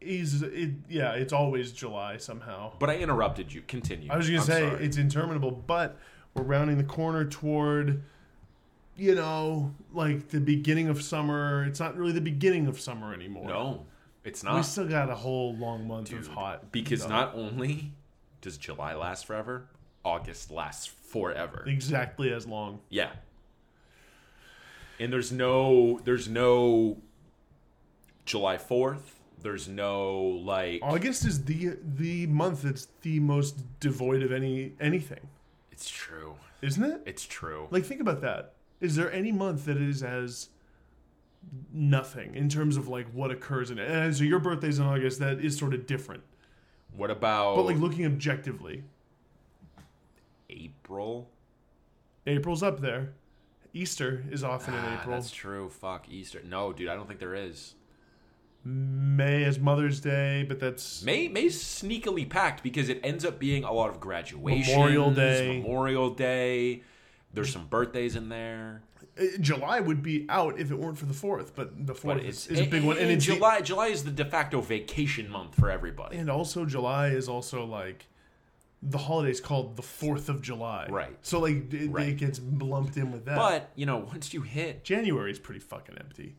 is 0.00 0.42
it? 0.42 0.70
Yeah, 0.88 1.12
it's 1.12 1.32
always 1.32 1.72
July 1.72 2.16
somehow. 2.16 2.72
But 2.78 2.90
I 2.90 2.96
interrupted 2.96 3.52
you. 3.52 3.62
Continue. 3.62 4.10
I 4.10 4.16
was 4.16 4.28
gonna 4.28 4.42
say 4.42 4.68
sorry. 4.68 4.84
it's 4.84 4.96
interminable, 4.96 5.50
but 5.50 5.98
we're 6.34 6.42
rounding 6.44 6.78
the 6.78 6.84
corner 6.84 7.24
toward, 7.24 8.02
you 8.96 9.14
know, 9.14 9.74
like 9.92 10.28
the 10.28 10.40
beginning 10.40 10.88
of 10.88 11.02
summer. 11.02 11.64
It's 11.64 11.80
not 11.80 11.96
really 11.96 12.12
the 12.12 12.20
beginning 12.20 12.66
of 12.66 12.80
summer 12.80 13.12
anymore. 13.12 13.48
no, 13.48 13.86
it's 14.24 14.42
not. 14.44 14.56
we 14.56 14.62
still 14.62 14.86
got 14.86 15.10
a 15.10 15.14
whole 15.14 15.54
long 15.54 15.86
month 15.88 16.12
of 16.12 16.26
hot. 16.28 16.70
because 16.72 17.02
no. 17.04 17.08
not 17.08 17.34
only 17.34 17.92
does 18.40 18.56
July 18.56 18.94
last 18.94 19.26
forever, 19.26 19.66
August 20.04 20.50
lasts 20.50 20.86
forever. 20.86 21.64
exactly 21.66 22.32
as 22.32 22.46
long. 22.46 22.80
Yeah. 22.88 23.10
And 24.98 25.12
there's 25.12 25.32
no 25.32 26.00
there's 26.04 26.28
no 26.28 26.98
July 28.26 28.56
4th. 28.58 29.00
There's 29.42 29.68
no 29.68 30.18
like 30.20 30.80
August 30.82 31.24
is 31.24 31.44
the 31.44 31.78
the 31.82 32.26
month 32.26 32.62
that's 32.62 32.88
the 33.02 33.20
most 33.20 33.56
devoid 33.80 34.22
of 34.22 34.32
any 34.32 34.72
anything, 34.78 35.28
it's 35.72 35.88
true. 35.88 36.34
isn't 36.60 36.84
it? 36.84 37.02
It's 37.06 37.24
true. 37.24 37.66
Like 37.70 37.86
think 37.86 38.02
about 38.02 38.20
that. 38.20 38.52
Is 38.82 38.96
there 38.96 39.10
any 39.10 39.32
month 39.32 39.64
that 39.64 39.78
is 39.78 40.02
as 40.02 40.50
nothing 41.72 42.34
in 42.34 42.48
terms 42.48 42.76
of 42.76 42.88
like 42.88 43.06
what 43.12 43.30
occurs 43.30 43.70
in 43.70 43.78
it? 43.78 43.90
And 43.90 44.14
so 44.16 44.24
your 44.24 44.38
birthday's 44.38 44.78
in 44.78 44.86
August. 44.86 45.18
That 45.20 45.40
is 45.44 45.56
sort 45.56 45.74
of 45.74 45.86
different. 45.86 46.22
What 46.96 47.10
about 47.10 47.56
But 47.56 47.66
like 47.66 47.76
looking 47.78 48.04
objectively, 48.06 48.82
April? 50.48 51.30
April's 52.26 52.62
up 52.62 52.80
there. 52.80 53.12
Easter 53.72 54.24
is 54.30 54.42
often 54.42 54.74
in 54.74 54.80
Ah, 54.80 55.00
April. 55.00 55.14
That's 55.14 55.30
true. 55.30 55.68
Fuck 55.68 56.08
Easter. 56.10 56.40
No, 56.44 56.72
dude, 56.72 56.88
I 56.88 56.96
don't 56.96 57.06
think 57.06 57.20
there 57.20 57.34
is. 57.34 57.74
May 58.64 59.44
is 59.44 59.58
Mother's 59.58 60.00
Day, 60.00 60.44
but 60.46 60.60
that's 60.60 61.02
May 61.02 61.28
May's 61.28 61.62
sneakily 61.62 62.28
packed 62.28 62.62
because 62.62 62.88
it 62.90 63.00
ends 63.02 63.24
up 63.24 63.38
being 63.38 63.64
a 63.64 63.72
lot 63.72 63.88
of 63.88 64.00
graduations, 64.00 64.68
Memorial 64.68 65.10
Day. 65.12 65.60
Memorial 65.62 66.10
Day. 66.10 66.82
There's 67.32 67.50
some 67.52 67.66
birthdays 67.68 68.16
in 68.16 68.28
there. 68.28 68.82
Uh, 69.18 69.24
July 69.40 69.80
would 69.80 70.02
be 70.02 70.26
out 70.28 70.58
if 70.58 70.70
it 70.70 70.78
weren't 70.78 70.98
for 70.98 71.06
the 71.06 71.14
fourth. 71.14 71.54
But 71.54 71.86
the 71.86 71.94
fourth 71.94 72.22
it's 72.22 72.46
is, 72.46 72.58
is 72.58 72.66
a 72.66 72.70
big 72.70 72.84
one, 72.84 72.96
and 72.98 73.06
in 73.10 73.16
it's 73.16 73.26
the- 73.26 73.34
July. 73.34 73.60
July 73.60 73.86
is 73.88 74.04
the 74.04 74.10
de 74.10 74.24
facto 74.24 74.60
vacation 74.60 75.30
month 75.30 75.54
for 75.56 75.70
everybody. 75.70 76.16
and 76.18 76.30
also 76.30 76.64
July 76.64 77.08
is 77.08 77.28
also 77.28 77.64
like 77.64 78.06
the 78.82 78.96
holiday's 78.98 79.40
called 79.40 79.76
the 79.76 79.82
Fourth 79.82 80.28
of 80.30 80.40
July, 80.40 80.86
Right. 80.88 81.14
So 81.22 81.38
like 81.40 81.72
it, 81.74 81.90
Right. 81.90 82.08
it 82.08 82.16
gets 82.16 82.40
lumped 82.60 82.96
in 82.96 83.12
with 83.12 83.26
that. 83.26 83.36
But 83.36 83.70
you 83.74 83.84
know, 83.86 83.98
once 83.98 84.32
you 84.32 84.40
hit 84.42 84.84
January 84.84 85.30
is 85.30 85.38
pretty 85.38 85.60
fucking 85.60 85.96
empty. 85.98 86.36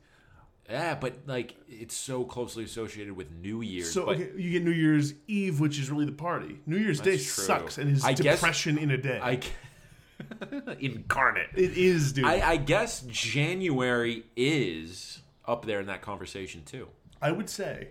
Yeah, 0.70 0.96
but 0.96 1.20
like 1.28 1.56
it's 1.68 1.96
so 1.96 2.24
closely 2.24 2.64
associated 2.64 3.14
with 3.16 3.30
New 3.32 3.62
Year's. 3.62 3.92
So 3.92 4.06
but 4.06 4.16
okay, 4.16 4.32
you 4.38 4.52
get 4.52 4.64
New 4.64 4.72
Year's 4.72 5.14
Eve, 5.28 5.60
which 5.60 5.78
is 5.78 5.92
really 5.92 6.06
the 6.06 6.14
party. 6.14 6.62
New 6.66 6.78
Year's 6.78 7.00
Day 7.02 7.18
true. 7.18 7.44
sucks 7.44 7.78
and 7.78 7.92
is 7.92 8.04
I 8.06 8.14
guess- 8.14 8.40
depression 8.40 8.78
in 8.80 8.90
a 8.90 8.98
day. 8.98 9.20
I 9.22 9.40
incarnate. 10.80 11.50
it 11.56 11.78
is, 11.78 12.14
dude. 12.14 12.26
I, 12.26 12.52
I, 12.52 12.58
guess 12.58 13.02
January 13.02 14.24
is 14.36 15.22
up 15.48 15.66
there 15.66 15.80
in 15.80 15.88
that 15.88 16.02
conversation 16.02 16.64
too. 16.66 16.88
I 17.22 17.32
would 17.32 17.50
say 17.50 17.90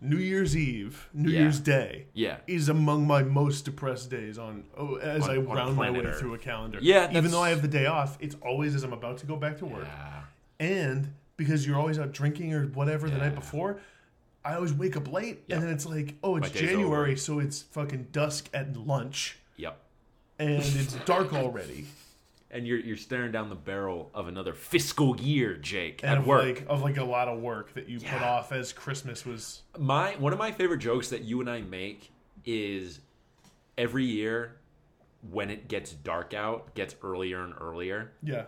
New 0.00 0.16
Year's 0.16 0.56
Eve, 0.56 1.08
New 1.14 1.30
Yeah. 1.30 1.40
Year's 1.40 1.60
Day 1.60 2.06
Yeah, 2.12 2.38
is 2.46 2.68
among 2.68 3.06
my 3.06 3.22
most 3.22 3.64
depressed 3.64 4.10
days 4.10 4.36
on 4.38 4.64
oh, 4.76 4.96
as 4.96 5.24
On- 5.24 5.30
I 5.30 5.36
on 5.36 5.46
round 5.46 5.76
my 5.76 5.90
way 5.90 5.98
planet 6.00 6.14
Earth. 6.14 6.20
through 6.20 6.34
a 6.34 6.38
calendar. 6.38 6.78
Yeah, 6.82 7.02
even 7.04 7.14
that's- 7.14 7.30
though 7.30 7.42
I 7.42 7.50
have 7.50 7.62
the 7.62 7.68
day 7.68 7.86
off, 7.86 8.18
it's 8.20 8.34
always 8.42 8.74
as 8.74 8.82
I'm 8.82 8.92
about 8.92 9.18
to 9.18 9.26
go 9.26 9.36
back 9.36 9.58
to 9.58 9.66
work. 9.66 9.86
yeah. 9.86 10.22
and 10.60 11.12
because 11.36 11.66
you're 11.66 11.78
always 11.78 11.98
out 11.98 12.12
drinking 12.12 12.52
or 12.54 12.66
whatever 12.68 13.08
the 13.08 13.16
Yeah. 13.16 13.24
night 13.28 13.34
before, 13.34 13.80
I 14.44 14.54
always 14.54 14.72
wake 14.72 14.96
up 14.96 15.10
late, 15.12 15.42
Yep. 15.46 15.56
and 15.58 15.66
then 15.66 15.72
it's 15.74 15.86
like, 15.86 16.14
oh, 16.22 16.36
it's 16.36 16.48
My 16.48 16.52
day's 16.60 16.70
January, 16.70 17.16
so 17.16 17.38
it's 17.38 17.62
fucking 17.62 18.08
dusk 18.12 18.48
at 18.52 18.76
lunch. 18.76 19.38
And 20.50 20.62
it's 20.76 20.94
dark 21.04 21.32
already, 21.32 21.86
And 22.50 22.66
you're 22.66 22.78
you're 22.78 22.96
staring 22.96 23.32
down 23.32 23.48
the 23.48 23.54
barrel 23.54 24.10
of 24.14 24.28
another 24.28 24.52
fiscal 24.52 25.18
year, 25.20 25.54
Jake, 25.56 26.02
and 26.02 26.12
at 26.12 26.18
of 26.18 26.26
work. 26.26 26.44
like 26.44 26.66
of 26.68 26.82
like 26.82 26.96
a 26.96 27.04
lot 27.04 27.28
of 27.28 27.40
work 27.40 27.74
that 27.74 27.88
you 27.88 27.98
put 28.00 28.22
off 28.22 28.52
as 28.52 28.72
Christmas 28.72 29.24
was. 29.24 29.62
my 29.78 30.12
one 30.16 30.32
of 30.32 30.38
my 30.38 30.52
favorite 30.52 30.78
jokes 30.78 31.08
that 31.10 31.22
you 31.22 31.40
and 31.40 31.48
I 31.48 31.60
make 31.62 32.10
is 32.44 33.00
every 33.78 34.04
year 34.04 34.56
when 35.30 35.50
it 35.50 35.68
gets 35.68 35.92
dark 35.92 36.34
out, 36.34 36.74
gets 36.74 36.94
earlier 37.02 37.42
and 37.44 37.54
earlier. 37.60 38.12
Yeah, 38.22 38.44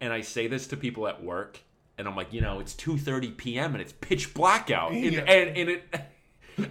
and 0.00 0.12
I 0.12 0.20
say 0.20 0.48
this 0.48 0.66
to 0.68 0.76
people 0.76 1.06
at 1.08 1.22
work, 1.22 1.60
and 1.96 2.06
I'm 2.08 2.16
like, 2.16 2.32
you 2.32 2.40
know, 2.40 2.60
it's 2.60 2.74
2:30 2.74 3.36
p.m. 3.36 3.72
and 3.74 3.80
it's 3.80 3.92
pitch 3.92 4.34
black 4.34 4.70
out, 4.70 4.92
and, 4.92 5.14
and, 5.16 5.56
and 5.56 5.68
it. 5.70 5.84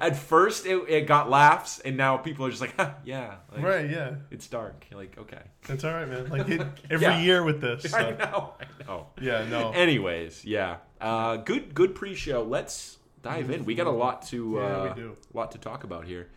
At 0.01 0.15
first, 0.17 0.65
it, 0.65 0.77
it 0.89 1.01
got 1.07 1.29
laughs, 1.29 1.79
and 1.79 1.95
now 1.95 2.17
people 2.17 2.45
are 2.45 2.49
just 2.49 2.61
like, 2.61 2.73
yeah, 3.05 3.35
like, 3.53 3.63
right. 3.63 3.89
Yeah, 3.89 4.15
It's 4.31 4.47
dark. 4.47 4.85
You're 4.89 4.99
like, 4.99 5.17
okay, 5.17 5.41
that's 5.67 5.83
all 5.83 5.93
right, 5.93 6.07
man. 6.07 6.29
Like 6.29 6.49
it, 6.49 6.61
every 6.89 7.05
Yeah. 7.05 7.21
year 7.21 7.43
with 7.43 7.61
this. 7.61 7.93
I 7.93 8.11
know, 8.11 8.53
I 8.59 8.83
know. 8.83 9.07
Yeah, 9.21 9.45
no. 9.47 9.71
Anyways, 9.71 10.43
yeah, 10.43 10.77
uh, 10.99 11.37
good, 11.37 11.75
good 11.75 11.93
pre-show. 11.93 12.43
Let's 12.43 12.97
dive 13.21 13.49
in. 13.51 13.63
We 13.65 13.75
got 13.75 13.87
a 13.87 13.91
lot 13.91 14.23
to, 14.27 14.53
Yeah, 14.57 14.83
we 14.83 14.89
uh, 14.89 14.93
do. 14.93 15.17
lot 15.33 15.51
to 15.51 15.57
talk 15.59 15.83
about 15.83 16.05
here. 16.05 16.29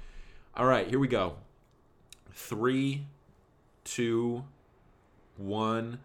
All 0.55 0.66
right, 0.66 0.86
here 0.88 0.99
we 0.99 1.09
go. 1.09 1.36
Three, 2.32 3.07
two, 3.84 4.44
one. 5.36 6.01